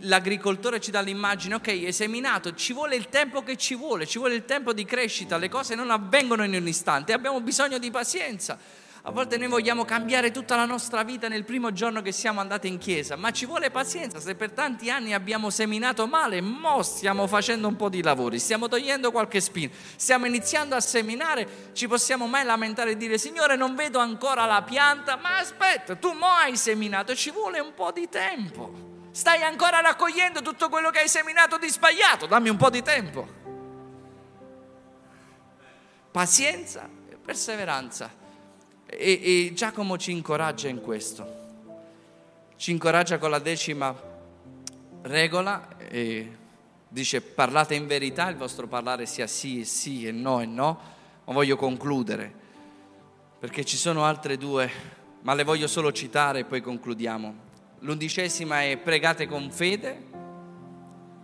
l'agricoltore 0.00 0.80
ci 0.80 0.90
dà 0.90 1.00
l'immagine, 1.00 1.56
ok, 1.56 1.84
è 1.84 1.90
seminato, 1.90 2.54
ci 2.54 2.72
vuole 2.72 2.96
il 2.96 3.08
tempo 3.08 3.42
che 3.42 3.56
ci 3.56 3.74
vuole, 3.74 4.06
ci 4.06 4.18
vuole 4.18 4.34
il 4.34 4.44
tempo 4.44 4.72
di 4.72 4.84
crescita, 4.84 5.36
le 5.36 5.48
cose 5.48 5.74
non 5.74 5.90
avvengono 5.90 6.44
in 6.44 6.54
un 6.54 6.66
istante, 6.66 7.12
abbiamo 7.12 7.40
bisogno 7.40 7.78
di 7.78 7.90
pazienza. 7.90 8.58
A 9.06 9.12
volte 9.12 9.38
noi 9.38 9.46
vogliamo 9.46 9.84
cambiare 9.84 10.32
tutta 10.32 10.56
la 10.56 10.64
nostra 10.64 11.04
vita 11.04 11.28
nel 11.28 11.44
primo 11.44 11.72
giorno 11.72 12.02
che 12.02 12.10
siamo 12.10 12.40
andati 12.40 12.66
in 12.66 12.78
chiesa, 12.78 13.14
ma 13.14 13.30
ci 13.30 13.46
vuole 13.46 13.70
pazienza. 13.70 14.18
Se 14.18 14.34
per 14.34 14.50
tanti 14.50 14.90
anni 14.90 15.14
abbiamo 15.14 15.48
seminato 15.48 16.08
male, 16.08 16.40
mo 16.40 16.82
stiamo 16.82 17.28
facendo 17.28 17.68
un 17.68 17.76
po' 17.76 17.88
di 17.88 18.02
lavori, 18.02 18.40
stiamo 18.40 18.66
togliendo 18.66 19.12
qualche 19.12 19.40
spina, 19.40 19.72
stiamo 19.94 20.26
iniziando 20.26 20.74
a 20.74 20.80
seminare, 20.80 21.70
ci 21.72 21.86
possiamo 21.86 22.26
mai 22.26 22.44
lamentare 22.44 22.90
e 22.90 22.96
dire 22.96 23.16
Signore 23.16 23.54
non 23.54 23.76
vedo 23.76 24.00
ancora 24.00 24.44
la 24.44 24.62
pianta, 24.62 25.14
ma 25.14 25.38
aspetta, 25.38 25.94
tu 25.94 26.10
mo 26.10 26.26
hai 26.26 26.56
seminato, 26.56 27.14
ci 27.14 27.30
vuole 27.30 27.60
un 27.60 27.74
po' 27.74 27.92
di 27.92 28.08
tempo. 28.08 29.04
Stai 29.12 29.40
ancora 29.44 29.78
raccogliendo 29.78 30.42
tutto 30.42 30.68
quello 30.68 30.90
che 30.90 30.98
hai 30.98 31.08
seminato 31.08 31.58
di 31.58 31.68
sbagliato, 31.68 32.26
dammi 32.26 32.48
un 32.48 32.56
po' 32.56 32.70
di 32.70 32.82
tempo. 32.82 33.28
Pazienza 36.10 36.88
e 37.08 37.16
perseveranza. 37.24 38.24
E, 38.86 39.20
e 39.22 39.52
Giacomo 39.54 39.96
ci 39.98 40.12
incoraggia 40.12 40.68
in 40.68 40.80
questo. 40.80 41.44
Ci 42.56 42.70
incoraggia 42.70 43.18
con 43.18 43.30
la 43.30 43.38
decima 43.38 43.94
regola 45.02 45.76
e 45.78 46.36
dice 46.88 47.20
parlate 47.20 47.74
in 47.74 47.86
verità, 47.86 48.28
il 48.28 48.36
vostro 48.36 48.66
parlare 48.66 49.06
sia 49.06 49.26
sì 49.26 49.60
e 49.60 49.64
sì 49.64 50.06
e 50.06 50.12
no 50.12 50.40
e 50.40 50.46
no, 50.46 50.80
ma 51.24 51.32
voglio 51.32 51.56
concludere 51.56 52.44
perché 53.38 53.64
ci 53.64 53.76
sono 53.76 54.04
altre 54.04 54.38
due, 54.38 54.70
ma 55.20 55.34
le 55.34 55.44
voglio 55.44 55.66
solo 55.66 55.92
citare 55.92 56.40
e 56.40 56.44
poi 56.44 56.60
concludiamo. 56.60 57.44
L'undicesima 57.80 58.62
è 58.62 58.76
pregate 58.78 59.26
con 59.26 59.50
fede, 59.50 60.04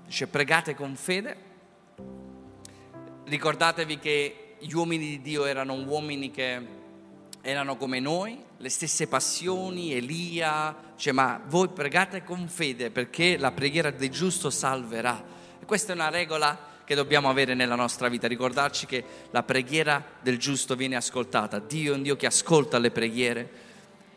dice 0.04 0.26
pregate 0.26 0.74
con 0.74 0.94
fede. 0.94 1.36
Ricordatevi 3.24 3.98
che 3.98 4.56
gli 4.58 4.72
uomini 4.72 5.06
di 5.06 5.22
Dio 5.22 5.46
erano 5.46 5.74
uomini 5.74 6.30
che 6.30 6.80
erano 7.42 7.76
come 7.76 7.98
noi, 7.98 8.40
le 8.56 8.68
stesse 8.68 9.08
passioni, 9.08 9.92
Elia, 9.92 10.74
cioè, 10.96 11.12
ma 11.12 11.40
voi 11.46 11.68
pregate 11.68 12.22
con 12.22 12.48
fede 12.48 12.90
perché 12.90 13.36
la 13.36 13.50
preghiera 13.50 13.90
del 13.90 14.10
giusto 14.10 14.48
salverà. 14.48 15.22
E 15.60 15.64
questa 15.64 15.92
è 15.92 15.94
una 15.96 16.08
regola 16.08 16.70
che 16.84 16.94
dobbiamo 16.94 17.28
avere 17.28 17.54
nella 17.54 17.74
nostra 17.74 18.08
vita, 18.08 18.28
ricordarci 18.28 18.86
che 18.86 19.04
la 19.30 19.42
preghiera 19.42 20.02
del 20.20 20.38
giusto 20.38 20.76
viene 20.76 20.94
ascoltata. 20.94 21.58
Dio 21.58 21.92
è 21.92 21.96
un 21.96 22.02
Dio 22.02 22.16
che 22.16 22.26
ascolta 22.26 22.78
le 22.78 22.92
preghiere, 22.92 23.50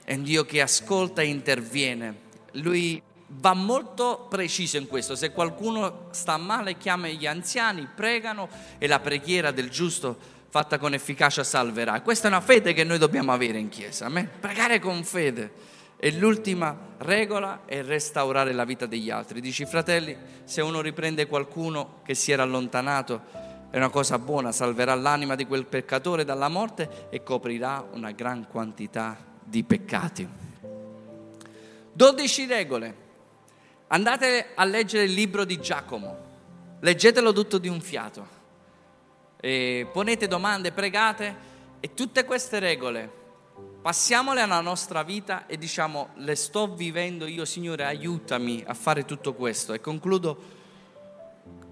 è 0.04 0.14
un 0.14 0.24
Dio 0.24 0.46
che 0.46 0.62
ascolta 0.62 1.24
e 1.24 1.26
interviene. 1.26 2.24
Lui 2.54 3.02
va 3.28 3.54
molto 3.54 4.28
preciso 4.30 4.78
in 4.78 4.88
questo. 4.88 5.16
Se 5.16 5.32
qualcuno 5.32 6.10
sta 6.12 6.38
male, 6.38 6.78
chiama 6.78 7.08
gli 7.08 7.26
anziani, 7.26 7.88
pregano 7.94 8.48
e 8.78 8.86
la 8.86 9.00
preghiera 9.00 9.50
del 9.50 9.70
giusto 9.70 10.34
fatta 10.56 10.78
con 10.78 10.94
efficacia 10.94 11.44
salverà. 11.44 12.00
Questa 12.00 12.30
è 12.30 12.32
una 12.32 12.40
fede 12.40 12.72
che 12.72 12.86
noi 12.86 12.98
dobbiamo 12.98 13.34
avere 13.34 13.58
in 13.60 13.68
chiesa, 13.68 14.06
amen? 14.06 14.30
pregare 14.40 14.80
con 14.80 15.04
fede. 15.04 15.52
E 15.98 16.14
l'ultima 16.14 16.94
regola 17.00 17.64
è 17.66 17.84
restaurare 17.84 18.54
la 18.54 18.64
vita 18.64 18.86
degli 18.86 19.10
altri. 19.10 19.42
Dici, 19.42 19.66
fratelli, 19.66 20.16
se 20.46 20.62
uno 20.62 20.80
riprende 20.80 21.28
qualcuno 21.28 22.00
che 22.06 22.14
si 22.14 22.32
era 22.32 22.44
allontanato, 22.44 23.22
è 23.70 23.76
una 23.76 23.90
cosa 23.90 24.18
buona, 24.18 24.54
salverà 24.54 24.96
l'anima 24.96 25.36
di 25.36 25.46
quel 25.46 25.66
peccatore 25.66 26.24
dalla 26.24 26.48
morte 26.48 27.08
e 27.10 27.22
coprirà 27.22 27.86
una 27.92 28.12
gran 28.12 28.48
quantità 28.48 29.18
di 29.44 29.62
peccati. 29.66 30.26
12 31.92 32.46
regole. 32.46 32.96
Andate 33.88 34.52
a 34.56 34.64
leggere 34.64 35.04
il 35.04 35.12
libro 35.12 35.44
di 35.44 35.60
Giacomo, 35.60 36.18
leggetelo 36.80 37.34
tutto 37.34 37.58
di 37.58 37.68
un 37.68 37.82
fiato 37.82 38.35
eh, 39.46 39.88
ponete 39.92 40.28
domande, 40.28 40.72
pregate 40.72 41.54
e 41.80 41.94
tutte 41.94 42.26
queste 42.26 42.58
regole 42.58 43.24
passiamole 43.80 44.42
alla 44.42 44.60
nostra 44.60 45.04
vita 45.04 45.46
e 45.46 45.60
diciamo 45.60 46.10
le 46.16 46.34
sto 46.34 46.74
vivendo 46.74 47.28
io 47.28 47.46
Signore 47.46 47.86
aiutami 47.86 48.64
a 48.66 48.74
fare 48.74 49.06
tutto 49.06 49.36
questo 49.36 49.74
e 49.74 49.82
concludo 49.82 50.54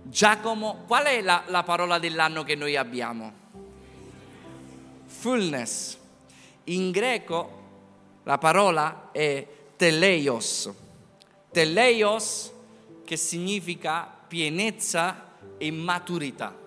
Giacomo 0.03 0.83
qual 0.85 1.05
è 1.05 1.21
la, 1.21 1.45
la 1.47 1.63
parola 1.63 1.97
dell'anno 1.97 2.43
che 2.43 2.53
noi 2.53 2.75
abbiamo? 2.75 3.33
Fullness. 5.07 5.97
In 6.65 6.91
greco 6.91 7.61
la 8.21 8.37
parola 8.37 9.09
è 9.11 9.47
teleios. 9.75 10.71
Teleios 11.51 12.51
che 13.03 13.17
significa 13.17 14.07
pienezza 14.27 15.31
e 15.57 15.71
maturità 15.71 16.61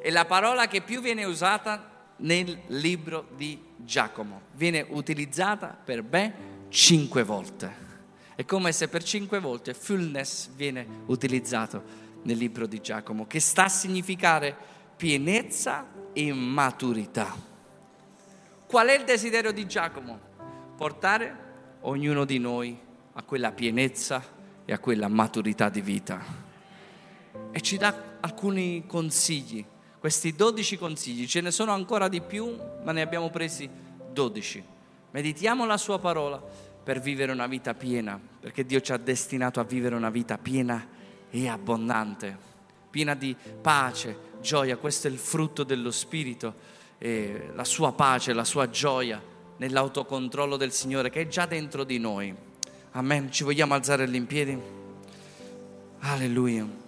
è 0.00 0.10
la 0.10 0.24
parola 0.24 0.66
che 0.66 0.80
più 0.80 1.00
viene 1.00 1.24
usata 1.24 1.88
nel 2.16 2.58
libro 2.68 3.28
di 3.36 3.62
Giacomo. 3.76 4.42
Viene 4.54 4.84
utilizzata 4.88 5.78
per 5.82 6.02
ben 6.02 6.32
cinque 6.68 7.22
volte. 7.22 7.88
È 8.34 8.44
come 8.46 8.72
se 8.72 8.88
per 8.88 9.02
cinque 9.02 9.40
volte 9.40 9.74
fullness 9.74 10.48
viene 10.54 10.86
utilizzato 11.06 12.08
nel 12.22 12.38
libro 12.38 12.66
di 12.66 12.80
Giacomo, 12.80 13.26
che 13.26 13.40
sta 13.40 13.64
a 13.64 13.68
significare 13.68 14.56
pienezza 14.96 15.86
e 16.14 16.32
maturità. 16.32 17.34
Qual 18.66 18.86
è 18.86 18.96
il 18.96 19.04
desiderio 19.04 19.52
di 19.52 19.66
Giacomo? 19.66 20.18
Portare 20.76 21.48
ognuno 21.80 22.24
di 22.24 22.38
noi 22.38 22.78
a 23.12 23.22
quella 23.22 23.52
pienezza 23.52 24.22
e 24.64 24.72
a 24.72 24.78
quella 24.78 25.08
maturità 25.08 25.68
di 25.68 25.82
vita. 25.82 26.22
E 27.50 27.60
ci 27.60 27.76
dà 27.76 28.16
alcuni 28.20 28.84
consigli 28.86 29.64
questi 30.00 30.34
12 30.34 30.78
consigli, 30.78 31.26
ce 31.26 31.42
ne 31.42 31.50
sono 31.50 31.72
ancora 31.72 32.08
di 32.08 32.22
più, 32.22 32.56
ma 32.82 32.90
ne 32.90 33.02
abbiamo 33.02 33.28
presi 33.28 33.68
12. 34.10 34.64
Meditiamo 35.10 35.66
la 35.66 35.76
sua 35.76 35.98
parola 35.98 36.42
per 36.82 37.00
vivere 37.00 37.32
una 37.32 37.46
vita 37.46 37.74
piena, 37.74 38.18
perché 38.40 38.64
Dio 38.64 38.80
ci 38.80 38.92
ha 38.92 38.96
destinato 38.96 39.60
a 39.60 39.64
vivere 39.64 39.94
una 39.94 40.08
vita 40.08 40.38
piena 40.38 40.88
e 41.28 41.48
abbondante, 41.48 42.34
piena 42.88 43.14
di 43.14 43.36
pace, 43.60 44.16
gioia. 44.40 44.78
Questo 44.78 45.06
è 45.06 45.10
il 45.10 45.18
frutto 45.18 45.64
dello 45.64 45.90
Spirito, 45.90 46.54
eh, 46.96 47.50
la 47.54 47.64
sua 47.64 47.92
pace, 47.92 48.32
la 48.32 48.44
sua 48.44 48.70
gioia 48.70 49.22
nell'autocontrollo 49.58 50.56
del 50.56 50.72
Signore 50.72 51.10
che 51.10 51.20
è 51.20 51.26
già 51.28 51.44
dentro 51.44 51.84
di 51.84 51.98
noi. 51.98 52.34
Amen. 52.92 53.30
Ci 53.30 53.44
vogliamo 53.44 53.74
alzare 53.74 54.04
all'impiedi? 54.04 54.58
Alleluia. 55.98 56.79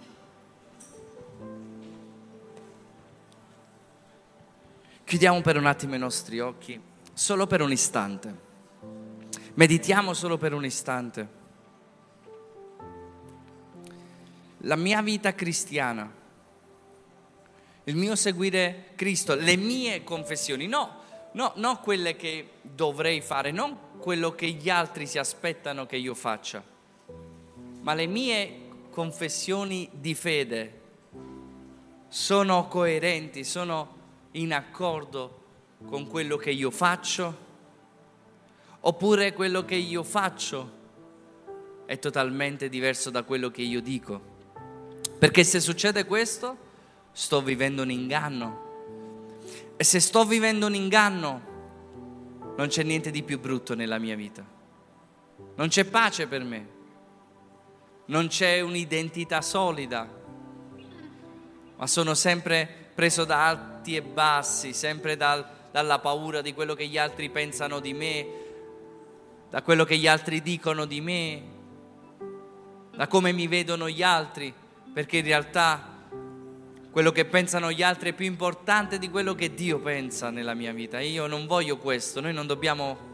Chiudiamo 5.13 5.41
per 5.41 5.57
un 5.57 5.67
attimo 5.67 5.93
i 5.93 5.99
nostri 5.99 6.39
occhi, 6.39 6.81
solo 7.13 7.45
per 7.45 7.61
un 7.61 7.71
istante. 7.71 8.35
Meditiamo 9.53 10.15
solo 10.15 10.39
per 10.39 10.53
un 10.53 10.65
istante. 10.65 11.27
La 14.61 14.75
mia 14.75 15.03
vita 15.03 15.35
cristiana, 15.35 16.11
il 17.83 17.95
mio 17.95 18.15
seguire 18.15 18.85
Cristo, 18.95 19.35
le 19.35 19.55
mie 19.55 20.03
confessioni, 20.03 20.65
no, 20.65 21.01
no, 21.33 21.51
no 21.57 21.77
quelle 21.77 22.15
che 22.15 22.53
dovrei 22.63 23.21
fare, 23.21 23.51
non 23.51 23.99
quello 23.99 24.31
che 24.31 24.49
gli 24.49 24.71
altri 24.71 25.05
si 25.05 25.19
aspettano 25.19 25.85
che 25.85 25.97
io 25.97 26.15
faccia, 26.15 26.63
ma 27.81 27.93
le 27.93 28.07
mie 28.07 28.61
confessioni 28.89 29.87
di 29.91 30.15
fede 30.15 30.81
sono 32.07 32.67
coerenti, 32.67 33.43
sono 33.43 33.92
in 34.33 34.53
accordo 34.53 35.41
con 35.85 36.07
quello 36.07 36.37
che 36.37 36.51
io 36.51 36.71
faccio? 36.71 37.51
Oppure 38.81 39.33
quello 39.33 39.63
che 39.65 39.75
io 39.75 40.03
faccio 40.03 40.81
è 41.85 41.99
totalmente 41.99 42.69
diverso 42.69 43.09
da 43.09 43.23
quello 43.23 43.49
che 43.49 43.61
io 43.61 43.81
dico? 43.81 44.31
Perché 45.19 45.43
se 45.43 45.59
succede 45.59 46.05
questo, 46.05 46.57
sto 47.11 47.41
vivendo 47.41 47.83
un 47.83 47.91
inganno. 47.91 48.61
E 49.77 49.83
se 49.83 49.99
sto 49.99 50.25
vivendo 50.25 50.65
un 50.65 50.75
inganno, 50.75 51.51
non 52.55 52.67
c'è 52.67 52.83
niente 52.83 53.11
di 53.11 53.23
più 53.23 53.39
brutto 53.39 53.75
nella 53.75 53.99
mia 53.99 54.15
vita. 54.15 54.45
Non 55.55 55.67
c'è 55.67 55.85
pace 55.85 56.27
per 56.27 56.43
me. 56.43 56.67
Non 58.05 58.27
c'è 58.27 58.59
un'identità 58.61 59.41
solida. 59.41 60.21
Ma 61.77 61.87
sono 61.87 62.13
sempre 62.13 62.82
preso 62.93 63.25
da 63.25 63.47
alti 63.47 63.95
e 63.95 64.01
bassi, 64.01 64.73
sempre 64.73 65.17
dal, 65.17 65.45
dalla 65.71 65.99
paura 65.99 66.41
di 66.41 66.53
quello 66.53 66.75
che 66.75 66.87
gli 66.87 66.97
altri 66.97 67.29
pensano 67.29 67.79
di 67.79 67.93
me, 67.93 68.27
da 69.49 69.61
quello 69.61 69.83
che 69.83 69.97
gli 69.97 70.07
altri 70.07 70.41
dicono 70.41 70.85
di 70.85 71.01
me, 71.01 71.43
da 72.95 73.07
come 73.07 73.31
mi 73.31 73.47
vedono 73.47 73.89
gli 73.89 74.03
altri, 74.03 74.53
perché 74.93 75.17
in 75.17 75.25
realtà 75.25 75.91
quello 76.91 77.11
che 77.11 77.25
pensano 77.25 77.71
gli 77.71 77.81
altri 77.81 78.11
è 78.11 78.13
più 78.13 78.25
importante 78.25 78.99
di 78.99 79.09
quello 79.09 79.33
che 79.33 79.55
Dio 79.55 79.79
pensa 79.79 80.29
nella 80.29 80.53
mia 80.53 80.71
vita. 80.71 80.99
Io 80.99 81.25
non 81.25 81.47
voglio 81.47 81.77
questo, 81.77 82.21
noi 82.21 82.33
non 82.33 82.45
dobbiamo... 82.45 83.11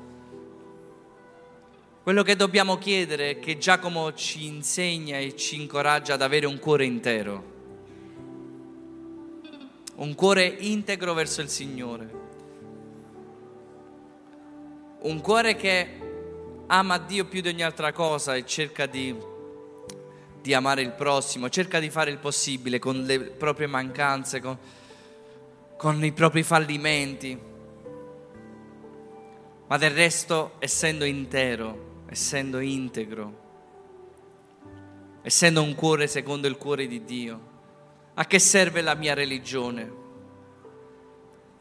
Quello 2.03 2.23
che 2.23 2.35
dobbiamo 2.35 2.77
chiedere 2.77 3.29
è 3.31 3.39
che 3.39 3.57
Giacomo 3.57 4.13
ci 4.13 4.45
insegna 4.45 5.17
e 5.17 5.35
ci 5.37 5.61
incoraggia 5.61 6.15
ad 6.15 6.21
avere 6.21 6.45
un 6.45 6.59
cuore 6.59 6.85
intero 6.85 7.58
un 9.99 10.15
cuore 10.15 10.45
integro 10.45 11.13
verso 11.13 11.41
il 11.41 11.49
Signore. 11.49 12.27
un 15.01 15.21
cuore 15.21 15.55
che 15.55 15.87
ama 16.67 16.97
Dio 16.97 17.25
più 17.25 17.41
di 17.41 17.47
ogni 17.47 17.63
altra 17.63 17.93
cosa 17.93 18.35
e 18.35 18.45
cerca 18.45 18.85
di, 18.85 19.15
di 20.41 20.53
amare 20.53 20.81
il 20.81 20.91
prossimo, 20.91 21.49
cerca 21.49 21.79
di 21.79 21.89
fare 21.89 22.11
il 22.11 22.17
possibile 22.17 22.79
con 22.79 23.03
le 23.03 23.19
proprie 23.21 23.67
mancanze, 23.67 24.41
con, 24.41 24.57
con 25.77 26.03
i 26.03 26.11
propri 26.11 26.43
fallimenti, 26.43 27.39
ma 29.67 29.77
del 29.77 29.91
resto 29.91 30.53
essendo 30.59 31.05
intero, 31.05 32.03
essendo 32.09 32.59
integro, 32.59 33.47
essendo 35.21 35.61
un 35.61 35.75
cuore 35.75 36.07
secondo 36.07 36.47
il 36.47 36.57
cuore 36.57 36.87
di 36.87 37.05
Dio. 37.05 37.48
A 38.19 38.25
che 38.25 38.37
serve 38.37 38.81
la 38.81 38.95
mia 38.95 39.13
religione? 39.13 39.91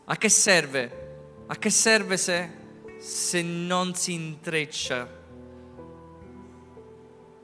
A 0.07 0.17
che 0.17 0.29
serve? 0.29 1.45
A 1.47 1.55
che 1.55 1.71
serve 1.71 2.17
se, 2.17 2.51
se 2.99 3.43
non 3.43 3.95
si 3.95 4.15
intreccia 4.15 5.09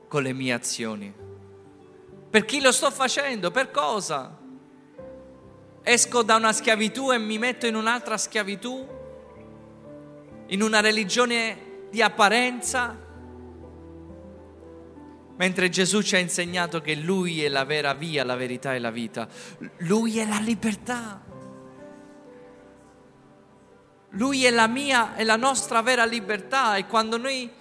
con 0.09 0.21
le 0.21 0.33
mie 0.33 0.51
azioni? 0.51 1.13
Per 2.29 2.43
chi 2.43 2.59
lo 2.59 2.73
sto 2.73 2.91
facendo? 2.91 3.51
Per 3.51 3.71
cosa? 3.71 4.37
Esco 5.81 6.21
da 6.21 6.35
una 6.35 6.51
schiavitù 6.51 7.13
e 7.13 7.17
mi 7.17 7.37
metto 7.37 7.67
in 7.67 7.75
un'altra 7.75 8.17
schiavitù? 8.17 8.85
In 10.47 10.61
una 10.61 10.81
religione 10.81 11.87
di 11.89 12.01
apparenza? 12.01 13.04
Mentre 15.37 15.69
Gesù 15.69 16.01
ci 16.01 16.15
ha 16.15 16.19
insegnato 16.19 16.79
che 16.79 16.95
Lui 16.95 17.43
è 17.43 17.49
la 17.49 17.65
vera 17.65 17.93
via, 17.93 18.23
la 18.23 18.35
verità 18.35 18.73
e 18.73 18.79
la 18.79 18.91
vita. 18.91 19.27
Lui 19.79 20.17
è 20.19 20.25
la 20.25 20.39
libertà. 20.39 21.21
Lui 24.11 24.45
è 24.45 24.49
la 24.49 24.67
mia 24.67 25.15
e 25.15 25.25
la 25.25 25.35
nostra 25.35 25.81
vera 25.81 26.05
libertà 26.05 26.77
e 26.77 26.85
quando 26.85 27.17
noi 27.17 27.51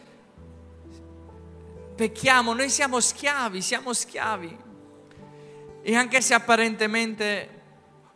pecchiamo, 1.97 2.55
noi 2.55 2.70
siamo 2.70 3.01
schiavi, 3.01 3.61
siamo 3.61 3.93
schiavi. 3.93 4.57
E 5.83 5.97
anche 5.97 6.20
se 6.20 6.33
apparentemente 6.33 7.49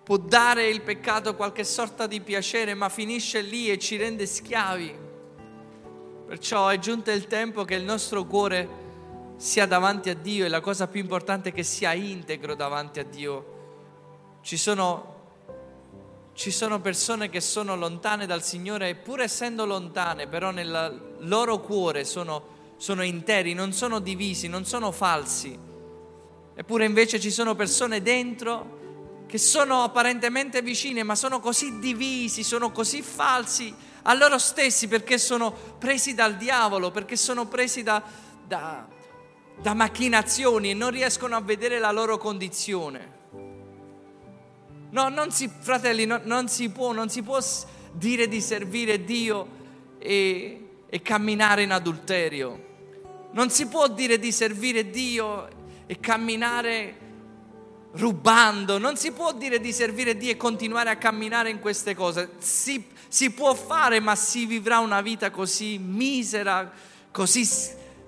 può 0.04 0.18
dare 0.18 0.68
il 0.68 0.82
peccato 0.82 1.34
qualche 1.34 1.64
sorta 1.64 2.06
di 2.06 2.20
piacere, 2.20 2.74
ma 2.74 2.88
finisce 2.88 3.40
lì 3.40 3.70
e 3.70 3.78
ci 3.78 3.96
rende 3.96 4.24
schiavi. 4.24 5.06
Perciò 6.28 6.68
è 6.68 6.78
giunto 6.78 7.11
il 7.11 7.26
tempo 7.26 7.64
che 7.64 7.74
il 7.74 7.82
nostro 7.82 8.24
cuore 8.24 8.86
sia 9.39 9.66
davanti 9.66 10.11
a 10.11 10.14
Dio 10.14 10.45
e 10.45 10.49
la 10.49 10.61
cosa 10.61 10.89
più 10.89 11.01
importante 11.01 11.51
è 11.51 11.53
che 11.53 11.62
sia 11.62 11.93
integro 11.93 12.57
davanti 12.57 12.99
a 12.99 13.05
Dio. 13.05 13.57
Ci 14.43 14.57
sono, 14.57 15.14
ci 16.32 16.51
sono 16.51 16.80
persone 16.80 17.30
che 17.30 17.41
sono 17.41 17.76
lontane 17.76 18.26
dal 18.26 18.43
Signore 18.43 18.97
pur 18.97 19.20
essendo 19.20 19.64
lontane, 19.64 20.26
però 20.26 20.51
nel 20.51 21.14
loro 21.20 21.61
cuore 21.61 22.05
sono, 22.05 22.74
sono 22.78 23.05
interi, 23.05 23.55
non 23.55 23.72
sono 23.72 24.01
divisi, 24.01 24.49
non 24.49 24.64
sono 24.64 24.91
falsi. 24.91 25.57
Eppure 26.55 26.84
invece 26.84 27.20
ci 27.20 27.30
sono 27.30 27.55
persone 27.55 28.03
dentro 28.03 28.76
che 29.28 29.39
sono 29.39 29.84
apparentemente 29.84 30.62
vicine, 30.62 31.05
ma 31.05 31.14
sono 31.14 31.39
così 31.39 31.78
divisi, 31.78 32.43
sono 32.43 32.72
così 32.72 33.03
falsi 33.03 33.72
a 34.03 34.14
loro 34.14 34.36
stessi 34.39 34.89
perché 34.89 35.16
sono 35.16 35.53
presi 35.78 36.14
dal 36.14 36.36
diavolo, 36.36 36.91
perché 36.91 37.14
sono 37.14 37.47
presi 37.47 37.84
da, 37.84 38.03
da 38.45 38.97
da 39.61 39.74
macchinazioni 39.74 40.70
e 40.70 40.74
non 40.74 40.90
riescono 40.90 41.36
a 41.36 41.40
vedere 41.40 41.78
la 41.78 41.90
loro 41.90 42.16
condizione. 42.16 43.16
No, 44.90 45.09
non 45.09 45.30
si, 45.30 45.50
fratelli, 45.61 46.06
no, 46.06 46.20
non, 46.24 46.48
si 46.48 46.70
può, 46.70 46.92
non 46.92 47.09
si 47.11 47.22
può 47.22 47.38
dire 47.92 48.28
di 48.28 48.40
servire 48.40 49.04
Dio 49.04 49.46
e, 49.98 50.68
e 50.88 51.02
camminare 51.02 51.62
in 51.62 51.72
adulterio. 51.72 52.66
Non 53.32 53.50
si 53.50 53.66
può 53.66 53.88
dire 53.88 54.18
di 54.18 54.32
servire 54.32 54.88
Dio 54.88 55.48
e 55.86 56.00
camminare 56.00 57.06
rubando, 57.92 58.78
non 58.78 58.96
si 58.96 59.12
può 59.12 59.32
dire 59.32 59.61
di 59.61 59.72
servire 59.72 60.16
Dio 60.16 60.30
e 60.30 60.36
continuare 60.36 60.90
a 60.90 60.96
camminare 60.96 61.50
in 61.50 61.59
queste 61.59 61.94
cose. 61.94 62.30
Si, 62.38 62.86
si 63.09 63.30
può 63.30 63.54
fare, 63.54 64.00
ma 64.00 64.14
si 64.14 64.46
vivrà 64.46 64.78
una 64.78 65.02
vita 65.02 65.30
così 65.30 65.78
misera, 65.78 66.70
così 67.11 67.44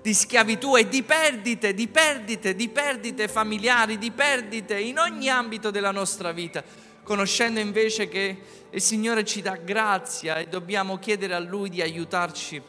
di 0.01 0.13
schiavitù 0.13 0.75
e 0.75 0.87
di 0.87 1.03
perdite, 1.03 1.73
di 1.73 1.87
perdite, 1.87 2.55
di 2.55 2.69
perdite 2.69 3.27
familiari, 3.27 3.97
di 3.97 4.11
perdite 4.11 4.79
in 4.79 4.97
ogni 4.97 5.29
ambito 5.29 5.69
della 5.69 5.91
nostra 5.91 6.31
vita, 6.31 6.63
conoscendo 7.03 7.59
invece 7.59 8.07
che 8.07 8.37
il 8.69 8.81
Signore 8.81 9.23
ci 9.23 9.41
dà 9.41 9.57
grazia 9.57 10.37
e 10.37 10.47
dobbiamo 10.47 10.97
chiedere 10.97 11.35
a 11.35 11.39
Lui 11.39 11.69
di 11.69 11.81
aiutarci 11.81 12.61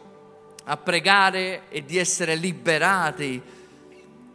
a 0.65 0.77
pregare 0.77 1.63
e 1.71 1.85
di 1.85 1.99
essere 1.99 2.35
liberati 2.35 3.41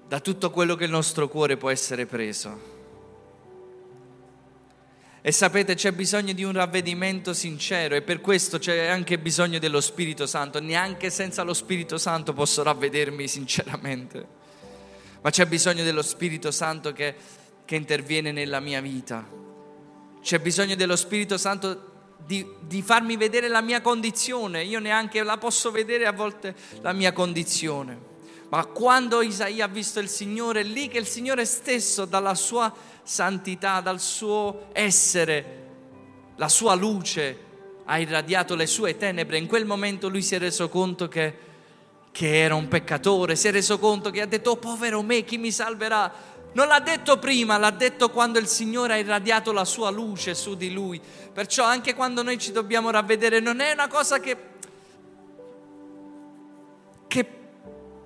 da 0.08 0.20
tutto 0.20 0.50
quello 0.50 0.76
che 0.76 0.86
il 0.86 0.92
nostro 0.92 1.28
cuore 1.28 1.58
può 1.58 1.70
essere 1.70 2.06
preso. 2.06 2.77
E 5.28 5.34
sapete, 5.34 5.76
c'è 5.76 5.92
bisogno 5.92 6.32
di 6.32 6.46
un 6.46 6.54
ravvedimento 6.54 7.34
sincero 7.34 7.96
e 7.96 8.02
per 8.02 8.22
questo 8.22 8.60
c'è 8.60 8.86
anche 8.86 9.20
bisogno 9.20 9.60
dello 9.60 9.82
Spirito 9.82 10.26
Santo. 10.26 10.62
Neanche 10.62 11.10
senza 11.10 11.44
lo 11.44 11.54
Spirito 11.54 11.98
Santo 11.98 12.32
posso 12.32 12.64
ravvedermi 12.64 13.28
sinceramente. 13.28 14.26
Ma 15.20 15.30
c'è 15.30 15.46
bisogno 15.46 15.84
dello 15.84 16.02
Spirito 16.02 16.50
Santo 16.50 16.94
che, 16.94 17.14
che 17.66 17.76
interviene 17.76 18.32
nella 18.32 18.62
mia 18.62 18.80
vita. 18.80 19.28
C'è 20.22 20.40
bisogno 20.40 20.76
dello 20.76 20.96
Spirito 20.96 21.38
Santo 21.38 22.16
di, 22.26 22.48
di, 22.62 22.82
farmi 22.82 23.18
vedere 23.18 23.50
la 23.50 23.60
mia 23.60 23.82
condizione. 23.82 24.64
Io 24.64 24.80
neanche 24.80 25.24
la 25.24 25.36
posso 25.36 25.72
vedere 25.72 26.06
a 26.06 26.14
volte 26.14 26.56
la 26.80 26.94
mia 26.94 27.12
condizione. 27.12 28.00
Ma 28.48 28.66
quando 28.66 29.22
Isaia 29.22 29.66
ha 29.66 29.68
visto 29.68 30.00
il 30.00 30.08
Signore, 30.08 30.62
è 30.62 30.64
lì 30.64 30.88
che 30.88 31.00
il 31.00 31.06
Signore 31.06 31.44
stesso, 31.44 32.06
dalla 32.06 32.34
sua 32.34 32.74
santità, 33.08 33.80
dal 33.80 34.02
suo 34.02 34.68
essere, 34.74 35.66
la 36.36 36.50
sua 36.50 36.76
luce 36.76 37.46
ha 37.86 38.00
irradiato 38.00 38.54
le 38.54 38.68
sue 38.68 38.98
tenebre. 38.98 39.38
In 39.38 39.48
quel 39.48 39.66
momento 39.66 40.10
lui 40.10 40.22
si 40.22 40.36
è 40.36 40.40
reso 40.40 40.68
conto 40.68 41.08
che, 41.08 41.38
che 42.12 42.42
era 42.42 42.54
un 42.54 42.68
peccatore, 42.68 43.38
si 43.38 43.48
è 43.48 43.52
reso 43.52 43.80
conto 43.80 44.10
che 44.10 44.22
ha 44.22 44.26
detto, 44.26 44.52
oh 44.52 44.58
povero 44.58 45.02
me, 45.02 45.24
chi 45.24 45.38
mi 45.38 45.52
salverà? 45.52 46.36
Non 46.52 46.68
l'ha 46.68 46.82
detto 46.82 47.18
prima, 47.18 47.58
l'ha 47.58 47.72
detto 47.72 48.10
quando 48.10 48.40
il 48.40 48.48
Signore 48.48 48.94
ha 48.94 48.98
irradiato 48.98 49.54
la 49.54 49.64
sua 49.66 49.90
luce 49.90 50.36
su 50.36 50.56
di 50.56 50.74
lui. 50.74 51.00
Perciò 51.34 51.64
anche 51.64 51.94
quando 51.96 52.24
noi 52.24 52.38
ci 52.38 52.52
dobbiamo 52.52 52.90
ravvedere 52.90 53.40
non 53.40 53.62
è 53.62 53.72
una 53.72 53.88
cosa 53.88 54.20
che, 54.20 54.36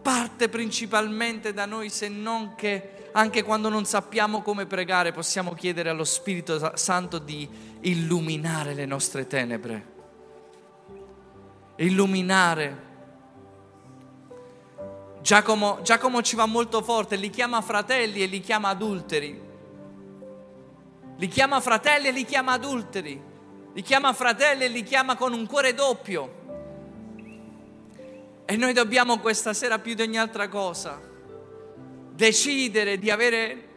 parte 0.02 0.50
principalmente 0.50 1.54
da 1.54 1.66
noi 1.66 1.90
se 1.90 2.10
non 2.10 2.56
che 2.56 3.10
anche 3.14 3.44
quando 3.44 3.70
non 3.70 3.86
sappiamo 3.86 4.42
come 4.42 4.66
pregare, 4.66 5.12
possiamo 5.12 5.54
chiedere 5.54 5.90
allo 5.90 6.06
Spirito 6.06 6.76
Santo 6.76 7.20
di 7.20 7.48
illuminare 7.82 8.74
le 8.74 8.86
nostre 8.86 9.28
tenebre. 9.28 9.90
Illuminare. 11.78 12.90
Giacomo, 15.22 15.80
Giacomo 15.84 16.22
ci 16.22 16.36
va 16.36 16.46
molto 16.46 16.82
forte, 16.82 17.16
li 17.16 17.30
chiama 17.30 17.62
fratelli 17.62 18.22
e 18.22 18.26
li 18.28 18.40
chiama 18.40 18.70
adulteri. 18.70 19.50
Li 21.18 21.28
chiama 21.28 21.60
fratelli 21.60 22.08
e 22.08 22.12
li 22.12 22.26
chiama 22.26 22.54
adulteri. 22.54 23.22
Li 23.74 23.82
chiama 23.82 24.14
fratelli 24.14 24.64
e 24.64 24.68
li 24.70 24.84
chiama 24.84 25.16
con 25.16 25.34
un 25.34 25.46
cuore 25.46 25.74
doppio. 25.74 26.40
E 28.52 28.58
noi 28.58 28.74
dobbiamo 28.74 29.18
questa 29.20 29.54
sera 29.54 29.80
più 29.80 29.94
di 29.94 30.02
ogni 30.02 30.20
altra 30.20 30.50
cosa 30.50 31.00
decidere 32.12 33.00
di 33.00 33.10
avere 33.10 33.70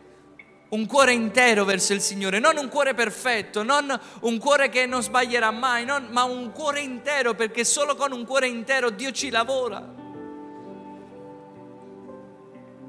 un 0.70 0.86
cuore 0.86 1.12
intero 1.12 1.64
verso 1.64 1.92
il 1.92 2.00
Signore, 2.00 2.40
non 2.40 2.56
un 2.56 2.68
cuore 2.68 2.92
perfetto, 2.92 3.62
non 3.62 3.96
un 4.22 4.38
cuore 4.38 4.70
che 4.70 4.86
non 4.86 5.00
sbaglierà 5.00 5.52
mai, 5.52 5.84
non, 5.84 6.08
ma 6.10 6.24
un 6.24 6.50
cuore 6.50 6.80
intero, 6.80 7.34
perché 7.34 7.62
solo 7.62 7.94
con 7.94 8.10
un 8.10 8.26
cuore 8.26 8.48
intero 8.48 8.90
Dio 8.90 9.12
ci 9.12 9.30
lavora. 9.30 9.80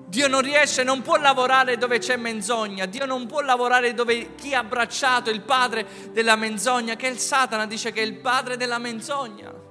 Dio 0.08 0.28
non 0.28 0.42
riesce, 0.42 0.82
non 0.82 1.04
può 1.04 1.18
lavorare 1.18 1.78
dove 1.78 2.00
c'è 2.00 2.16
menzogna, 2.16 2.88
Dio 2.88 3.06
non 3.06 3.28
può 3.28 3.42
lavorare 3.42 3.94
dove 3.94 4.34
chi 4.34 4.56
ha 4.56 4.60
abbracciato 4.62 5.30
il 5.30 5.42
padre 5.42 5.86
della 6.14 6.36
menzogna, 6.36 6.96
che 6.96 7.08
è 7.08 7.12
il 7.12 7.20
Satana, 7.20 7.68
dice 7.68 7.92
che 7.92 8.02
è 8.02 8.06
il 8.06 8.16
padre 8.16 8.58
della 8.58 8.80
menzogna. 8.80 9.65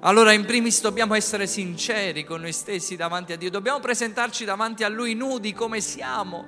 Allora 0.00 0.32
in 0.32 0.44
primis 0.44 0.80
dobbiamo 0.80 1.14
essere 1.14 1.48
sinceri 1.48 2.24
con 2.24 2.42
noi 2.42 2.52
stessi 2.52 2.94
davanti 2.94 3.32
a 3.32 3.36
Dio, 3.36 3.50
dobbiamo 3.50 3.80
presentarci 3.80 4.44
davanti 4.44 4.84
a 4.84 4.88
Lui 4.88 5.14
nudi 5.14 5.52
come 5.52 5.80
siamo. 5.80 6.44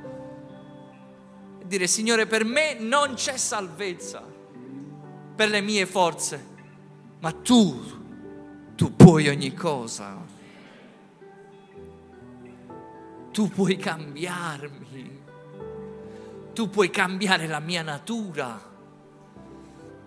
E 1.60 1.66
dire 1.66 1.88
Signore 1.88 2.26
per 2.26 2.44
me 2.44 2.74
non 2.78 3.14
c'è 3.14 3.36
salvezza. 3.36 4.22
Per 5.34 5.48
le 5.48 5.60
mie 5.62 5.86
forze, 5.86 6.46
ma 7.18 7.32
tu, 7.32 8.74
tu 8.76 8.94
puoi 8.94 9.26
ogni 9.26 9.54
cosa, 9.54 10.16
tu 13.32 13.48
puoi 13.48 13.76
cambiarmi, 13.76 15.22
tu 16.52 16.68
puoi 16.68 16.90
cambiare 16.90 17.46
la 17.46 17.58
mia 17.58 17.82
natura 17.82 18.69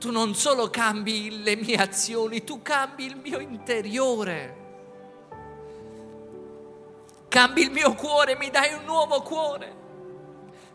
tu 0.04 0.12
non 0.12 0.36
solo 0.36 0.70
cambi 0.70 1.42
le 1.44 1.56
mie 1.56 1.78
azioni, 1.78 2.44
tu 2.44 2.62
cambi 2.62 3.06
il 3.06 3.16
mio 3.16 3.40
interiore. 3.40 4.58
Cambi 7.30 7.62
il 7.62 7.72
mio 7.72 7.94
cuore, 7.94 8.36
mi 8.36 8.50
dai 8.50 8.74
un 8.74 8.84
nuovo 8.84 9.22
cuore. 9.22 9.74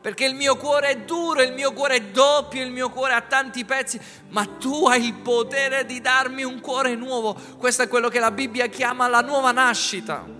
Perché 0.01 0.25
il 0.25 0.35
mio 0.35 0.57
cuore 0.57 0.89
è 0.89 0.97
duro, 1.01 1.43
il 1.43 1.53
mio 1.53 1.75
cuore 1.75 1.97
è 1.97 2.03
doppio, 2.05 2.63
il 2.63 2.71
mio 2.71 2.89
cuore 2.89 3.13
ha 3.13 3.21
tanti 3.21 3.67
pezzi, 3.67 4.01
ma 4.29 4.47
tu 4.47 4.87
hai 4.87 5.05
il 5.05 5.15
potere 5.15 5.85
di 5.85 6.01
darmi 6.01 6.43
un 6.43 6.61
cuore 6.61 6.95
nuovo. 6.95 7.37
Questo 7.59 7.83
è 7.83 7.89
quello 7.89 8.09
che 8.09 8.21
la 8.21 8.31
Bibbia 8.31 8.69
chiama 8.69 9.09
la 9.09 9.21
nuova 9.21 9.53
nascita. 9.53 10.38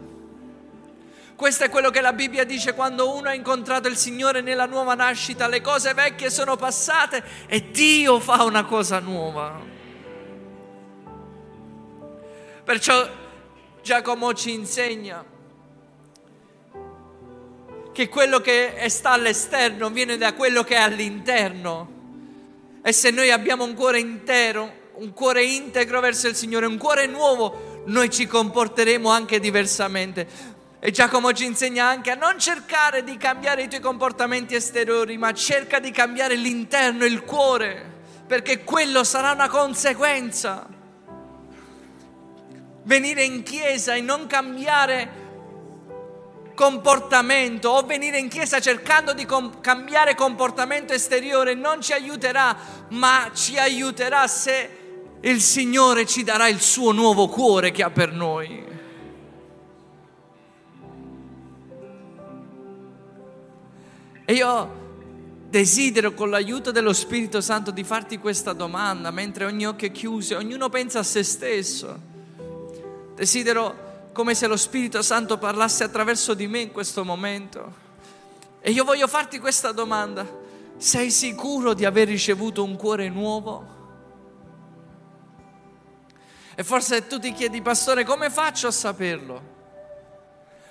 Questo 1.39 1.63
è 1.63 1.71
quello 1.71 1.91
che 1.91 2.01
la 2.01 2.13
Bibbia 2.13 2.43
dice 2.43 2.75
quando 2.75 3.15
uno 3.15 3.29
ha 3.29 3.33
incontrato 3.33 3.87
il 3.87 3.97
Signore 3.97 4.41
nella 4.41 4.67
nuova 4.67 4.95
nascita, 4.95 5.47
le 5.47 5.61
cose 5.61 5.95
vecchie 5.95 6.31
sono 6.31 6.57
passate 6.57 7.23
e 7.47 7.71
Dio 7.71 8.19
fa 8.19 8.43
una 8.43 8.65
cosa 8.65 8.99
nuova. 8.99 9.57
Perciò 12.65 13.09
Giacomo 13.81 14.35
ci 14.35 14.53
insegna 14.53 15.25
che 17.93 18.09
quello 18.09 18.41
che 18.41 18.85
sta 18.89 19.11
all'esterno 19.11 19.91
viene 19.91 20.17
da 20.17 20.35
quello 20.35 20.65
che 20.65 20.75
è 20.75 20.81
all'interno. 20.81 22.81
E 22.83 22.91
se 22.91 23.11
noi 23.11 23.31
abbiamo 23.31 23.63
un 23.63 23.75
cuore 23.75 24.01
intero, 24.01 24.73
un 24.95 25.13
cuore 25.13 25.45
integro 25.45 26.01
verso 26.01 26.27
il 26.27 26.35
Signore, 26.35 26.67
un 26.67 26.79
cuore 26.79 27.07
nuovo, 27.07 27.85
noi 27.87 28.11
ci 28.11 28.27
comporteremo 28.27 29.09
anche 29.09 29.39
diversamente. 29.39 30.57
E 30.81 30.93
Giacomo 30.93 31.33
ci 31.33 31.45
insegna 31.45 31.87
anche 31.87 32.13
a 32.13 32.15
non 32.15 32.39
cercare 32.39 33.03
di 33.03 33.17
cambiare 33.17 33.65
i 33.65 33.69
tuoi 33.69 33.81
comportamenti 33.81 34.55
esteriori, 34.55 35.19
ma 35.19 35.33
cerca 35.33 35.81
di 35.81 35.91
cambiare 35.91 36.37
l'interno, 36.37 37.05
il 37.05 37.23
cuore, 37.25 37.85
perché 38.29 38.63
quello 38.63 39.03
sarà 39.03 39.33
una 39.33 39.49
conseguenza. 39.49 40.69
Venire 42.85 43.25
in 43.25 43.43
chiesa 43.43 43.95
e 43.95 44.01
non 44.01 44.29
cambiare 44.29 45.27
comportamento 46.55 47.71
o 47.71 47.83
venire 47.83 48.19
in 48.19 48.29
chiesa 48.29 48.61
cercando 48.61 49.13
di 49.15 49.25
com- 49.25 49.61
cambiare 49.61 50.15
comportamento 50.15 50.93
esteriore 50.93 51.55
non 51.55 51.81
ci 51.81 51.93
aiuterà, 51.93 52.57
ma 52.91 53.31
ci 53.35 53.59
aiuterà 53.59 54.29
se 54.29 54.71
il 55.23 55.41
Signore 55.41 56.07
ci 56.07 56.23
darà 56.23 56.47
il 56.47 56.61
suo 56.61 56.93
nuovo 56.93 57.27
cuore 57.29 57.73
che 57.73 57.83
ha 57.83 57.91
per 57.91 58.13
noi. 58.13 58.68
E 64.31 64.35
io 64.35 65.47
desidero 65.49 66.13
con 66.13 66.29
l'aiuto 66.29 66.71
dello 66.71 66.93
Spirito 66.93 67.41
Santo 67.41 67.71
di 67.71 67.83
farti 67.83 68.19
questa 68.19 68.53
domanda 68.53 69.11
mentre 69.11 69.47
ogni 69.47 69.67
occhio 69.67 69.89
è 69.89 69.91
chiuso, 69.91 70.37
ognuno 70.37 70.69
pensa 70.69 70.99
a 70.99 71.03
se 71.03 71.23
stesso. 71.23 71.99
Desidero 73.15 74.11
come 74.13 74.35
se 74.35 74.47
lo 74.47 74.59
Spirito 74.59 75.01
Santo 75.01 75.39
parlasse 75.39 75.83
attraverso 75.83 76.35
di 76.35 76.47
me 76.47 76.59
in 76.59 76.73
questo 76.73 77.07
momento. 77.07 77.73
E 78.61 78.71
io 78.71 78.85
voglio 78.85 79.09
farti 79.09 79.39
questa 79.39 79.73
domanda. 79.73 80.27
Sei 80.77 81.11
sicuro 81.11 81.73
di 81.73 81.87
aver 81.87 82.09
ricevuto 82.09 82.63
un 82.63 82.77
cuore 82.77 83.09
nuovo? 83.09 83.77
E 86.55 86.63
forse 86.63 87.07
tu 87.07 87.19
ti 87.19 87.33
chiedi, 87.33 87.63
pastore, 87.63 88.05
come 88.05 88.29
faccio 88.29 88.67
a 88.67 88.73
saperlo? 88.73 89.43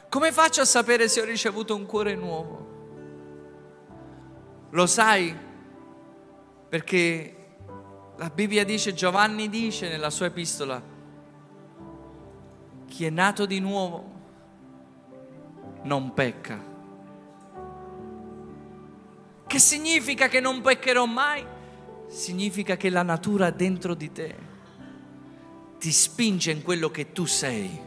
Come 0.10 0.32
faccio 0.32 0.62
a 0.62 0.66
sapere 0.66 1.08
se 1.08 1.22
ho 1.22 1.26
ricevuto 1.26 1.76
un 1.76 1.88
cuore 1.88 2.14
nuovo? 2.14 2.67
Lo 4.72 4.86
sai 4.86 5.36
perché 6.70 7.36
la 8.18 8.30
Bibbia 8.30 8.66
dice, 8.66 8.94
Giovanni 8.94 9.48
dice 9.48 9.88
nella 9.90 10.10
sua 10.10 10.26
epistola, 10.26 10.82
chi 12.88 13.06
è 13.06 13.10
nato 13.10 13.46
di 13.46 13.60
nuovo 13.60 14.16
non 15.84 16.14
pecca. 16.14 16.76
Che 19.46 19.60
significa 19.60 20.28
che 20.28 20.40
non 20.40 20.62
peccherò 20.62 21.06
mai? 21.06 21.46
Significa 22.08 22.76
che 22.76 22.90
la 22.90 23.04
natura 23.04 23.50
dentro 23.52 23.94
di 23.94 24.12
te 24.12 24.36
ti 25.78 25.92
spinge 25.92 26.52
in 26.52 26.64
quello 26.64 26.90
che 26.90 27.12
tu 27.12 27.26
sei. 27.26 27.86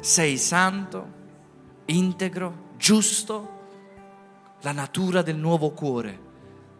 Sei 0.00 0.36
santo, 0.36 1.12
integro, 1.86 2.74
giusto, 2.76 3.55
la 4.60 4.72
natura 4.72 5.22
del 5.22 5.36
nuovo 5.36 5.70
cuore 5.70 6.24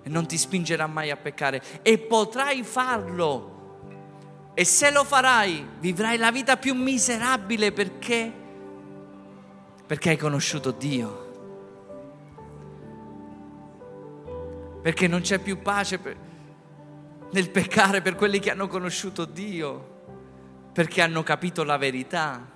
e 0.03 0.09
non 0.09 0.27
ti 0.27 0.39
spingerà 0.39 0.87
mai 0.87 1.11
a 1.11 1.17
peccare 1.17 1.61
e 1.83 1.99
potrai 1.99 2.63
farlo. 2.63 3.55
E 4.55 4.65
se 4.65 4.93
lo 4.93 5.03
farai, 5.03 5.67
vivrai 5.81 6.17
la 6.17 6.31
vita 6.31 6.57
più 6.57 6.75
miserabile 6.75 7.73
perché? 7.73 8.33
Perché 9.85 10.11
hai 10.11 10.17
conosciuto 10.17 10.71
Dio. 10.71 11.25
Perché 14.81 15.09
non 15.09 15.23
c'è 15.23 15.41
più 15.41 15.61
pace 15.61 15.99
per, 15.99 16.17
nel 17.33 17.51
peccare 17.51 18.01
per 18.01 18.15
quelli 18.15 18.39
che 18.39 18.53
hanno 18.53 18.69
conosciuto 18.69 19.25
Dio, 19.25 19.95
perché 20.73 21.03
hanno 21.03 21.25
capito 21.25 21.65
la 21.65 21.77
verità. 21.77 22.49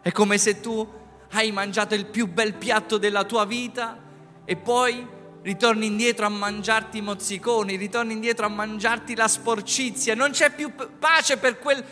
È 0.00 0.12
come 0.12 0.38
se 0.38 0.60
tu 0.60 0.88
hai 1.32 1.50
mangiato 1.50 1.96
il 1.96 2.06
più 2.06 2.28
bel 2.28 2.54
piatto 2.54 2.96
della 2.96 3.24
tua 3.24 3.44
vita 3.44 4.08
e 4.50 4.56
poi 4.56 5.06
ritorni 5.42 5.86
indietro 5.86 6.26
a 6.26 6.28
mangiarti 6.28 6.98
i 6.98 7.02
mozziconi, 7.02 7.76
ritorni 7.76 8.14
indietro 8.14 8.46
a 8.46 8.48
mangiarti 8.48 9.14
la 9.14 9.28
sporcizia, 9.28 10.16
non 10.16 10.32
c'è 10.32 10.50
più 10.50 10.72
pace 10.98 11.36
per, 11.36 11.60
quel, 11.60 11.84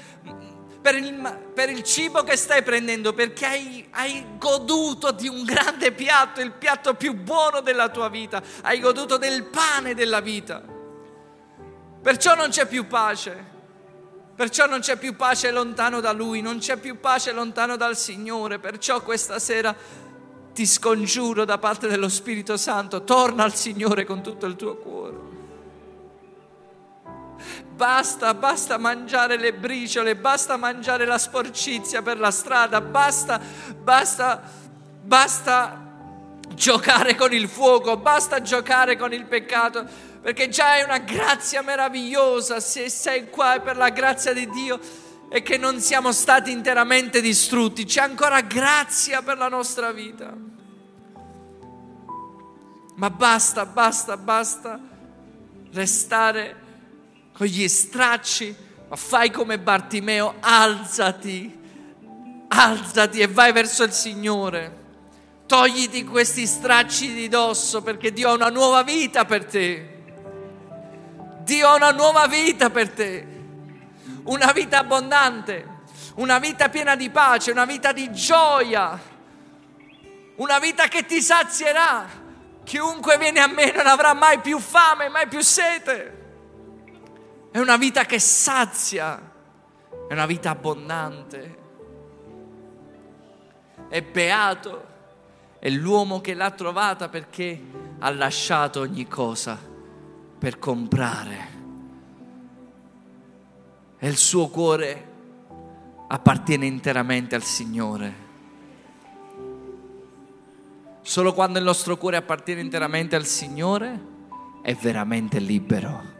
per, 0.83 0.97
il, 0.97 1.51
per 1.55 1.71
il, 1.71 1.85
cibo 1.85 2.25
che 2.25 2.35
stai 2.35 2.65
prendendo 2.65 3.13
perché 3.13 3.47
hai, 3.47 3.87
hai 3.93 4.25
goduto 4.39 5.13
di 5.13 5.29
un 5.29 5.45
grande 5.45 5.93
piatto, 5.93 6.41
il 6.41 6.51
piatto 6.51 6.95
più 6.95 7.15
buono 7.15 7.61
della 7.61 7.91
tua 7.91 8.09
vita, 8.09 8.43
hai 8.63 8.81
goduto 8.81 9.19
del 9.19 9.45
pane 9.45 9.95
della 9.95 10.19
vita. 10.19 10.61
Perciò 12.03 12.35
non 12.35 12.49
c'è 12.49 12.67
più 12.67 12.89
pace. 12.89 13.55
Perciò 14.35 14.67
non 14.67 14.81
c'è 14.81 14.97
più 14.97 15.15
pace 15.15 15.53
lontano 15.53 16.01
da 16.01 16.11
Lui, 16.11 16.41
non 16.41 16.59
c'è 16.59 16.77
più 16.77 16.99
pace 16.99 17.31
lontano 17.31 17.77
dal 17.77 17.97
Signore. 17.97 18.59
Perciò 18.59 19.01
questa 19.01 19.39
sera 19.39 19.77
ti 20.59 20.67
scongiuro 20.67 21.45
da 21.45 21.57
parte 21.57 21.87
dello 21.87 22.09
Spirito 22.09 22.57
Santo, 22.57 23.05
torna 23.05 23.45
al 23.45 23.55
Signore 23.55 24.05
con 24.05 24.25
tutto 24.25 24.45
il 24.47 24.57
tuo 24.57 24.75
cuore. 24.75 25.17
Basta, 27.77 28.35
basta 28.35 28.77
mangiare 28.77 29.37
le 29.37 29.53
briciole, 29.55 30.17
basta 30.17 30.57
mangiare 30.57 31.05
la 31.05 31.17
sporcizia 31.17 32.03
per 32.03 32.19
la 32.19 32.33
strada, 32.33 32.81
basta, 32.81 33.41
basta, 33.81 34.43
basta 35.01 35.93
giocare 36.53 37.15
con 37.15 37.33
il 37.33 37.47
fuoco, 37.47 37.97
basta 37.97 38.43
giocare 38.43 38.97
con 38.97 39.13
il 39.13 39.27
peccato, 39.27 39.87
perché 40.21 40.49
già 40.49 40.75
è 40.75 40.83
una 40.83 40.99
grazia 40.99 41.63
meravigliosa 41.63 42.59
se 42.59 42.89
sei 42.89 43.31
qua 43.31 43.61
per 43.63 43.77
la 43.77 43.91
grazia 43.91 44.33
di 44.33 44.51
Dio 44.51 44.81
e 45.31 45.43
che 45.43 45.59
non 45.59 45.81
siamo 45.81 46.11
stati 46.12 46.51
interamente 46.51 47.20
distrutti, 47.20 47.85
c'è 47.85 48.01
ancora 48.01 48.41
grazia 48.41 49.22
per 49.22 49.37
la 49.37 49.49
nostra 49.49 49.93
vita. 49.93 50.35
Ma 52.95 53.11
basta, 53.11 53.66
basta, 53.66 54.16
basta 54.16 54.81
restare 55.72 56.57
con 57.33 57.47
gli 57.47 57.68
stracci, 57.68 58.57
ma 58.89 58.97
fai 58.97 59.31
come 59.31 59.59
Bartimeo, 59.59 60.37
alzati, 60.41 61.57
alzati 62.49 63.20
e 63.20 63.29
vai 63.29 63.53
verso 63.53 63.85
il 63.85 63.93
Signore. 63.93 64.76
Togliti 65.47 66.05
questi 66.05 66.47
stracci 66.47 67.12
di 67.12 67.29
dosso 67.29 67.83
perché 67.83 68.12
Dio 68.12 68.31
ha 68.31 68.33
una 68.33 68.49
nuova 68.49 68.83
vita 68.83 69.24
per 69.26 69.45
te. 69.45 69.97
Dio 71.43 71.68
ha 71.68 71.74
una 71.74 71.93
nuova 71.93 72.26
vita 72.26 72.70
per 72.70 72.91
te 72.91 73.37
una 74.29 74.53
vita 74.53 74.79
abbondante, 74.79 75.76
una 76.16 76.39
vita 76.39 76.68
piena 76.68 76.97
di 76.97 77.11
pace, 77.11 77.51
una 77.51 77.64
vita 77.64 77.93
di 77.93 78.12
gioia, 78.12 78.99
una 80.37 80.59
vita 80.59 80.89
che 80.89 81.05
ti 81.07 81.20
sazierà. 81.20 82.26
Chiunque 82.64 83.16
viene 83.16 83.41
a 83.41 83.47
me 83.47 83.72
non 83.72 83.87
avrà 83.87 84.12
mai 84.12 84.41
più 84.41 84.59
fame, 84.59 85.09
mai 85.09 85.26
più 85.29 85.41
sete. 85.41 86.16
È 87.51 87.59
una 87.59 87.76
vita 87.76 88.05
che 88.05 88.18
sazia, 88.18 89.18
è 90.09 90.12
una 90.12 90.26
vita 90.26 90.51
abbondante. 90.51 91.57
È 93.89 94.03
beato, 94.03 94.87
è 95.59 95.70
l'uomo 95.70 96.20
che 96.20 96.35
l'ha 96.35 96.51
trovata 96.51 97.09
perché 97.09 97.61
ha 97.99 98.11
lasciato 98.11 98.81
ogni 98.81 99.09
cosa 99.09 99.59
per 100.39 100.59
comprare 100.59 101.58
e 103.99 104.09
il 104.09 104.16
suo 104.16 104.49
cuore 104.49 105.07
appartiene 106.07 106.66
interamente 106.66 107.34
al 107.34 107.42
Signore. 107.42 108.26
Solo 111.03 111.32
quando 111.32 111.59
il 111.59 111.64
nostro 111.64 111.96
cuore 111.96 112.16
appartiene 112.16 112.61
interamente 112.61 113.16
al 113.16 113.24
Signore 113.24 114.16
è 114.62 114.74
veramente 114.74 115.38
libero. 115.38 116.16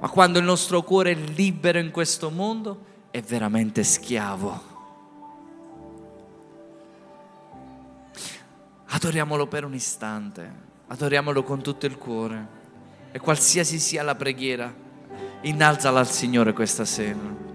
Ma 0.00 0.08
quando 0.08 0.38
il 0.38 0.44
nostro 0.44 0.82
cuore 0.82 1.12
è 1.12 1.14
libero 1.14 1.78
in 1.78 1.90
questo 1.90 2.30
mondo, 2.30 2.84
è 3.10 3.20
veramente 3.20 3.82
schiavo. 3.82 4.76
Adoriamolo 8.90 9.46
per 9.46 9.64
un 9.64 9.74
istante, 9.74 10.52
adoriamolo 10.86 11.42
con 11.42 11.62
tutto 11.62 11.86
il 11.86 11.98
cuore. 11.98 12.56
E 13.10 13.18
qualsiasi 13.18 13.78
sia 13.78 14.02
la 14.02 14.14
preghiera, 14.14 14.72
innalzala 15.42 16.00
al 16.00 16.08
Signore 16.08 16.52
questa 16.52 16.84
sera. 16.84 17.46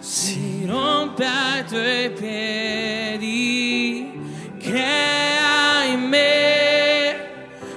si 0.00 0.64
rompe 0.66 1.24
ai 1.24 1.64
tuoi 1.64 2.10
piedi, 2.10 4.12
crea 4.58 5.84
in 5.84 6.00
me 6.00 7.16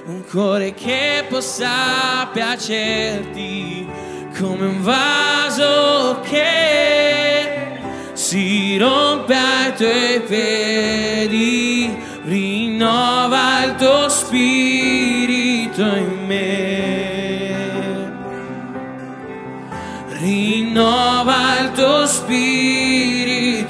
un 0.06 0.24
cuore 0.30 0.74
che 0.74 1.24
possa 1.28 2.28
piacerti 2.32 3.86
come 4.38 4.66
un 4.66 4.82
vaso 4.82 6.20
che 6.28 7.78
si 8.12 8.76
rompe 8.78 9.34
ai 9.34 9.74
tuoi 9.74 10.20
piedi, 10.26 11.69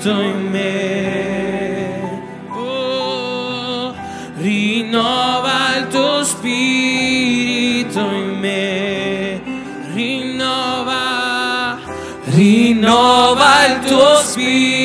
spirito 0.00 0.20
in 0.22 0.48
me. 0.48 2.00
Oh, 2.48 3.94
rinnova 4.36 5.76
il 5.76 5.88
tuo 5.88 6.24
spirito 6.24 8.00
in 8.00 8.38
me. 8.38 9.42
Rinnova, 9.92 11.78
rinnova 12.24 13.66
il 13.66 13.80
tuo 13.86 14.16
spirito 14.22 14.79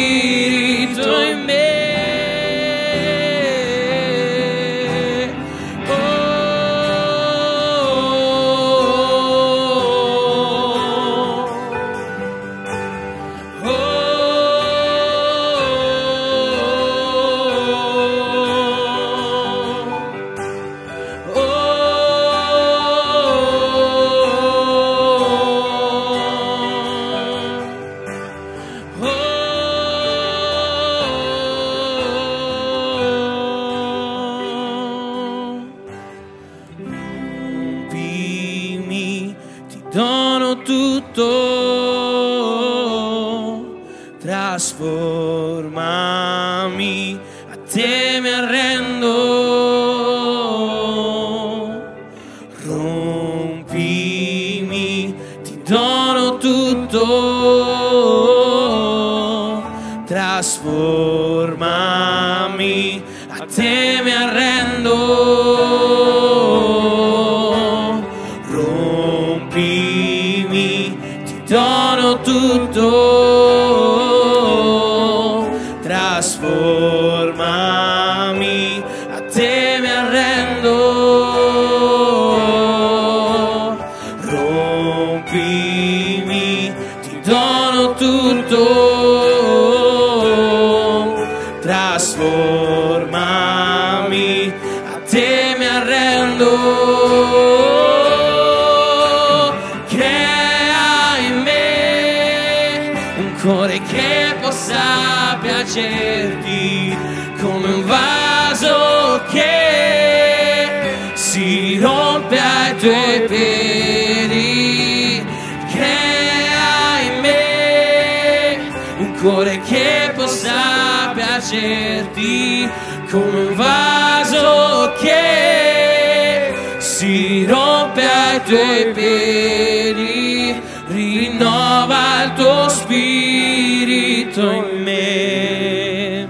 ai 112.75 112.81
tuoi 112.81 113.21
piedi. 113.27 115.25
Crea 115.71 116.99
in 117.01 117.19
me 117.21 118.57
un 118.97 119.15
cuore 119.19 119.61
che 119.61 120.11
possa 120.15 121.11
piacerti 121.13 122.69
come 123.09 123.39
un 123.39 123.55
vaso 123.55 124.93
che 124.99 126.53
si 126.79 127.45
rompe 127.45 128.03
ai 128.03 128.43
tuoi 128.43 128.91
piedi, 128.93 130.61
rinnova 130.87 132.23
il 132.23 132.33
tuo 132.33 132.69
spirito 132.69 134.51
in 134.51 134.83
me. 134.83 136.27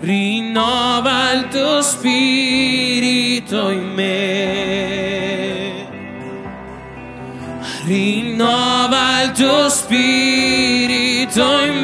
rinnova 0.00 1.32
il 1.32 1.46
tuo 1.48 1.80
spirito 1.80 3.70
in 3.70 3.92
me. 3.94 5.68
Rinnova 7.84 9.22
il 9.22 9.30
tuo 9.32 9.68
spirito 9.68 11.42
in 11.60 11.74
me. 11.74 11.79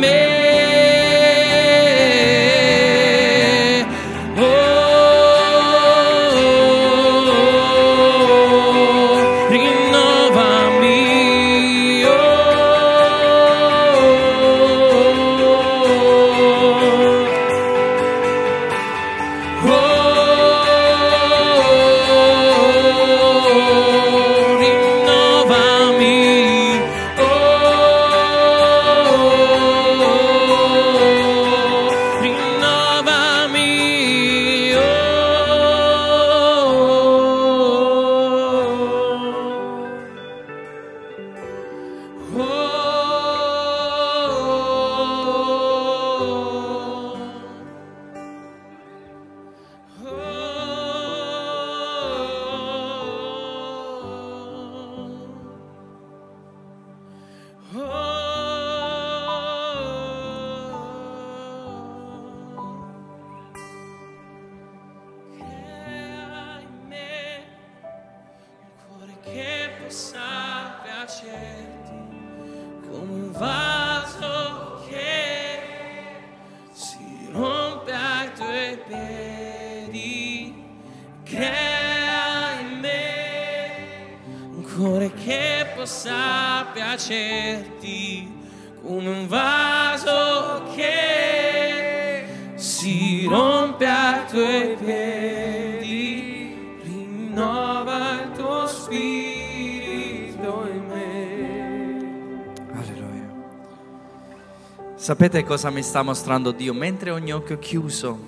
Sapete 105.07 105.45
cosa 105.45 105.71
mi 105.71 105.85
sta 105.85 106.03
mostrando 106.03 106.51
Dio? 106.51 106.75
Mentre 106.75 107.13
ogni 107.13 107.33
occhio 107.33 107.61
chiuso, 107.61 108.19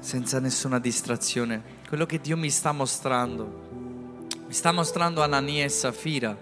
senza 0.00 0.40
nessuna 0.40 0.80
distrazione, 0.80 1.62
quello 1.86 2.06
che 2.06 2.20
Dio 2.20 2.36
mi 2.36 2.50
sta 2.50 2.72
mostrando, 2.72 4.18
mi 4.44 4.52
sta 4.52 4.72
mostrando 4.72 5.22
Anania 5.22 5.62
e 5.62 5.68
Safira, 5.68 6.36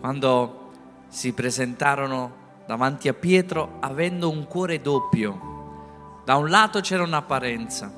quando 0.00 0.70
si 1.08 1.32
presentarono 1.32 2.34
davanti 2.66 3.08
a 3.08 3.14
Pietro 3.14 3.78
avendo 3.80 4.28
un 4.28 4.46
cuore 4.46 4.82
doppio. 4.82 6.20
Da 6.26 6.36
un 6.36 6.50
lato 6.50 6.80
c'era 6.80 7.04
un'apparenza 7.04 7.90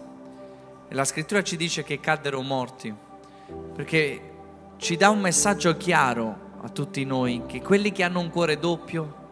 e 0.86 0.94
la 0.94 1.04
scrittura 1.04 1.42
ci 1.42 1.56
dice 1.56 1.82
che 1.82 1.98
caddero 1.98 2.40
morti, 2.42 2.94
perché 3.74 4.34
ci 4.76 4.96
dà 4.96 5.10
un 5.10 5.18
messaggio 5.18 5.76
chiaro 5.76 6.52
a 6.60 6.68
tutti 6.68 7.04
noi 7.04 7.42
che 7.46 7.60
quelli 7.60 7.90
che 7.90 8.04
hanno 8.04 8.20
un 8.20 8.30
cuore 8.30 8.60
doppio 8.60 9.22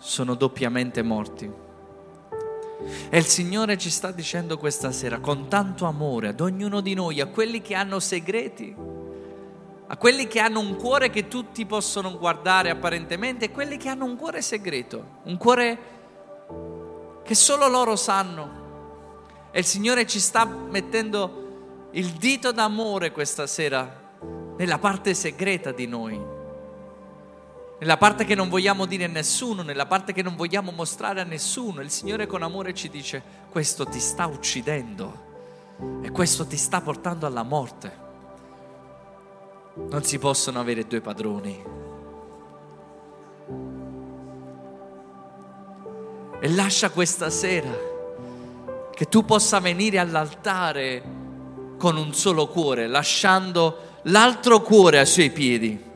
sono 0.00 0.34
doppiamente 0.34 1.02
morti. 1.02 1.52
E 3.10 3.18
il 3.18 3.26
Signore 3.26 3.76
ci 3.76 3.90
sta 3.90 4.10
dicendo 4.10 4.56
questa 4.56 4.90
sera 4.90 5.20
con 5.20 5.48
tanto 5.48 5.84
amore 5.84 6.28
ad 6.28 6.40
ognuno 6.40 6.80
di 6.80 6.94
noi, 6.94 7.20
a 7.20 7.26
quelli 7.26 7.60
che 7.60 7.74
hanno 7.74 8.00
segreti, 8.00 8.74
a 9.86 9.96
quelli 9.96 10.26
che 10.26 10.40
hanno 10.40 10.60
un 10.60 10.76
cuore 10.76 11.10
che 11.10 11.28
tutti 11.28 11.66
possono 11.66 12.16
guardare 12.16 12.70
apparentemente 12.70 13.46
e 13.46 13.50
quelli 13.50 13.76
che 13.76 13.90
hanno 13.90 14.06
un 14.06 14.16
cuore 14.16 14.40
segreto, 14.40 15.18
un 15.24 15.36
cuore 15.36 15.78
che 17.22 17.34
solo 17.34 17.68
loro 17.68 17.94
sanno. 17.96 18.58
E 19.50 19.58
il 19.58 19.66
Signore 19.66 20.06
ci 20.06 20.18
sta 20.18 20.46
mettendo 20.46 21.88
il 21.92 22.12
dito 22.12 22.52
d'amore 22.52 23.12
questa 23.12 23.46
sera 23.46 23.98
nella 24.56 24.78
parte 24.78 25.12
segreta 25.12 25.72
di 25.72 25.86
noi, 25.86 26.38
nella 27.80 27.96
parte 27.96 28.26
che 28.26 28.34
non 28.34 28.50
vogliamo 28.50 28.84
dire 28.84 29.04
a 29.04 29.08
nessuno, 29.08 29.62
nella 29.62 29.86
parte 29.86 30.12
che 30.12 30.22
non 30.22 30.36
vogliamo 30.36 30.70
mostrare 30.70 31.22
a 31.22 31.24
nessuno. 31.24 31.80
Il 31.80 31.90
Signore 31.90 32.26
con 32.26 32.42
amore 32.42 32.74
ci 32.74 32.90
dice, 32.90 33.22
questo 33.50 33.86
ti 33.86 33.98
sta 33.98 34.26
uccidendo 34.26 35.28
e 36.02 36.10
questo 36.10 36.46
ti 36.46 36.58
sta 36.58 36.82
portando 36.82 37.24
alla 37.24 37.42
morte. 37.42 38.08
Non 39.88 40.04
si 40.04 40.18
possono 40.18 40.60
avere 40.60 40.86
due 40.86 41.00
padroni. 41.00 41.64
E 46.42 46.48
lascia 46.50 46.90
questa 46.90 47.30
sera 47.30 47.70
che 48.92 49.08
tu 49.08 49.24
possa 49.24 49.58
venire 49.58 49.98
all'altare 49.98 51.02
con 51.78 51.96
un 51.96 52.12
solo 52.12 52.46
cuore, 52.46 52.86
lasciando 52.86 54.00
l'altro 54.02 54.60
cuore 54.60 54.98
ai 54.98 55.06
suoi 55.06 55.30
piedi. 55.30 55.88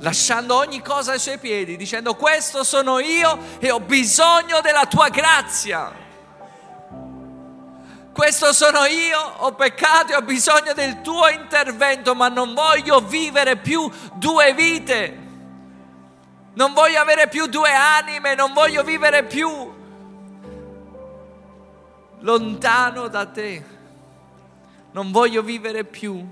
Lasciando 0.00 0.56
ogni 0.56 0.82
cosa 0.82 1.12
ai 1.12 1.18
suoi 1.18 1.38
piedi, 1.38 1.76
dicendo 1.76 2.14
questo 2.14 2.64
sono 2.64 2.98
io 2.98 3.38
e 3.58 3.70
ho 3.70 3.80
bisogno 3.80 4.60
della 4.60 4.86
tua 4.86 5.08
grazia. 5.08 6.04
Questo 8.12 8.52
sono 8.52 8.84
io, 8.84 9.18
ho 9.18 9.52
peccato 9.52 10.12
e 10.12 10.16
ho 10.16 10.22
bisogno 10.22 10.72
del 10.74 11.02
tuo 11.02 11.28
intervento, 11.28 12.14
ma 12.14 12.28
non 12.28 12.54
voglio 12.54 13.00
vivere 13.00 13.56
più 13.56 13.90
due 14.14 14.54
vite. 14.54 15.24
Non 16.54 16.72
voglio 16.72 17.00
avere 17.00 17.28
più 17.28 17.46
due 17.46 17.70
anime, 17.70 18.34
non 18.34 18.54
voglio 18.54 18.82
vivere 18.82 19.24
più 19.24 19.70
lontano 22.20 23.08
da 23.08 23.26
te. 23.26 23.64
Non 24.92 25.10
voglio 25.10 25.42
vivere 25.42 25.84
più 25.84 26.26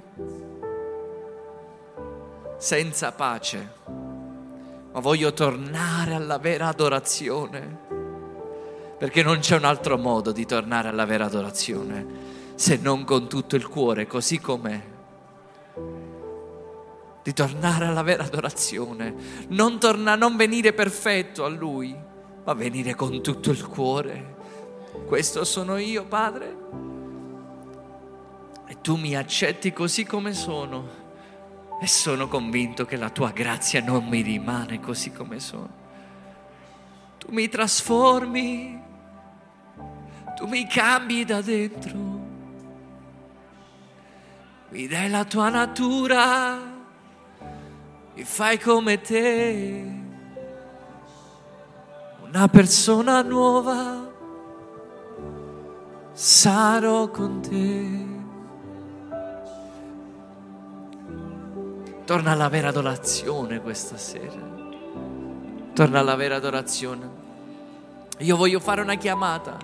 senza 2.58 3.12
pace, 3.12 3.72
ma 4.92 5.00
voglio 5.00 5.32
tornare 5.32 6.14
alla 6.14 6.38
vera 6.38 6.68
adorazione 6.68 7.94
perché 8.96 9.22
non 9.22 9.40
c'è 9.40 9.56
un 9.56 9.64
altro 9.64 9.98
modo 9.98 10.32
di 10.32 10.46
tornare 10.46 10.88
alla 10.88 11.04
vera 11.04 11.26
adorazione 11.26 12.32
se 12.54 12.78
non 12.80 13.04
con 13.04 13.28
tutto 13.28 13.56
il 13.56 13.66
cuore, 13.68 14.06
così 14.06 14.40
com'è. 14.40 14.80
Di 17.22 17.32
tornare 17.32 17.86
alla 17.86 18.02
vera 18.02 18.22
adorazione, 18.24 19.14
non, 19.48 19.78
torna, 19.78 20.14
non 20.14 20.36
venire 20.36 20.72
perfetto 20.72 21.44
a 21.44 21.48
Lui, 21.48 21.94
ma 22.44 22.52
venire 22.54 22.94
con 22.94 23.22
tutto 23.22 23.50
il 23.50 23.66
cuore. 23.66 24.36
Questo 25.06 25.44
sono 25.44 25.76
io, 25.76 26.04
Padre, 26.04 26.56
e 28.66 28.80
tu 28.80 28.96
mi 28.96 29.16
accetti 29.16 29.72
così 29.72 30.04
come 30.04 30.32
sono 30.32 31.02
e 31.84 31.86
sono 31.86 32.28
convinto 32.28 32.84
che 32.84 32.96
la 32.96 33.10
tua 33.10 33.30
grazia 33.30 33.80
non 33.80 34.06
mi 34.08 34.22
rimane 34.22 34.80
così 34.80 35.12
come 35.12 35.38
sono. 35.38 35.82
Tu 37.18 37.30
mi 37.30 37.48
trasformi 37.48 38.82
tu 40.34 40.46
mi 40.46 40.66
cambi 40.66 41.24
da 41.24 41.40
dentro, 41.40 41.96
mi 44.70 44.88
dai 44.88 45.08
la 45.08 45.24
tua 45.24 45.48
natura, 45.48 46.58
mi 48.14 48.24
fai 48.24 48.58
come 48.58 49.00
te, 49.00 50.00
una 52.24 52.48
persona 52.48 53.22
nuova, 53.22 54.10
sarò 56.12 57.08
con 57.10 57.40
te. 57.40 58.13
Torna 62.04 62.32
alla 62.32 62.48
vera 62.48 62.68
adorazione 62.68 63.60
questa 63.60 63.96
sera. 63.96 64.52
Torna 65.72 65.98
alla 66.00 66.14
vera 66.16 66.36
adorazione. 66.36 67.22
Io 68.18 68.36
voglio 68.36 68.60
fare 68.60 68.82
una 68.82 68.96
chiamata 68.96 69.56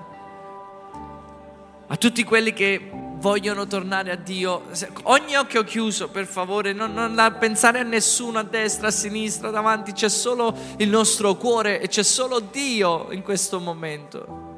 a 1.86 1.96
tutti 1.96 2.24
quelli 2.24 2.52
che 2.52 2.90
vogliono 2.92 3.66
tornare 3.66 4.10
a 4.12 4.16
Dio, 4.16 4.62
ogni 5.02 5.36
occhio 5.36 5.64
chiuso, 5.64 6.08
per 6.08 6.24
favore, 6.24 6.72
non, 6.72 6.94
non 6.94 7.36
pensare 7.38 7.80
a 7.80 7.82
nessuno 7.82 8.38
a 8.38 8.42
destra, 8.42 8.88
a 8.88 8.90
sinistra, 8.90 9.50
davanti, 9.50 9.92
c'è 9.92 10.08
solo 10.08 10.56
il 10.78 10.88
nostro 10.88 11.34
cuore 11.34 11.80
e 11.80 11.88
c'è 11.88 12.02
solo 12.02 12.40
Dio 12.40 13.08
in 13.10 13.22
questo 13.22 13.60
momento. 13.60 14.48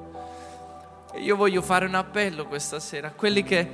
E 1.13 1.21
io 1.21 1.35
voglio 1.35 1.63
fare 1.63 1.87
un 1.87 1.95
appello 1.95 2.47
questa 2.47 2.79
sera 2.79 3.09
a 3.09 3.13
quelli 3.13 3.43
che, 3.43 3.69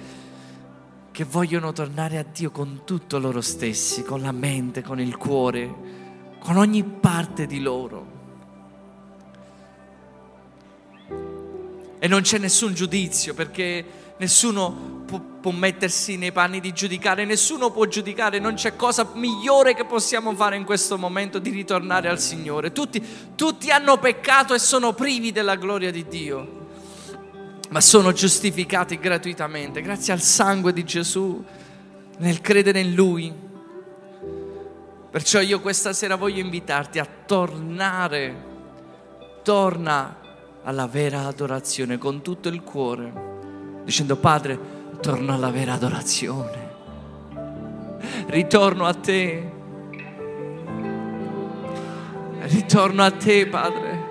che 1.19 1.25
vogliono 1.25 1.73
tornare 1.73 2.17
a 2.17 2.23
Dio 2.23 2.53
con 2.53 2.83
tutto 2.85 3.19
loro 3.19 3.41
stessi, 3.41 4.05
con 4.05 4.21
la 4.21 4.31
mente, 4.31 4.83
con 4.83 5.01
il 5.01 5.17
cuore, 5.17 5.75
con 6.39 6.57
ogni 6.57 6.85
parte 6.85 7.49
di 7.49 7.59
loro. 7.59 8.07
E 11.99 12.07
non 12.07 12.21
c'è 12.21 12.39
nessun 12.39 12.73
giudizio 12.73 13.35
perché 13.35 13.85
nessuno 14.19 15.03
può, 15.07 15.19
può, 15.19 15.51
mettersi 15.51 16.17
nei 16.17 16.31
panni 16.31 16.61
di 16.61 16.73
giudicare, 16.73 17.25
nessuno 17.25 17.73
può 17.73 17.87
giudicare, 17.87 18.39
non 18.39 18.55
c'è 18.55 18.77
cosa 18.77 19.11
migliore 19.15 19.75
che 19.75 19.87
possiamo 19.87 20.33
fare 20.37 20.55
in 20.55 20.65
questo 20.65 20.99
momento 20.99 21.41
di 21.41 21.51
ritornare 21.51 22.09
al 22.09 22.21
Signore. 22.21 22.71
Tutti, 22.71 23.05
tutti 23.35 23.73
hanno 23.73 23.99
peccato 23.99 24.55
e 24.55 24.61
sono 24.61 24.93
privi 24.93 25.33
della 25.33 25.57
gloria 25.57 25.91
di 25.91 26.07
Dio, 26.07 26.58
ma 27.69 27.81
sono 27.81 28.13
giustificati 28.13 28.99
gratuitamente 28.99 29.83
grazie 29.83 30.13
al 30.13 30.21
sangue 30.21 30.73
di 30.73 30.85
Gesù, 30.85 31.45
nel 32.19 32.41
credere 32.41 32.81
in 32.81 32.95
Lui. 32.95 33.33
Perciò 35.11 35.41
io 35.41 35.61
questa 35.61 35.93
sera 35.93 36.17
voglio 36.17 36.41
invitarti 36.41 36.99
a 36.99 37.07
tornare, 37.27 38.45
torna 39.43 40.17
alla 40.63 40.87
vera 40.87 41.27
adorazione 41.27 41.99
con 41.99 42.23
tutto 42.23 42.49
il 42.49 42.63
cuore, 42.63 43.83
dicendo 43.85 44.17
Padre, 44.17 44.59
torno 45.01 45.33
alla 45.33 45.51
vera 45.51 45.75
adorazione, 45.75 46.69
ritorno 48.27 48.87
a 48.87 48.95
te, 48.95 49.53
ritorno 52.41 53.03
a 53.03 53.11
te 53.11 53.47
Padre. 53.47 54.08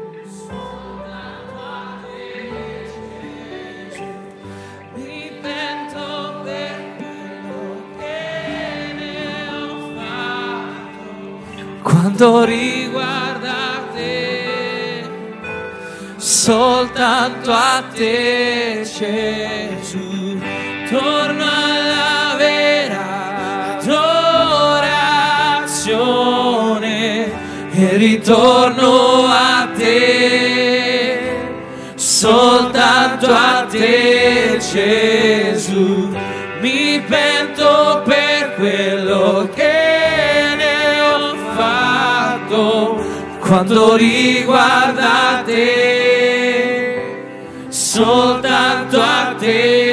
soltanto 12.18 12.46
riguarda 12.46 13.86
te, 13.94 15.04
soltanto 16.16 17.52
a 17.52 17.84
te 17.94 18.82
Gesù, 18.82 20.40
torno 20.90 21.44
alla 21.44 22.36
vera 22.36 23.78
adorazione 23.78 24.96
e 27.72 27.98
ritorno 27.98 29.28
a 29.28 29.70
te, 29.78 31.20
soltanto 31.94 33.28
a 33.28 33.68
te 33.70 34.58
Gesù. 34.58 36.07
Quanto 43.48 43.96
riguarda 43.96 45.42
te, 45.46 47.02
soltanto 47.70 49.02
a 49.02 49.36
te 49.40 49.87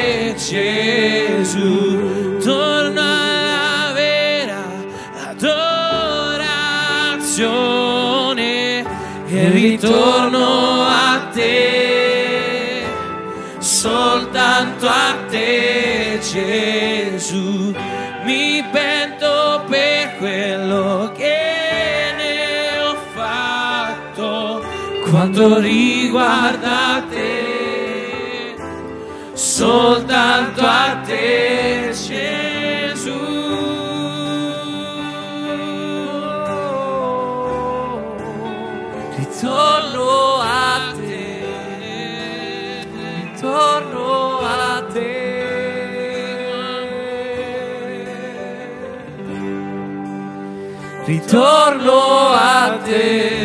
quanto 25.34 25.58
riguarda 25.58 27.02
te, 27.10 28.54
soltanto 29.32 30.60
a 30.62 31.00
te 31.04 31.90
Gesù. 31.90 33.12
Ritorno 39.16 40.40
a 40.40 40.92
te, 40.94 41.42
ritorno 43.32 44.38
a 44.38 44.84
te. 44.92 45.22
Ritorno 51.06 52.00
a 52.30 52.78
te, 52.84 53.43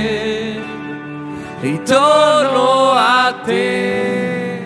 ritorno 1.90 2.92
a 2.92 3.42
te, 3.44 4.64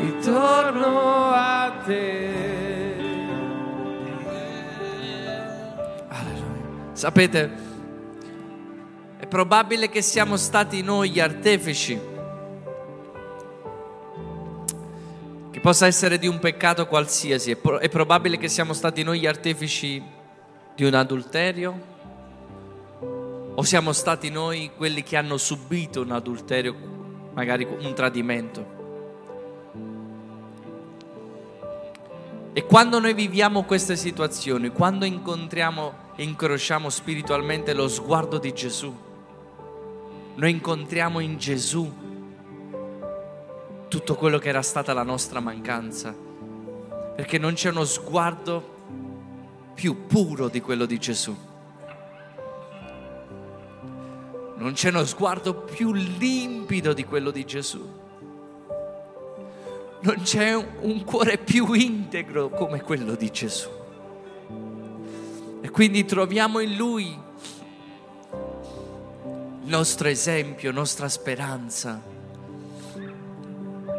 ritorno 0.00 1.30
a 1.30 1.80
te. 1.86 2.96
Alleluia. 6.08 6.90
Sapete, 6.92 7.50
è 9.16 9.26
probabile 9.28 9.88
che 9.88 10.02
siamo 10.02 10.36
stati 10.36 10.82
noi 10.82 11.10
gli 11.10 11.20
artefici, 11.20 11.96
che 15.52 15.60
possa 15.60 15.86
essere 15.86 16.18
di 16.18 16.26
un 16.26 16.40
peccato 16.40 16.88
qualsiasi, 16.88 17.52
è, 17.52 17.56
pro- 17.56 17.78
è 17.78 17.88
probabile 17.88 18.38
che 18.38 18.48
siamo 18.48 18.72
stati 18.72 19.04
noi 19.04 19.20
gli 19.20 19.26
artefici 19.26 20.02
di 20.74 20.84
un 20.84 20.94
adulterio, 20.94 21.96
o 23.58 23.62
siamo 23.64 23.92
stati 23.92 24.30
noi 24.30 24.70
quelli 24.76 25.02
che 25.02 25.16
hanno 25.16 25.36
subito 25.36 26.02
un 26.02 26.12
adulterio, 26.12 26.76
magari 27.34 27.66
un 27.66 27.92
tradimento. 27.92 28.76
E 32.52 32.64
quando 32.66 33.00
noi 33.00 33.14
viviamo 33.14 33.64
queste 33.64 33.96
situazioni, 33.96 34.68
quando 34.68 35.04
incontriamo 35.04 35.92
e 36.14 36.22
incrociamo 36.22 36.88
spiritualmente 36.88 37.74
lo 37.74 37.88
sguardo 37.88 38.38
di 38.38 38.52
Gesù, 38.54 38.96
noi 40.36 40.50
incontriamo 40.52 41.18
in 41.18 41.36
Gesù 41.36 41.92
tutto 43.88 44.14
quello 44.14 44.38
che 44.38 44.50
era 44.50 44.62
stata 44.62 44.92
la 44.92 45.02
nostra 45.02 45.40
mancanza, 45.40 46.14
perché 47.16 47.38
non 47.38 47.54
c'è 47.54 47.70
uno 47.70 47.84
sguardo 47.84 48.76
più 49.74 50.06
puro 50.06 50.46
di 50.46 50.60
quello 50.60 50.86
di 50.86 50.98
Gesù. 50.98 51.47
Non 54.58 54.72
c'è 54.72 54.88
uno 54.88 55.04
sguardo 55.04 55.54
più 55.54 55.92
limpido 55.92 56.92
di 56.92 57.04
quello 57.04 57.30
di 57.30 57.46
Gesù. 57.46 57.80
Non 60.00 60.22
c'è 60.22 60.52
un, 60.54 61.04
cuore 61.04 61.38
più 61.38 61.72
integro 61.74 62.48
come 62.50 62.82
quello 62.82 63.14
di 63.14 63.30
Gesù. 63.30 63.68
E 65.60 65.70
quindi 65.70 66.04
troviamo 66.04 66.58
in 66.58 66.76
Lui 66.76 67.06
il 69.62 69.68
nostro 69.68 70.08
esempio, 70.08 70.72
nostra 70.72 71.08
speranza, 71.08 72.00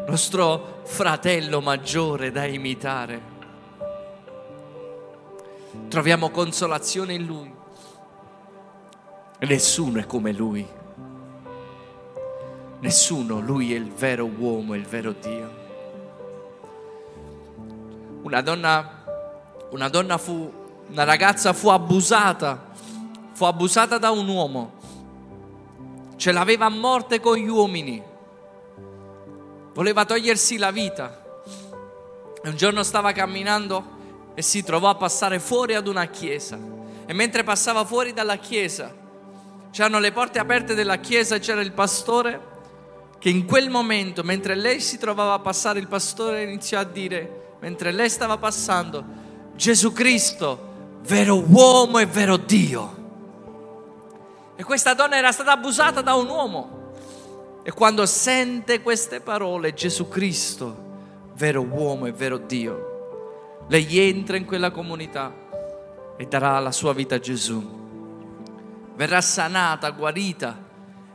nostro 0.07 0.81
fratello 0.83 1.61
maggiore 1.61 2.31
da 2.31 2.45
imitare. 2.45 3.21
Troviamo 5.87 6.29
consolazione 6.31 7.13
in 7.13 7.25
Lui. 7.25 7.58
Nessuno 9.47 9.99
è 9.99 10.05
come 10.05 10.33
Lui. 10.33 10.67
Nessuno, 12.81 13.39
Lui 13.39 13.73
è 13.73 13.77
il 13.77 13.89
vero 13.89 14.25
uomo, 14.25 14.75
il 14.75 14.85
vero 14.85 15.13
Dio. 15.13 15.57
Una 18.23 18.41
donna, 18.41 19.05
una 19.71 19.87
donna 19.87 20.17
fu, 20.17 20.51
una 20.89 21.03
ragazza 21.05 21.53
fu 21.53 21.69
abusata, 21.69 22.67
fu 23.31 23.45
abusata 23.45 23.97
da 23.97 24.11
un 24.11 24.27
uomo, 24.27 24.73
ce 26.17 26.33
l'aveva 26.33 26.65
a 26.65 26.69
morte 26.69 27.21
con 27.21 27.37
gli 27.37 27.47
uomini, 27.47 28.03
voleva 29.73 30.03
togliersi 30.03 30.57
la 30.57 30.71
vita. 30.71 31.41
Un 32.43 32.55
giorno 32.57 32.83
stava 32.83 33.13
camminando 33.13 33.97
e 34.33 34.41
si 34.41 34.63
trovò 34.63 34.89
a 34.89 34.95
passare 34.95 35.39
fuori 35.39 35.75
ad 35.75 35.87
una 35.87 36.07
chiesa. 36.07 36.59
E 37.05 37.13
mentre 37.13 37.43
passava 37.43 37.85
fuori 37.85 38.13
dalla 38.13 38.37
chiesa, 38.37 38.98
c'erano 39.71 39.99
le 39.99 40.11
porte 40.11 40.39
aperte 40.39 40.73
della 40.73 40.97
chiesa 40.97 41.35
e 41.35 41.39
c'era 41.39 41.61
il 41.61 41.71
pastore 41.71 42.47
che 43.19 43.29
in 43.29 43.45
quel 43.45 43.69
momento, 43.69 44.23
mentre 44.23 44.55
lei 44.55 44.79
si 44.79 44.97
trovava 44.97 45.33
a 45.33 45.39
passare, 45.39 45.79
il 45.79 45.87
pastore 45.87 46.43
iniziò 46.43 46.79
a 46.79 46.85
dire, 46.85 47.55
mentre 47.59 47.91
lei 47.91 48.09
stava 48.09 48.37
passando, 48.37 49.03
Gesù 49.55 49.91
Cristo, 49.91 50.67
vero 51.01 51.43
uomo 51.45 51.99
e 51.99 52.05
vero 52.05 52.37
Dio. 52.37 52.97
E 54.55 54.63
questa 54.63 54.93
donna 54.93 55.17
era 55.17 55.33
stata 55.33 55.51
abusata 55.51 56.01
da 56.01 56.15
un 56.15 56.29
uomo. 56.29 56.77
E 57.63 57.71
quando 57.71 58.05
sente 58.05 58.81
queste 58.81 59.19
parole, 59.19 59.73
Gesù 59.73 60.07
Cristo, 60.07 60.87
vero 61.33 61.61
uomo 61.61 62.05
e 62.05 62.13
vero 62.13 62.37
Dio, 62.37 63.65
lei 63.67 63.99
entra 63.99 64.37
in 64.37 64.45
quella 64.45 64.71
comunità 64.71 65.33
e 66.17 66.25
darà 66.25 66.57
la 66.59 66.71
sua 66.71 66.93
vita 66.93 67.15
a 67.15 67.19
Gesù. 67.19 67.78
Verrà 68.99 69.21
sanata, 69.21 69.91
guarita 69.91 70.57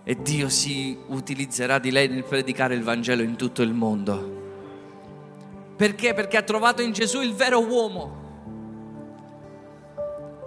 e 0.05 0.23
Dio 0.23 0.49
si 0.49 0.99
utilizzerà 1.09 1.79
di 1.79 1.91
lei 1.91 2.09
nel 2.09 2.25
predicare 2.25 2.75
il 2.75 2.83
Vangelo 2.83 3.21
in 3.21 3.37
tutto 3.37 3.61
il 3.61 3.75
mondo. 3.75 5.75
Perché? 5.77 6.15
Perché 6.15 6.39
ha 6.39 6.43
trovato 6.43 6.81
in 6.81 6.93
Gesù 6.93 7.21
il 7.21 7.35
vero 7.35 7.63
uomo. 7.63 8.23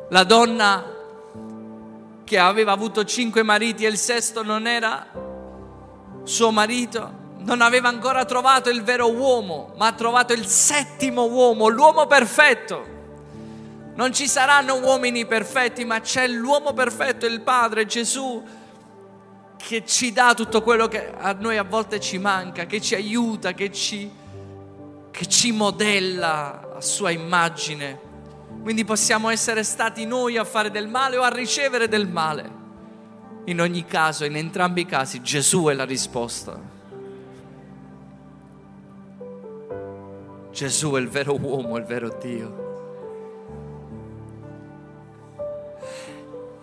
La 0.10 0.24
donna 0.24 0.84
che 2.24 2.40
aveva 2.40 2.72
avuto 2.72 3.06
cinque 3.06 3.44
mariti 3.44 3.86
e 3.86 3.90
il 3.90 3.98
sesto 3.98 4.42
non 4.42 4.66
era 4.66 5.06
suo 6.24 6.50
marito, 6.50 7.36
non 7.38 7.62
aveva 7.62 7.88
ancora 7.88 8.26
trovato 8.26 8.72
il 8.72 8.82
vero 8.82 9.14
uomo, 9.14 9.74
ma 9.78 9.86
ha 9.86 9.94
trovato 9.94 10.34
il 10.34 10.48
settimo 10.48 11.26
uomo, 11.26 11.68
l'uomo 11.68 12.08
perfetto. 12.08 12.96
Non 13.98 14.14
ci 14.14 14.28
saranno 14.28 14.76
uomini 14.76 15.26
perfetti, 15.26 15.84
ma 15.84 16.02
c'è 16.02 16.28
l'uomo 16.28 16.72
perfetto, 16.74 17.26
il 17.26 17.42
Padre, 17.42 17.88
Gesù, 17.88 18.44
che 19.58 19.84
ci 19.88 20.14
dà 20.14 20.36
tutto 20.36 20.62
quello 20.62 20.88
che 20.88 21.12
a 21.12 21.34
noi 21.34 21.58
a 21.58 21.64
volte 21.64 22.00
ci 22.00 22.20
manca, 22.20 22.68
che 22.68 22.80
ci 22.80 22.94
aiuta, 22.94 23.54
che 23.54 23.72
ci, 23.72 24.08
che 25.10 25.26
ci 25.26 25.52
modella 25.52 26.76
a 26.76 26.82
sua 26.82 27.10
immagine. 27.10 28.00
Quindi 28.62 28.86
possiamo 28.86 29.30
essere 29.30 29.64
stati 29.64 30.06
noi 30.06 30.38
a 30.38 30.44
fare 30.44 30.70
del 30.70 30.88
male 30.88 31.18
o 31.18 31.24
a 31.24 31.30
ricevere 31.30 31.88
del 31.88 32.08
male. 32.08 32.52
In 33.46 33.60
ogni 33.60 33.84
caso, 33.86 34.26
in 34.26 34.36
entrambi 34.36 34.82
i 34.82 34.86
casi, 34.86 35.24
Gesù 35.24 35.66
è 35.66 35.74
la 35.74 35.86
risposta. 35.86 36.62
Gesù 40.52 40.92
è 40.92 41.00
il 41.00 41.10
vero 41.10 41.36
uomo, 41.36 41.78
il 41.78 41.86
vero 41.86 42.16
Dio. 42.22 42.67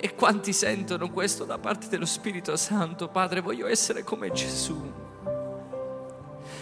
E 0.04 0.14
quanti 0.14 0.52
sentono 0.52 1.10
questo 1.10 1.46
da 1.46 1.56
parte 1.56 1.88
dello 1.88 2.04
Spirito 2.04 2.56
Santo? 2.56 3.08
Padre, 3.08 3.40
voglio 3.40 3.66
essere 3.66 4.04
come 4.04 4.30
Gesù. 4.32 4.78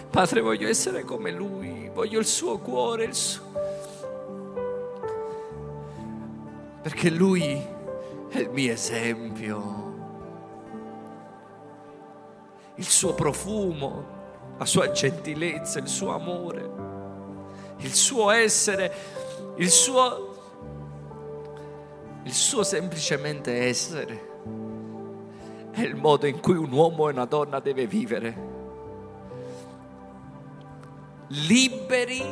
Padre, 0.09 0.40
voglio 0.40 0.69
essere 0.69 1.02
come 1.02 1.32
Lui, 1.32 1.90
voglio 1.93 2.20
il 2.20 2.24
suo 2.24 2.59
cuore, 2.59 3.02
il 3.02 3.14
suo... 3.16 3.43
Perché 6.82 7.10
Lui 7.10 7.43
è 8.28 8.39
il 8.39 8.51
mio 8.51 8.73
esempio. 8.73 9.94
Il 12.77 12.86
suo 12.86 13.12
profumo, 13.12 14.06
la 14.56 14.66
sua 14.66 14.93
gentilezza, 14.93 15.81
il 15.81 15.89
suo 15.89 16.14
amore, 16.14 16.70
il 17.78 17.93
suo 17.93 18.31
essere, 18.31 18.94
il 19.56 19.69
suo, 19.69 20.31
il 22.24 22.32
suo 22.32 22.62
semplicemente 22.62 23.52
essere. 23.66 24.30
È 25.70 25.80
il 25.80 25.96
modo 25.96 26.26
in 26.26 26.40
cui 26.40 26.56
un 26.56 26.70
uomo 26.70 27.08
e 27.08 27.12
una 27.12 27.24
donna 27.24 27.60
deve 27.60 27.86
vivere. 27.86 28.50
Liberi 31.28 32.22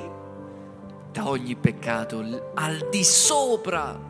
da 1.11 1.29
ogni 1.29 1.57
peccato, 1.57 2.53
al 2.55 2.89
di 2.91 3.03
sopra 3.03 4.09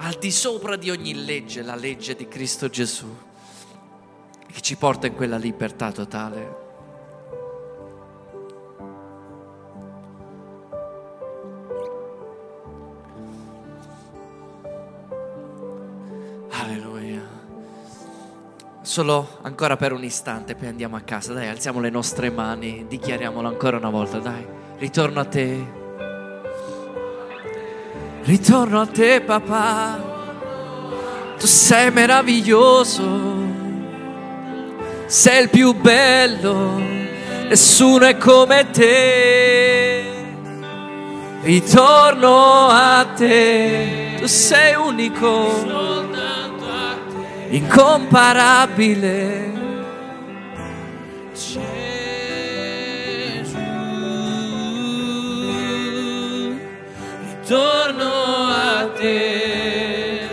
al 0.00 0.14
di 0.14 0.30
sopra 0.30 0.76
di 0.76 0.90
ogni 0.90 1.24
legge, 1.24 1.62
la 1.62 1.74
legge 1.74 2.14
di 2.14 2.28
Cristo 2.28 2.68
Gesù, 2.68 3.06
che 4.46 4.60
ci 4.60 4.76
porta 4.76 5.08
in 5.08 5.14
quella 5.14 5.36
libertà 5.36 5.90
totale. 5.90 6.57
Solo 18.88 19.28
ancora 19.42 19.76
per 19.76 19.92
un 19.92 20.02
istante, 20.02 20.54
poi 20.54 20.68
andiamo 20.68 20.96
a 20.96 21.00
casa. 21.00 21.34
Dai, 21.34 21.46
alziamo 21.46 21.78
le 21.78 21.90
nostre 21.90 22.30
mani, 22.30 22.86
dichiariamolo 22.88 23.46
ancora 23.46 23.76
una 23.76 23.90
volta, 23.90 24.16
dai. 24.16 24.46
Ritorno 24.78 25.20
a 25.20 25.24
te. 25.26 25.62
Ritorno 28.22 28.80
a 28.80 28.86
te 28.86 29.20
papà, 29.20 30.00
tu 31.38 31.44
sei 31.44 31.90
meraviglioso, 31.90 33.04
sei 35.04 35.42
il 35.42 35.50
più 35.50 35.74
bello, 35.74 36.80
nessuno 37.46 38.06
è 38.06 38.16
come 38.16 38.70
te. 38.70 40.02
Ritorno 41.42 42.68
a 42.68 43.06
te, 43.14 44.14
tu 44.18 44.24
sei 44.24 44.74
unico, 44.76 46.06
incomparabile. 47.50 49.56
Ritorno 57.22 58.12
a 58.48 58.90
te, 58.98 60.28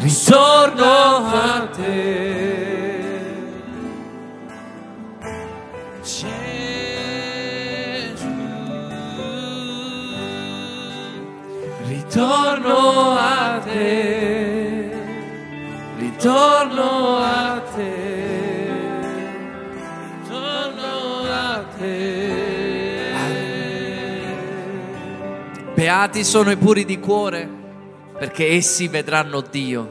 Ritorno 0.00 1.26
a 1.26 1.68
te. 1.74 2.19
Beati 25.90 26.22
sono 26.22 26.52
i 26.52 26.56
puri 26.56 26.84
di 26.84 27.00
cuore, 27.00 27.48
perché 28.16 28.50
essi 28.50 28.86
vedranno 28.86 29.40
Dio. 29.40 29.90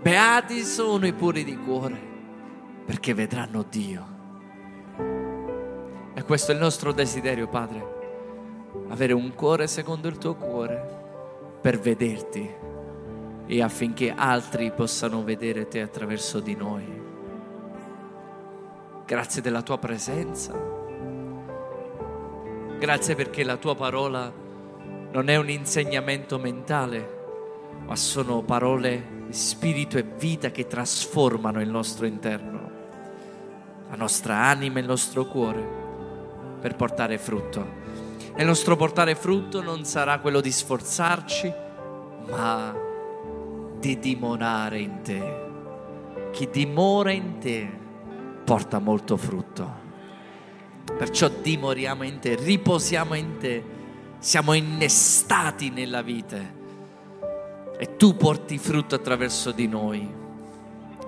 Beati 0.00 0.64
sono 0.64 1.06
i 1.06 1.12
puri 1.12 1.44
di 1.44 1.58
cuore, 1.58 2.00
perché 2.86 3.12
vedranno 3.12 3.66
Dio. 3.68 4.06
E 6.14 6.22
questo 6.22 6.52
è 6.52 6.54
il 6.54 6.60
nostro 6.62 6.92
desiderio, 6.92 7.48
Padre, 7.48 7.86
avere 8.88 9.12
un 9.12 9.34
cuore 9.34 9.66
secondo 9.66 10.08
il 10.08 10.16
tuo 10.16 10.34
cuore, 10.34 11.58
per 11.60 11.78
vederti 11.78 12.50
e 13.44 13.62
affinché 13.62 14.14
altri 14.16 14.72
possano 14.72 15.22
vedere 15.22 15.68
te 15.68 15.82
attraverso 15.82 16.40
di 16.40 16.54
noi. 16.54 17.02
Grazie 19.04 19.42
della 19.42 19.60
tua 19.60 19.76
presenza. 19.76 20.75
Grazie 22.78 23.14
perché 23.14 23.42
la 23.42 23.56
tua 23.56 23.74
parola 23.74 24.30
non 25.10 25.28
è 25.30 25.36
un 25.36 25.48
insegnamento 25.48 26.38
mentale, 26.38 27.14
ma 27.86 27.96
sono 27.96 28.42
parole 28.42 29.24
di 29.26 29.32
spirito 29.32 29.96
e 29.96 30.02
vita 30.02 30.50
che 30.50 30.66
trasformano 30.66 31.62
il 31.62 31.70
nostro 31.70 32.04
interno, 32.04 32.70
la 33.88 33.96
nostra 33.96 34.44
anima 34.44 34.76
e 34.76 34.80
il 34.80 34.86
nostro 34.86 35.24
cuore 35.24 35.66
per 36.60 36.76
portare 36.76 37.16
frutto. 37.16 37.66
E 38.34 38.42
il 38.42 38.46
nostro 38.46 38.76
portare 38.76 39.14
frutto 39.14 39.62
non 39.62 39.84
sarà 39.86 40.18
quello 40.18 40.42
di 40.42 40.52
sforzarci, 40.52 41.52
ma 42.28 42.74
di 43.78 43.98
dimorare 43.98 44.80
in 44.80 45.00
te. 45.02 45.44
Chi 46.30 46.50
dimora 46.50 47.10
in 47.10 47.38
te 47.38 47.66
porta 48.44 48.78
molto 48.78 49.16
frutto. 49.16 49.85
Perciò 50.96 51.28
dimoriamo 51.28 52.04
in 52.04 52.18
te, 52.20 52.36
riposiamo 52.36 53.14
in 53.14 53.36
te, 53.38 53.62
siamo 54.18 54.54
innestati 54.54 55.70
nella 55.70 56.00
vite 56.00 56.54
e 57.78 57.96
tu 57.96 58.16
porti 58.16 58.56
frutto 58.56 58.94
attraverso 58.94 59.52
di 59.52 59.68
noi. 59.68 60.08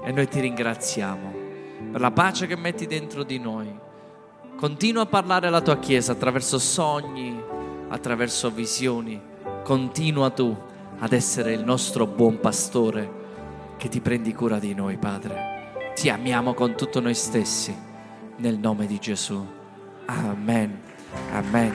E 0.05 0.12
noi 0.12 0.28
ti 0.28 0.40
ringraziamo 0.40 1.35
per 1.90 2.01
la 2.01 2.10
pace 2.10 2.47
che 2.47 2.56
metti 2.56 2.86
dentro 2.86 3.23
di 3.23 3.39
noi. 3.39 3.86
Continua 4.56 5.02
a 5.02 5.06
parlare 5.06 5.47
alla 5.47 5.62
tua 5.62 5.78
Chiesa 5.78 6.12
attraverso 6.12 6.59
sogni, 6.59 7.40
attraverso 7.89 8.51
visioni. 8.51 9.20
Continua 9.62 10.31
tu 10.31 10.55
ad 10.98 11.12
essere 11.12 11.52
il 11.52 11.65
nostro 11.65 12.06
buon 12.06 12.40
pastore 12.40 13.16
che 13.77 13.89
ti 13.89 14.01
prendi 14.01 14.35
cura 14.35 14.59
di 14.59 14.74
noi, 14.74 14.98
Padre. 14.98 15.93
Ti 15.94 16.10
amiamo 16.10 16.55
con 16.55 16.74
tutto 16.74 17.01
noi 17.01 17.15
stessi, 17.15 17.74
nel 18.36 18.59
nome 18.59 18.86
di 18.86 18.98
Gesù. 18.98 19.57
Amen. 20.10 20.80
Amen. 21.32 21.72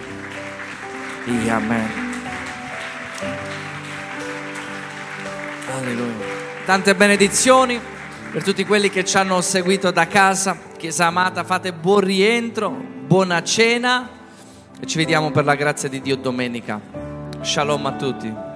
E 1.27 1.49
amen. 1.49 1.88
Alleluia. 5.72 6.26
Tante 6.65 6.95
benedizioni 6.95 7.80
per 8.31 8.43
tutti 8.43 8.65
quelli 8.65 8.89
che 8.89 9.05
ci 9.05 9.18
hanno 9.18 9.39
seguito 9.41 9.91
da 9.91 10.07
casa. 10.07 10.57
Chiesa 10.77 11.05
amata, 11.05 11.43
fate 11.43 11.73
buon 11.73 11.99
rientro, 11.99 12.72
buona 12.72 13.43
cena 13.43 14.10
e 14.80 14.88
ci 14.88 14.97
vediamo 14.97 15.30
per 15.30 15.45
la 15.45 15.53
grazia 15.53 15.88
di 15.88 16.01
Dio 16.01 16.15
domenica. 16.15 16.81
Shalom 17.39 17.85
a 17.85 17.91
tutti. 17.91 18.52